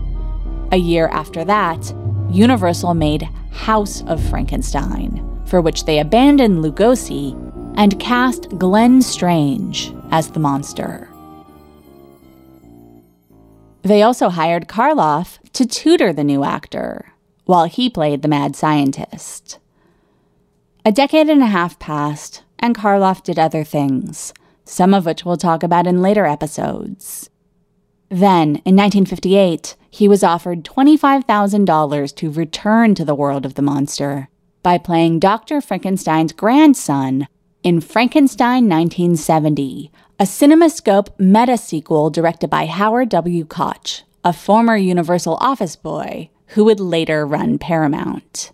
A 0.75 0.77
year 0.77 1.07
after 1.13 1.45
that, 1.45 1.95
Universal 2.33 2.95
made 2.95 3.29
House 3.53 4.03
of 4.09 4.21
Frankenstein, 4.29 5.41
for 5.47 5.61
which 5.61 5.85
they 5.85 6.01
abandoned 6.01 6.65
Lugosi 6.65 7.33
and 7.77 8.01
cast 8.01 8.49
Glenn 8.59 9.01
Strange 9.01 9.95
as 10.11 10.33
the 10.33 10.41
monster. 10.41 11.09
They 13.83 14.03
also 14.03 14.31
hired 14.31 14.67
Karloff 14.67 15.39
to 15.53 15.65
tutor 15.65 16.13
the 16.13 16.25
new 16.25 16.43
actor, 16.43 17.13
while 17.45 17.67
he 17.67 17.89
played 17.89 18.23
the 18.23 18.27
mad 18.27 18.57
scientist. 18.57 19.61
A 20.85 20.91
decade 20.91 21.31
and 21.31 21.45
a 21.45 21.47
half 21.47 21.79
passed, 21.79 22.43
and 22.59 22.75
Karloff 22.75 23.23
did 23.23 23.39
other 23.39 23.63
things, 23.63 24.35
some 24.65 24.93
of 24.93 25.07
which 25.07 25.25
we'll 25.25 25.37
talk 25.37 25.63
about 25.63 25.87
in 25.87 26.03
later 26.03 26.27
episodes. 26.27 27.31
Then, 28.09 28.57
in 28.65 28.77
1958, 28.77 29.77
he 29.91 30.09
was 30.09 30.25
offered 30.25 30.65
$25,000 30.65 32.15
to 32.17 32.31
return 32.31 32.95
to 32.95 33.05
the 33.05 33.15
world 33.15 33.47
of 33.47 33.55
the 33.55 33.63
monster 33.63 34.29
by 34.63 34.79
playing 34.79 35.19
Dr. 35.19 35.61
Frankenstein's 35.61 36.33
grandson 36.33 37.29
in 37.63 37.81
Frankenstein 37.81 38.69
1970, 38.69 39.91
a 40.19 40.25
CinemaScope 40.25 41.09
meta 41.19 41.57
sequel 41.57 42.11
directed 42.11 42.51
by 42.51 42.67
Howard 42.67 43.09
W. 43.11 43.45
Koch, 43.45 44.03
a 44.23 44.33
former 44.33 44.77
Universal 44.77 45.37
office 45.37 45.77
boy 45.77 46.31
who 46.49 46.65
would 46.65 46.81
later 46.81 47.27
run 47.27 47.59
Paramount. 47.59 48.53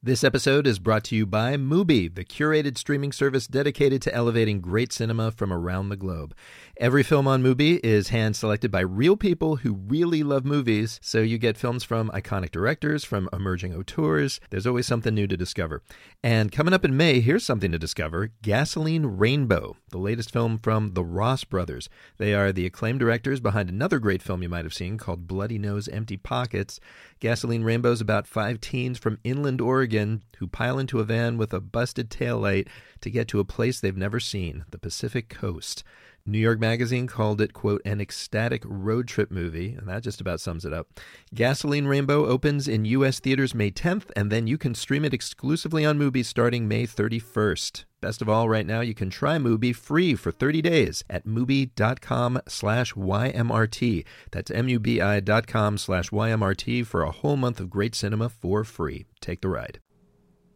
This 0.00 0.22
episode 0.22 0.66
is 0.66 0.78
brought 0.78 1.02
to 1.04 1.16
you 1.16 1.26
by 1.26 1.56
Mubi, 1.56 2.14
the 2.14 2.24
curated 2.24 2.78
streaming 2.78 3.10
service 3.10 3.48
dedicated 3.48 4.00
to 4.02 4.14
elevating 4.14 4.60
great 4.60 4.92
cinema 4.92 5.32
from 5.32 5.52
around 5.52 5.88
the 5.88 5.96
globe. 5.96 6.34
Every 6.80 7.02
film 7.02 7.26
on 7.26 7.42
Mubi 7.42 7.80
is 7.82 8.10
hand 8.10 8.36
selected 8.36 8.70
by 8.70 8.82
real 8.82 9.16
people 9.16 9.56
who 9.56 9.72
really 9.88 10.22
love 10.22 10.44
movies, 10.44 11.00
so 11.02 11.18
you 11.18 11.36
get 11.36 11.58
films 11.58 11.82
from 11.82 12.08
iconic 12.10 12.52
directors, 12.52 13.02
from 13.02 13.28
emerging 13.32 13.74
auteurs. 13.74 14.38
There's 14.50 14.66
always 14.66 14.86
something 14.86 15.12
new 15.12 15.26
to 15.26 15.36
discover. 15.36 15.82
And 16.22 16.52
coming 16.52 16.72
up 16.72 16.84
in 16.84 16.96
May, 16.96 17.18
here's 17.18 17.44
something 17.44 17.72
to 17.72 17.80
discover 17.80 18.30
Gasoline 18.42 19.06
Rainbow, 19.06 19.76
the 19.90 19.98
latest 19.98 20.30
film 20.30 20.56
from 20.56 20.94
the 20.94 21.04
Ross 21.04 21.42
brothers. 21.42 21.88
They 22.16 22.32
are 22.32 22.52
the 22.52 22.66
acclaimed 22.66 23.00
directors 23.00 23.40
behind 23.40 23.68
another 23.68 23.98
great 23.98 24.22
film 24.22 24.44
you 24.44 24.48
might 24.48 24.64
have 24.64 24.72
seen 24.72 24.98
called 24.98 25.26
Bloody 25.26 25.58
Nose 25.58 25.88
Empty 25.88 26.16
Pockets. 26.16 26.78
Gasoline 27.18 27.64
Rainbow 27.64 27.90
is 27.90 28.00
about 28.00 28.28
five 28.28 28.60
teens 28.60 28.98
from 28.98 29.18
inland 29.24 29.60
Oregon 29.60 30.22
who 30.36 30.46
pile 30.46 30.78
into 30.78 31.00
a 31.00 31.04
van 31.04 31.38
with 31.38 31.52
a 31.52 31.60
busted 31.60 32.08
taillight 32.08 32.68
to 33.00 33.10
get 33.10 33.26
to 33.26 33.40
a 33.40 33.44
place 33.44 33.80
they've 33.80 33.96
never 33.96 34.20
seen, 34.20 34.64
the 34.70 34.78
Pacific 34.78 35.28
Coast. 35.28 35.82
New 36.28 36.38
York 36.38 36.60
Magazine 36.60 37.06
called 37.06 37.40
it, 37.40 37.54
quote, 37.54 37.80
an 37.86 38.02
ecstatic 38.02 38.62
road 38.66 39.08
trip 39.08 39.30
movie, 39.30 39.72
and 39.72 39.88
that 39.88 40.02
just 40.02 40.20
about 40.20 40.40
sums 40.40 40.66
it 40.66 40.74
up. 40.74 40.86
Gasoline 41.34 41.86
Rainbow 41.86 42.26
opens 42.26 42.68
in 42.68 42.84
U.S. 42.84 43.18
theaters 43.18 43.54
May 43.54 43.70
10th, 43.70 44.10
and 44.14 44.30
then 44.30 44.46
you 44.46 44.58
can 44.58 44.74
stream 44.74 45.06
it 45.06 45.14
exclusively 45.14 45.86
on 45.86 45.98
Mubi 45.98 46.22
starting 46.22 46.68
May 46.68 46.86
31st. 46.86 47.86
Best 48.02 48.20
of 48.20 48.28
all, 48.28 48.46
right 48.46 48.66
now 48.66 48.80
you 48.80 48.94
can 48.94 49.08
try 49.08 49.38
Mubi 49.38 49.74
free 49.74 50.14
for 50.14 50.30
30 50.30 50.60
days 50.60 51.02
at 51.08 51.26
mubi.com 51.26 52.40
slash 52.46 52.92
YMRT. 52.92 54.04
That's 54.30 54.50
M-U-B-I 54.50 55.20
dot 55.20 55.46
com 55.46 55.78
slash 55.78 56.10
YMRT 56.10 56.86
for 56.86 57.02
a 57.02 57.10
whole 57.10 57.36
month 57.36 57.58
of 57.58 57.70
great 57.70 57.94
cinema 57.94 58.28
for 58.28 58.64
free. 58.64 59.06
Take 59.20 59.40
the 59.40 59.48
ride 59.48 59.80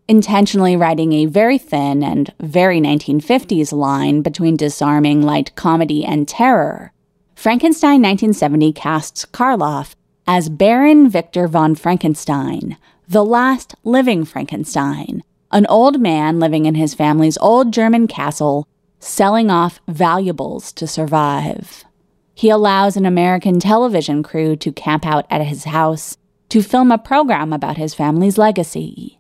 intentionally 0.09 0.77
writing 0.77 1.13
a 1.13 1.27
very 1.27 1.59
thin 1.59 2.03
and 2.03 2.33
very 2.41 2.81
1950s 2.81 3.73
line 3.73 4.23
between 4.23 4.57
disarming 4.57 5.23
light 5.23 5.55
comedy 5.55 6.05
and 6.05 6.29
terror, 6.29 6.93
Frankenstein 7.35 8.01
1970 8.03 8.73
casts 8.73 9.25
Karloff 9.27 9.95
as 10.27 10.49
Baron 10.49 11.09
Victor 11.09 11.49
von 11.49 11.75
Frankenstein, 11.75 12.77
the 13.09 13.25
last 13.25 13.75
living 13.83 14.25
Frankenstein, 14.25 15.23
an 15.51 15.67
old 15.67 16.01
man 16.01 16.39
living 16.39 16.67
in 16.67 16.77
his 16.77 16.95
family's 16.95 17.37
old 17.39 17.73
German 17.73 18.07
castle, 18.07 18.67
selling 19.01 19.51
off 19.51 19.81
valuables 19.89 20.73
to 20.73 20.87
survive. 20.87 21.85
He 22.35 22.49
allows 22.49 22.97
an 22.97 23.05
American 23.05 23.61
television 23.61 24.23
crew 24.23 24.57
to 24.57 24.73
camp 24.73 25.05
out 25.05 25.27
at 25.29 25.45
his 25.45 25.65
house 25.65 26.17
to 26.49 26.63
film 26.63 26.93
a 26.93 26.99
program 26.99 27.53
about 27.53 27.77
his 27.77 27.95
family's 27.95 28.39
legacy. 28.39 29.19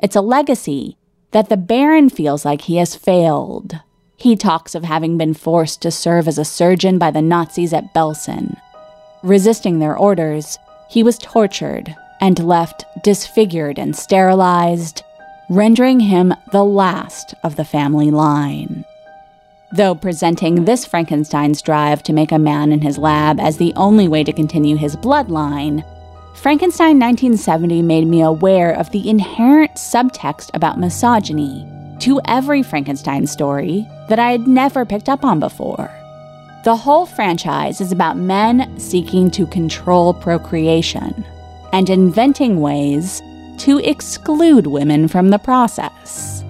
It's 0.00 0.16
a 0.16 0.20
legacy 0.20 0.96
that 1.32 1.48
the 1.48 1.56
Baron 1.56 2.08
feels 2.08 2.44
like 2.44 2.62
he 2.62 2.76
has 2.76 2.94
failed. 2.94 3.80
He 4.16 4.36
talks 4.36 4.74
of 4.74 4.84
having 4.84 5.18
been 5.18 5.34
forced 5.34 5.82
to 5.82 5.90
serve 5.90 6.28
as 6.28 6.38
a 6.38 6.44
surgeon 6.44 6.98
by 6.98 7.10
the 7.10 7.22
Nazis 7.22 7.72
at 7.72 7.92
Belsen. 7.94 8.56
Resisting 9.22 9.78
their 9.78 9.96
orders, 9.96 10.58
he 10.88 11.02
was 11.02 11.18
tortured 11.18 11.94
and 12.20 12.44
left 12.44 12.84
disfigured 13.02 13.78
and 13.78 13.94
sterilized, 13.94 15.02
rendering 15.50 16.00
him 16.00 16.34
the 16.52 16.64
last 16.64 17.34
of 17.42 17.56
the 17.56 17.64
family 17.64 18.10
line. 18.10 18.84
Though 19.72 19.94
presenting 19.94 20.64
this 20.64 20.86
Frankenstein's 20.86 21.60
drive 21.60 22.02
to 22.04 22.12
make 22.12 22.32
a 22.32 22.38
man 22.38 22.72
in 22.72 22.80
his 22.80 22.98
lab 22.98 23.38
as 23.38 23.58
the 23.58 23.72
only 23.76 24.08
way 24.08 24.24
to 24.24 24.32
continue 24.32 24.76
his 24.76 24.96
bloodline, 24.96 25.84
Frankenstein 26.34 26.98
1970 26.98 27.82
made 27.82 28.06
me 28.06 28.22
aware 28.22 28.72
of 28.72 28.90
the 28.92 29.08
inherent 29.08 29.72
subtext 29.74 30.50
about 30.54 30.78
misogyny 30.78 31.66
to 32.00 32.20
every 32.26 32.62
Frankenstein 32.62 33.26
story 33.26 33.86
that 34.08 34.18
I 34.18 34.30
had 34.30 34.46
never 34.46 34.84
picked 34.84 35.08
up 35.08 35.24
on 35.24 35.40
before. 35.40 35.90
The 36.64 36.76
whole 36.76 37.06
franchise 37.06 37.80
is 37.80 37.92
about 37.92 38.16
men 38.16 38.78
seeking 38.78 39.30
to 39.32 39.46
control 39.46 40.14
procreation 40.14 41.24
and 41.72 41.90
inventing 41.90 42.60
ways 42.60 43.20
to 43.58 43.78
exclude 43.78 44.66
women 44.66 45.08
from 45.08 45.30
the 45.30 45.38
process. 45.38 46.44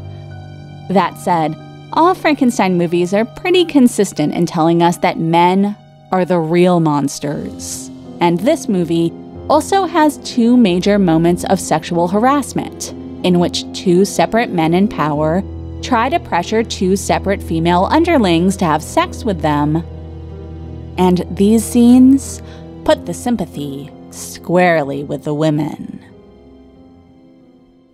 That 0.90 1.16
said, 1.18 1.56
all 1.94 2.14
Frankenstein 2.14 2.76
movies 2.76 3.14
are 3.14 3.24
pretty 3.24 3.64
consistent 3.64 4.34
in 4.34 4.44
telling 4.44 4.82
us 4.82 4.98
that 4.98 5.18
men 5.18 5.76
are 6.12 6.24
the 6.24 6.38
real 6.38 6.80
monsters. 6.80 7.90
And 8.20 8.40
this 8.40 8.68
movie 8.68 9.10
also 9.48 9.84
has 9.86 10.18
two 10.18 10.56
major 10.56 10.98
moments 10.98 11.44
of 11.44 11.60
sexual 11.60 12.08
harassment, 12.08 12.92
in 13.24 13.38
which 13.38 13.64
two 13.72 14.04
separate 14.04 14.50
men 14.50 14.74
in 14.74 14.88
power 14.88 15.42
try 15.82 16.08
to 16.08 16.20
pressure 16.20 16.62
two 16.62 16.96
separate 16.96 17.42
female 17.42 17.84
underlings 17.90 18.56
to 18.56 18.64
have 18.64 18.82
sex 18.82 19.24
with 19.24 19.40
them. 19.40 19.76
And 20.98 21.24
these 21.30 21.64
scenes 21.64 22.42
put 22.84 23.06
the 23.06 23.14
sympathy 23.14 23.90
squarely 24.10 25.04
with 25.04 25.24
the 25.24 25.34
women. 25.34 26.04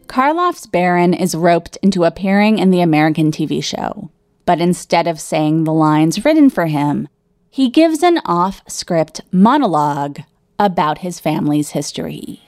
Karloff's 0.07 0.67
Baron 0.67 1.13
is 1.13 1.35
roped 1.35 1.77
into 1.83 2.05
appearing 2.05 2.59
in 2.59 2.71
the 2.71 2.81
American 2.81 3.31
TV 3.31 3.63
show, 3.63 4.11
but 4.47 4.61
instead 4.61 5.07
of 5.07 5.21
saying 5.21 5.65
the 5.65 5.73
lines 5.73 6.25
written 6.25 6.51
for 6.51 6.67
him, 6.67 7.09
he 7.51 7.69
gives 7.69 8.03
an 8.03 8.19
off 8.25 8.63
script 8.69 9.21
monologue 9.33 10.21
about 10.59 10.99
his 10.99 11.21
family's 11.21 11.71
history. 11.71 12.41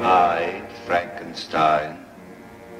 I, 0.00 0.62
Frankenstein, 0.86 2.04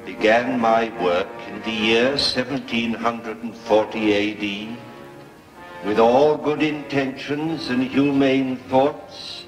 began 0.05 0.59
my 0.59 0.89
work 1.03 1.27
in 1.47 1.61
the 1.61 1.71
year 1.71 2.11
1740 2.11 4.15
AD 4.15 4.77
with 5.85 5.99
all 5.99 6.37
good 6.37 6.63
intentions 6.63 7.69
and 7.69 7.83
humane 7.83 8.57
thoughts 8.69 9.45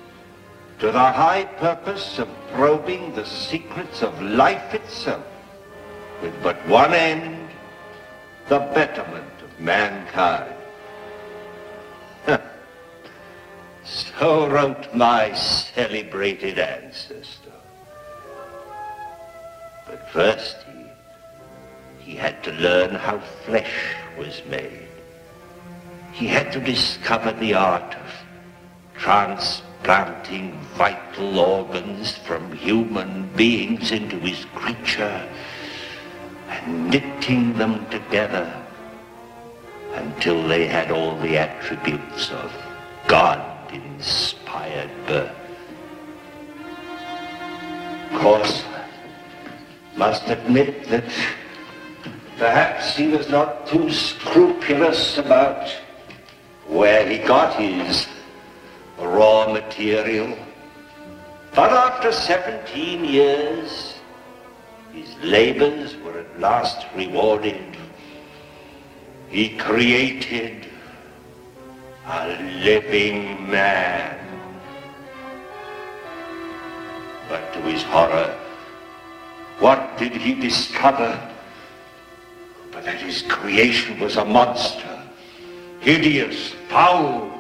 to 0.79 0.87
the 0.87 1.11
high 1.13 1.43
purpose 1.43 2.19
of 2.19 2.29
probing 2.53 3.13
the 3.13 3.25
secrets 3.25 4.01
of 4.01 4.21
life 4.21 4.73
itself 4.73 5.25
with 6.21 6.33
but 6.43 6.55
one 6.67 6.93
end, 6.93 7.49
the 8.47 8.59
betterment 8.75 9.33
of 9.43 9.59
mankind. 9.59 10.60
So 13.83 14.47
wrote 14.47 14.93
my 14.93 15.33
celebrated 15.33 16.59
ancestor. 16.59 17.51
But 19.87 20.09
first 20.11 20.57
he, 20.71 22.11
he 22.11 22.15
had 22.15 22.43
to 22.43 22.51
learn 22.51 22.93
how 22.95 23.19
flesh 23.19 23.95
was 24.17 24.41
made. 24.47 24.87
He 26.11 26.27
had 26.27 26.51
to 26.53 26.59
discover 26.59 27.31
the 27.31 27.55
art 27.55 27.95
of 27.95 28.11
transplanting 28.95 30.59
vital 30.75 31.39
organs 31.39 32.15
from 32.17 32.51
human 32.53 33.29
beings 33.35 33.91
into 33.91 34.17
his 34.19 34.45
creature 34.53 35.27
and 36.49 36.89
knitting 36.91 37.53
them 37.57 37.89
together 37.89 38.53
until 39.93 40.47
they 40.47 40.67
had 40.67 40.91
all 40.91 41.17
the 41.17 41.37
attributes 41.37 42.29
of 42.31 42.51
God 43.07 43.50
inspired 44.01 44.89
birth. 45.05 45.35
Of 48.11 48.19
course, 48.19 48.63
must 49.95 50.27
admit 50.27 50.87
that 50.87 51.03
perhaps 52.39 52.95
he 52.97 53.09
was 53.09 53.29
not 53.29 53.67
too 53.67 53.91
scrupulous 53.91 55.19
about 55.19 55.69
where 56.67 57.07
he 57.07 57.19
got 57.19 57.53
his 57.61 58.07
raw 58.97 59.53
material. 59.53 60.35
But 61.53 61.71
after 61.71 62.11
17 62.11 63.05
years, 63.05 63.99
his 64.93 65.15
labors 65.21 65.95
were 65.97 66.17
at 66.17 66.39
last 66.39 66.87
rewarded. 66.95 67.77
He 69.29 69.55
created 69.57 70.70
a 72.05 72.41
living 72.63 73.49
man. 73.49 74.17
But 77.29 77.53
to 77.53 77.61
his 77.61 77.83
horror, 77.83 78.37
what 79.59 79.97
did 79.97 80.13
he 80.13 80.33
discover? 80.33 81.19
But 82.71 82.85
that 82.85 83.01
his 83.01 83.21
creation 83.23 83.99
was 83.99 84.17
a 84.17 84.25
monster, 84.25 85.03
hideous, 85.79 86.53
foul, 86.69 87.31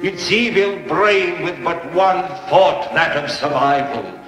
its 0.00 0.30
evil 0.30 0.78
brain 0.88 1.42
with 1.42 1.62
but 1.62 1.84
one 1.92 2.26
thought, 2.48 2.92
that 2.94 3.16
of 3.16 3.30
survival. 3.30 4.18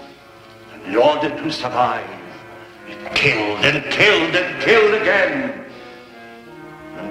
And 0.75 0.83
in 0.87 0.97
order 0.97 1.31
to 1.31 1.53
survive, 1.53 2.09
it 2.89 3.15
killed 3.15 3.65
and 3.65 3.85
killed 3.91 4.35
and 4.35 4.63
killed 4.63 4.95
again 5.01 5.60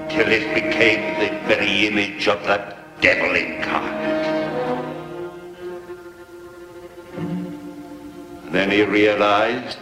till 0.10 0.28
it 0.28 0.54
became 0.54 1.20
the 1.20 1.30
very 1.48 1.88
image 1.88 2.28
of 2.28 2.42
the 2.44 2.76
devil 3.02 3.36
incarnate. 3.36 4.10
Then 8.52 8.72
he 8.72 8.84
realized 8.84 9.78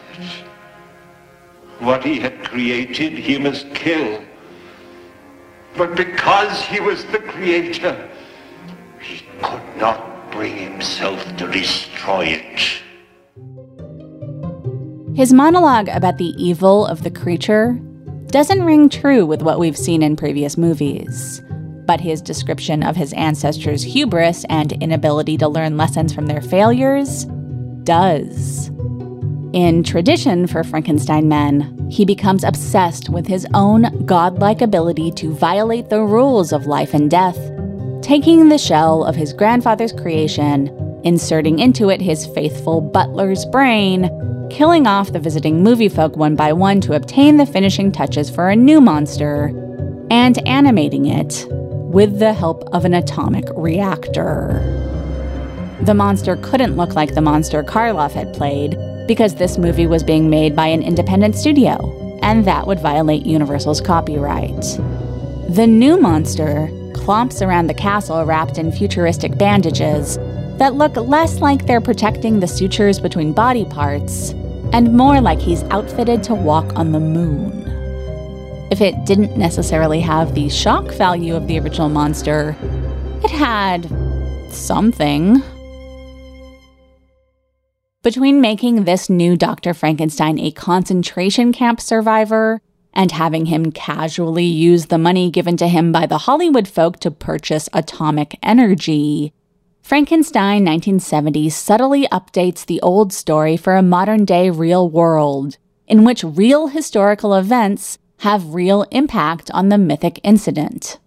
what 1.79 2.03
he 2.03 2.19
had 2.19 2.43
created 2.43 3.13
he 3.13 3.37
must 3.37 3.73
kill. 3.73 4.23
But 5.75 5.95
because 5.95 6.61
he 6.61 6.79
was 6.79 7.05
the 7.05 7.19
creator, 7.19 8.09
he 8.99 9.25
could 9.41 9.77
not 9.77 10.31
bring 10.31 10.57
himself 10.57 11.23
to 11.37 11.47
destroy 11.51 12.25
it. 12.25 12.81
His 15.15 15.33
monologue 15.33 15.89
about 15.89 16.17
the 16.17 16.33
evil 16.37 16.85
of 16.85 17.03
the 17.03 17.11
creature 17.11 17.79
doesn't 18.27 18.63
ring 18.63 18.89
true 18.89 19.25
with 19.25 19.41
what 19.41 19.59
we've 19.59 19.77
seen 19.77 20.03
in 20.03 20.15
previous 20.15 20.57
movies. 20.57 21.41
But 21.85 22.01
his 22.01 22.21
description 22.21 22.83
of 22.83 22.95
his 22.95 23.13
ancestors' 23.13 23.83
hubris 23.83 24.45
and 24.49 24.73
inability 24.73 25.37
to 25.37 25.47
learn 25.47 25.77
lessons 25.77 26.13
from 26.13 26.25
their 26.25 26.41
failures 26.41 27.25
does. 27.83 28.69
In 29.53 29.81
tradition 29.81 30.45
for 30.45 30.63
Frankenstein 30.65 31.29
men, 31.29 31.87
he 31.89 32.03
becomes 32.03 32.43
obsessed 32.43 33.07
with 33.09 33.25
his 33.25 33.47
own 33.53 34.05
godlike 34.05 34.61
ability 34.61 35.11
to 35.11 35.33
violate 35.33 35.89
the 35.89 36.03
rules 36.03 36.51
of 36.51 36.67
life 36.67 36.93
and 36.93 37.09
death, 37.09 37.39
taking 38.01 38.49
the 38.49 38.57
shell 38.57 39.05
of 39.05 39.15
his 39.15 39.31
grandfather's 39.31 39.93
creation, 39.93 40.69
inserting 41.05 41.59
into 41.59 41.89
it 41.89 42.01
his 42.01 42.25
faithful 42.27 42.81
butler's 42.81 43.45
brain, 43.45 44.11
killing 44.49 44.87
off 44.87 45.11
the 45.11 45.19
visiting 45.19 45.63
movie 45.63 45.89
folk 45.89 46.15
one 46.15 46.35
by 46.35 46.53
one 46.53 46.81
to 46.81 46.93
obtain 46.93 47.37
the 47.37 47.45
finishing 47.45 47.91
touches 47.91 48.29
for 48.29 48.49
a 48.49 48.55
new 48.55 48.81
monster, 48.81 49.47
and 50.09 50.45
animating 50.47 51.05
it 51.05 51.45
with 51.49 52.19
the 52.19 52.33
help 52.33 52.63
of 52.73 52.85
an 52.85 52.93
atomic 52.93 53.45
reactor. 53.55 54.61
The 55.81 55.93
monster 55.93 56.37
couldn't 56.37 56.75
look 56.75 56.95
like 56.95 57.13
the 57.13 57.21
monster 57.21 57.63
Karloff 57.63 58.11
had 58.11 58.33
played 58.33 58.77
because 59.07 59.35
this 59.35 59.57
movie 59.57 59.87
was 59.87 60.03
being 60.03 60.29
made 60.29 60.55
by 60.55 60.67
an 60.67 60.83
independent 60.83 61.35
studio, 61.35 62.19
and 62.21 62.45
that 62.45 62.67
would 62.67 62.79
violate 62.79 63.25
Universal's 63.25 63.81
copyright. 63.81 64.79
The 65.49 65.67
new 65.67 65.97
monster 65.99 66.67
clomps 66.93 67.45
around 67.45 67.67
the 67.67 67.73
castle 67.73 68.25
wrapped 68.25 68.57
in 68.57 68.71
futuristic 68.71 69.37
bandages 69.37 70.17
that 70.57 70.75
look 70.75 70.95
less 70.95 71.39
like 71.39 71.65
they're 71.65 71.81
protecting 71.81 72.39
the 72.39 72.47
sutures 72.47 72.99
between 72.99 73.33
body 73.33 73.65
parts 73.65 74.31
and 74.73 74.93
more 74.93 75.21
like 75.21 75.39
he's 75.39 75.63
outfitted 75.65 76.23
to 76.23 76.35
walk 76.35 76.75
on 76.75 76.91
the 76.91 76.99
moon. 76.99 77.63
If 78.69 78.81
it 78.81 79.05
didn't 79.05 79.37
necessarily 79.37 80.01
have 80.01 80.35
the 80.35 80.49
shock 80.49 80.91
value 80.93 81.35
of 81.35 81.47
the 81.47 81.59
original 81.59 81.89
monster, 81.89 82.55
it 83.23 83.31
had 83.31 83.89
something. 84.51 85.41
Between 88.03 88.41
making 88.41 88.83
this 88.83 89.09
new 89.09 89.37
Dr. 89.37 89.73
Frankenstein 89.73 90.39
a 90.39 90.51
concentration 90.51 91.53
camp 91.53 91.79
survivor 91.79 92.61
and 92.93 93.11
having 93.11 93.45
him 93.45 93.71
casually 93.71 94.45
use 94.45 94.87
the 94.87 94.97
money 94.97 95.29
given 95.29 95.55
to 95.57 95.67
him 95.67 95.91
by 95.91 96.05
the 96.05 96.19
Hollywood 96.19 96.67
folk 96.67 96.99
to 97.01 97.11
purchase 97.11 97.69
atomic 97.73 98.37
energy, 98.41 99.33
Frankenstein 99.87 100.65
1970 100.65 101.49
subtly 101.49 102.09
updates 102.09 102.65
the 102.65 102.81
old 102.81 103.13
story 103.13 103.55
for 103.55 103.77
a 103.77 103.81
modern 103.81 104.25
day 104.25 104.49
real 104.49 104.89
world, 104.89 105.57
in 105.87 106.03
which 106.03 106.25
real 106.25 106.67
historical 106.67 107.33
events 107.33 107.97
have 108.17 108.53
real 108.53 108.83
impact 108.91 109.49
on 109.51 109.69
the 109.69 109.77
mythic 109.77 110.19
incident. 110.25 110.99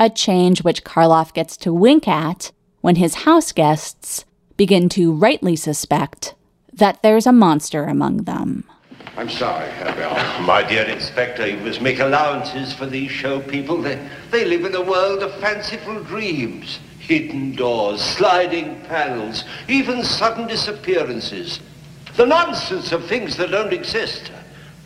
A 0.00 0.10
change 0.10 0.64
which 0.64 0.82
Karloff 0.82 1.32
gets 1.34 1.56
to 1.58 1.72
wink 1.72 2.08
at 2.08 2.50
when 2.80 2.96
his 2.96 3.22
house 3.26 3.52
guests 3.52 4.24
begin 4.56 4.88
to 4.88 5.12
rightly 5.12 5.54
suspect 5.54 6.34
that 6.72 7.00
there's 7.04 7.28
a 7.28 7.32
monster 7.32 7.84
among 7.84 8.24
them. 8.24 8.64
I'm 9.16 9.30
sorry, 9.30 9.70
Herr 9.70 9.94
Bell. 9.94 10.42
My 10.42 10.64
dear 10.64 10.82
Inspector, 10.82 11.46
you 11.46 11.58
must 11.58 11.80
make 11.80 12.00
allowances 12.00 12.72
for 12.72 12.86
these 12.86 13.12
show 13.12 13.38
people. 13.38 13.80
They, 13.80 14.04
they 14.32 14.44
live 14.44 14.64
in 14.64 14.74
a 14.74 14.82
world 14.82 15.22
of 15.22 15.32
fanciful 15.36 16.02
dreams. 16.02 16.80
Hidden 17.06 17.54
doors, 17.54 18.02
sliding 18.02 18.80
panels, 18.82 19.44
even 19.68 20.02
sudden 20.02 20.46
disappearances. 20.48 21.60
The 22.16 22.26
nonsense 22.26 22.92
of 22.92 23.06
things 23.06 23.36
that 23.36 23.50
don't 23.50 23.72
exist. 23.72 24.32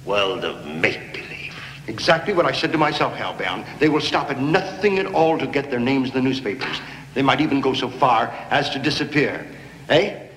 World 0.04 0.44
of 0.44 0.66
make-believe. 0.66 1.54
Exactly 1.86 2.34
what 2.34 2.44
I 2.44 2.52
said 2.52 2.72
to 2.72 2.78
myself, 2.78 3.14
Hellbound. 3.14 3.64
They 3.78 3.88
will 3.88 4.00
stop 4.00 4.30
at 4.30 4.40
nothing 4.40 4.98
at 4.98 5.06
all 5.06 5.38
to 5.38 5.46
get 5.46 5.70
their 5.70 5.80
names 5.80 6.08
in 6.08 6.14
the 6.14 6.22
newspapers. 6.22 6.80
They 7.14 7.22
might 7.22 7.40
even 7.40 7.60
go 7.60 7.72
so 7.72 7.88
far 7.88 8.28
as 8.50 8.68
to 8.70 8.78
disappear. 8.78 9.46
Eh? 9.88 10.28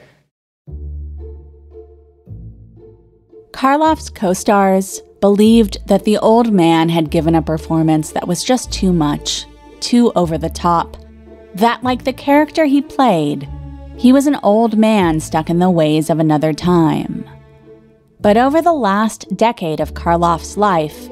Karloff's 3.51 4.09
co 4.09 4.33
stars 4.33 5.01
believed 5.21 5.77
that 5.87 6.05
the 6.05 6.17
old 6.17 6.51
man 6.51 6.89
had 6.89 7.09
given 7.09 7.35
a 7.35 7.41
performance 7.41 8.11
that 8.11 8.27
was 8.27 8.43
just 8.43 8.71
too 8.71 8.91
much, 8.91 9.45
too 9.79 10.11
over 10.15 10.37
the 10.37 10.49
top. 10.49 10.97
That, 11.55 11.83
like 11.83 12.03
the 12.03 12.13
character 12.13 12.65
he 12.65 12.81
played, 12.81 13.47
he 13.97 14.11
was 14.11 14.27
an 14.27 14.39
old 14.43 14.77
man 14.77 15.19
stuck 15.19 15.49
in 15.49 15.59
the 15.59 15.69
ways 15.69 16.09
of 16.09 16.19
another 16.19 16.53
time. 16.53 17.29
But 18.19 18.37
over 18.37 18.61
the 18.61 18.73
last 18.73 19.25
decade 19.35 19.79
of 19.79 19.93
Karloff's 19.93 20.57
life, 20.57 21.09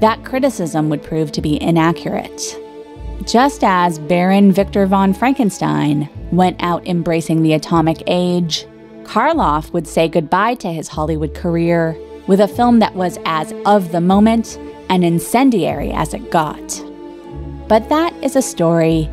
that 0.00 0.24
criticism 0.24 0.88
would 0.88 1.02
prove 1.02 1.32
to 1.32 1.42
be 1.42 1.60
inaccurate. 1.62 2.58
Just 3.26 3.62
as 3.62 3.98
Baron 3.98 4.50
Victor 4.50 4.86
von 4.86 5.12
Frankenstein 5.12 6.08
went 6.32 6.60
out 6.62 6.86
embracing 6.86 7.42
the 7.42 7.52
atomic 7.52 8.02
age, 8.06 8.66
Karloff 9.04 9.72
would 9.72 9.86
say 9.86 10.08
goodbye 10.08 10.54
to 10.54 10.72
his 10.72 10.88
Hollywood 10.88 11.34
career 11.34 11.96
with 12.26 12.40
a 12.40 12.48
film 12.48 12.78
that 12.78 12.94
was 12.94 13.18
as 13.24 13.52
of 13.66 13.92
the 13.92 14.00
moment 14.00 14.58
and 14.88 15.04
incendiary 15.04 15.92
as 15.92 16.14
it 16.14 16.30
got. 16.30 16.82
But 17.68 17.88
that 17.88 18.12
is 18.22 18.36
a 18.36 18.42
story 18.42 19.08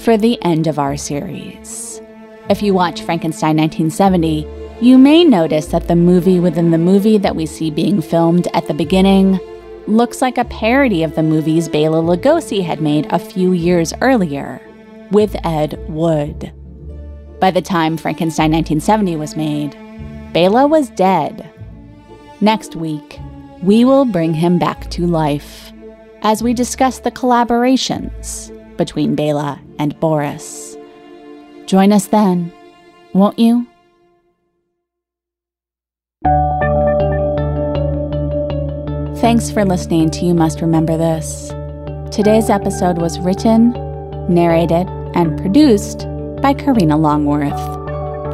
for 0.00 0.16
the 0.16 0.42
end 0.42 0.66
of 0.66 0.78
our 0.78 0.96
series. 0.96 2.00
If 2.48 2.62
you 2.62 2.72
watch 2.72 3.02
Frankenstein 3.02 3.58
1970, 3.58 4.46
you 4.80 4.96
may 4.96 5.24
notice 5.24 5.66
that 5.66 5.88
the 5.88 5.96
movie 5.96 6.40
within 6.40 6.70
the 6.70 6.78
movie 6.78 7.18
that 7.18 7.36
we 7.36 7.44
see 7.44 7.70
being 7.70 8.00
filmed 8.00 8.48
at 8.54 8.66
the 8.66 8.74
beginning 8.74 9.38
looks 9.86 10.22
like 10.22 10.38
a 10.38 10.44
parody 10.46 11.02
of 11.02 11.14
the 11.14 11.22
movies 11.22 11.68
Bela 11.68 12.02
Lugosi 12.02 12.64
had 12.64 12.80
made 12.80 13.12
a 13.12 13.18
few 13.18 13.52
years 13.52 13.92
earlier 14.00 14.62
with 15.10 15.36
Ed 15.44 15.78
Wood. 15.88 16.50
By 17.38 17.50
the 17.50 17.62
time 17.62 17.98
Frankenstein 17.98 18.52
1970 18.52 19.16
was 19.16 19.36
made, 19.36 19.76
Bela 20.32 20.66
was 20.66 20.88
dead. 20.90 21.46
Next 22.40 22.74
week, 22.74 23.18
we 23.62 23.84
will 23.84 24.06
bring 24.06 24.32
him 24.32 24.58
back 24.58 24.90
to 24.92 25.06
life 25.06 25.72
as 26.22 26.42
we 26.42 26.54
discuss 26.54 27.00
the 27.00 27.10
collaborations 27.10 28.56
between 28.80 29.14
Bela 29.14 29.60
and 29.78 30.00
Boris. 30.00 30.74
Join 31.66 31.92
us 31.92 32.06
then, 32.06 32.50
won't 33.12 33.38
you? 33.38 33.66
Thanks 39.20 39.50
for 39.50 39.66
listening 39.66 40.08
to 40.12 40.24
You 40.24 40.32
Must 40.32 40.62
Remember 40.62 40.96
This. 40.96 41.50
Today's 42.10 42.48
episode 42.48 42.96
was 42.96 43.20
written, 43.20 43.72
narrated, 44.30 44.88
and 45.14 45.38
produced 45.38 46.06
by 46.40 46.54
Karina 46.54 46.96
Longworth. 46.96 47.52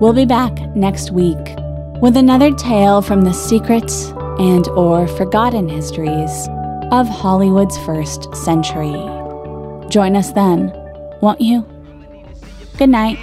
We'll 0.01 0.11
be 0.11 0.25
back 0.25 0.51
next 0.75 1.11
week 1.11 1.55
with 2.01 2.17
another 2.17 2.51
tale 2.51 3.01
from 3.01 3.21
the 3.21 3.31
secrets 3.31 4.11
and 4.39 4.67
or 4.67 5.07
forgotten 5.07 5.69
histories 5.69 6.49
of 6.91 7.07
Hollywood's 7.07 7.77
first 7.85 8.35
century. 8.35 8.91
Join 9.87 10.17
us 10.17 10.33
then, 10.33 10.69
won't 11.21 11.39
you? 11.39 11.65
Good 12.77 12.89
night. 12.89 13.17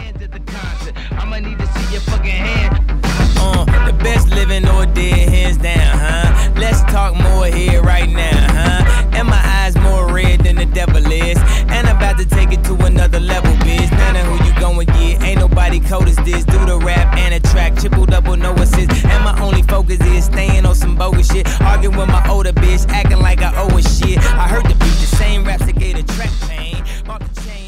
Best 4.02 4.30
living 4.30 4.66
or 4.66 4.86
dead, 4.86 5.28
hands 5.28 5.58
down, 5.58 5.98
huh? 5.98 6.52
Let's 6.56 6.80
talk 6.92 7.14
more 7.14 7.46
here 7.46 7.82
right 7.82 8.08
now, 8.08 8.46
huh? 8.52 9.10
And 9.12 9.28
my 9.28 9.40
eyes 9.60 9.76
more 9.76 10.12
red 10.12 10.40
than 10.40 10.56
the 10.56 10.66
devil 10.66 11.04
is. 11.10 11.38
And 11.68 11.86
I'm 11.86 11.96
about 11.96 12.18
to 12.18 12.24
take 12.24 12.52
it 12.52 12.64
to 12.64 12.74
another 12.86 13.20
level, 13.20 13.52
bitch. 13.66 13.90
None 13.90 14.16
of 14.16 14.26
who 14.26 14.44
you 14.46 14.58
going, 14.58 14.88
yeah. 14.88 15.22
Ain't 15.22 15.40
nobody 15.40 15.80
cold 15.80 16.08
as 16.08 16.16
this. 16.16 16.44
Do 16.44 16.64
the 16.64 16.78
rap 16.78 17.14
and 17.18 17.34
a 17.34 17.40
track, 17.40 17.76
triple 17.76 18.06
double, 18.06 18.36
no 18.36 18.54
assist. 18.54 18.90
And 19.04 19.24
my 19.24 19.38
only 19.40 19.62
focus 19.62 20.00
is 20.00 20.24
staying 20.24 20.64
on 20.64 20.74
some 20.74 20.96
bogus 20.96 21.30
shit. 21.30 21.46
Arguing 21.60 21.96
with 21.96 22.08
my 22.08 22.26
older 22.28 22.52
bitch, 22.52 22.88
acting 22.88 23.20
like 23.20 23.42
I 23.42 23.52
owe 23.62 23.76
a 23.76 23.82
shit. 23.82 24.18
I 24.18 24.48
heard 24.48 24.64
the 24.64 24.74
beat, 24.74 24.98
the 24.98 25.10
same 25.16 25.44
raps 25.44 25.66
that 25.66 25.78
gave 25.78 25.96
the 25.96 26.12
track 26.14 26.30
pain. 26.48 26.82
Mark 27.06 27.22
the 27.34 27.40
chain. 27.42 27.59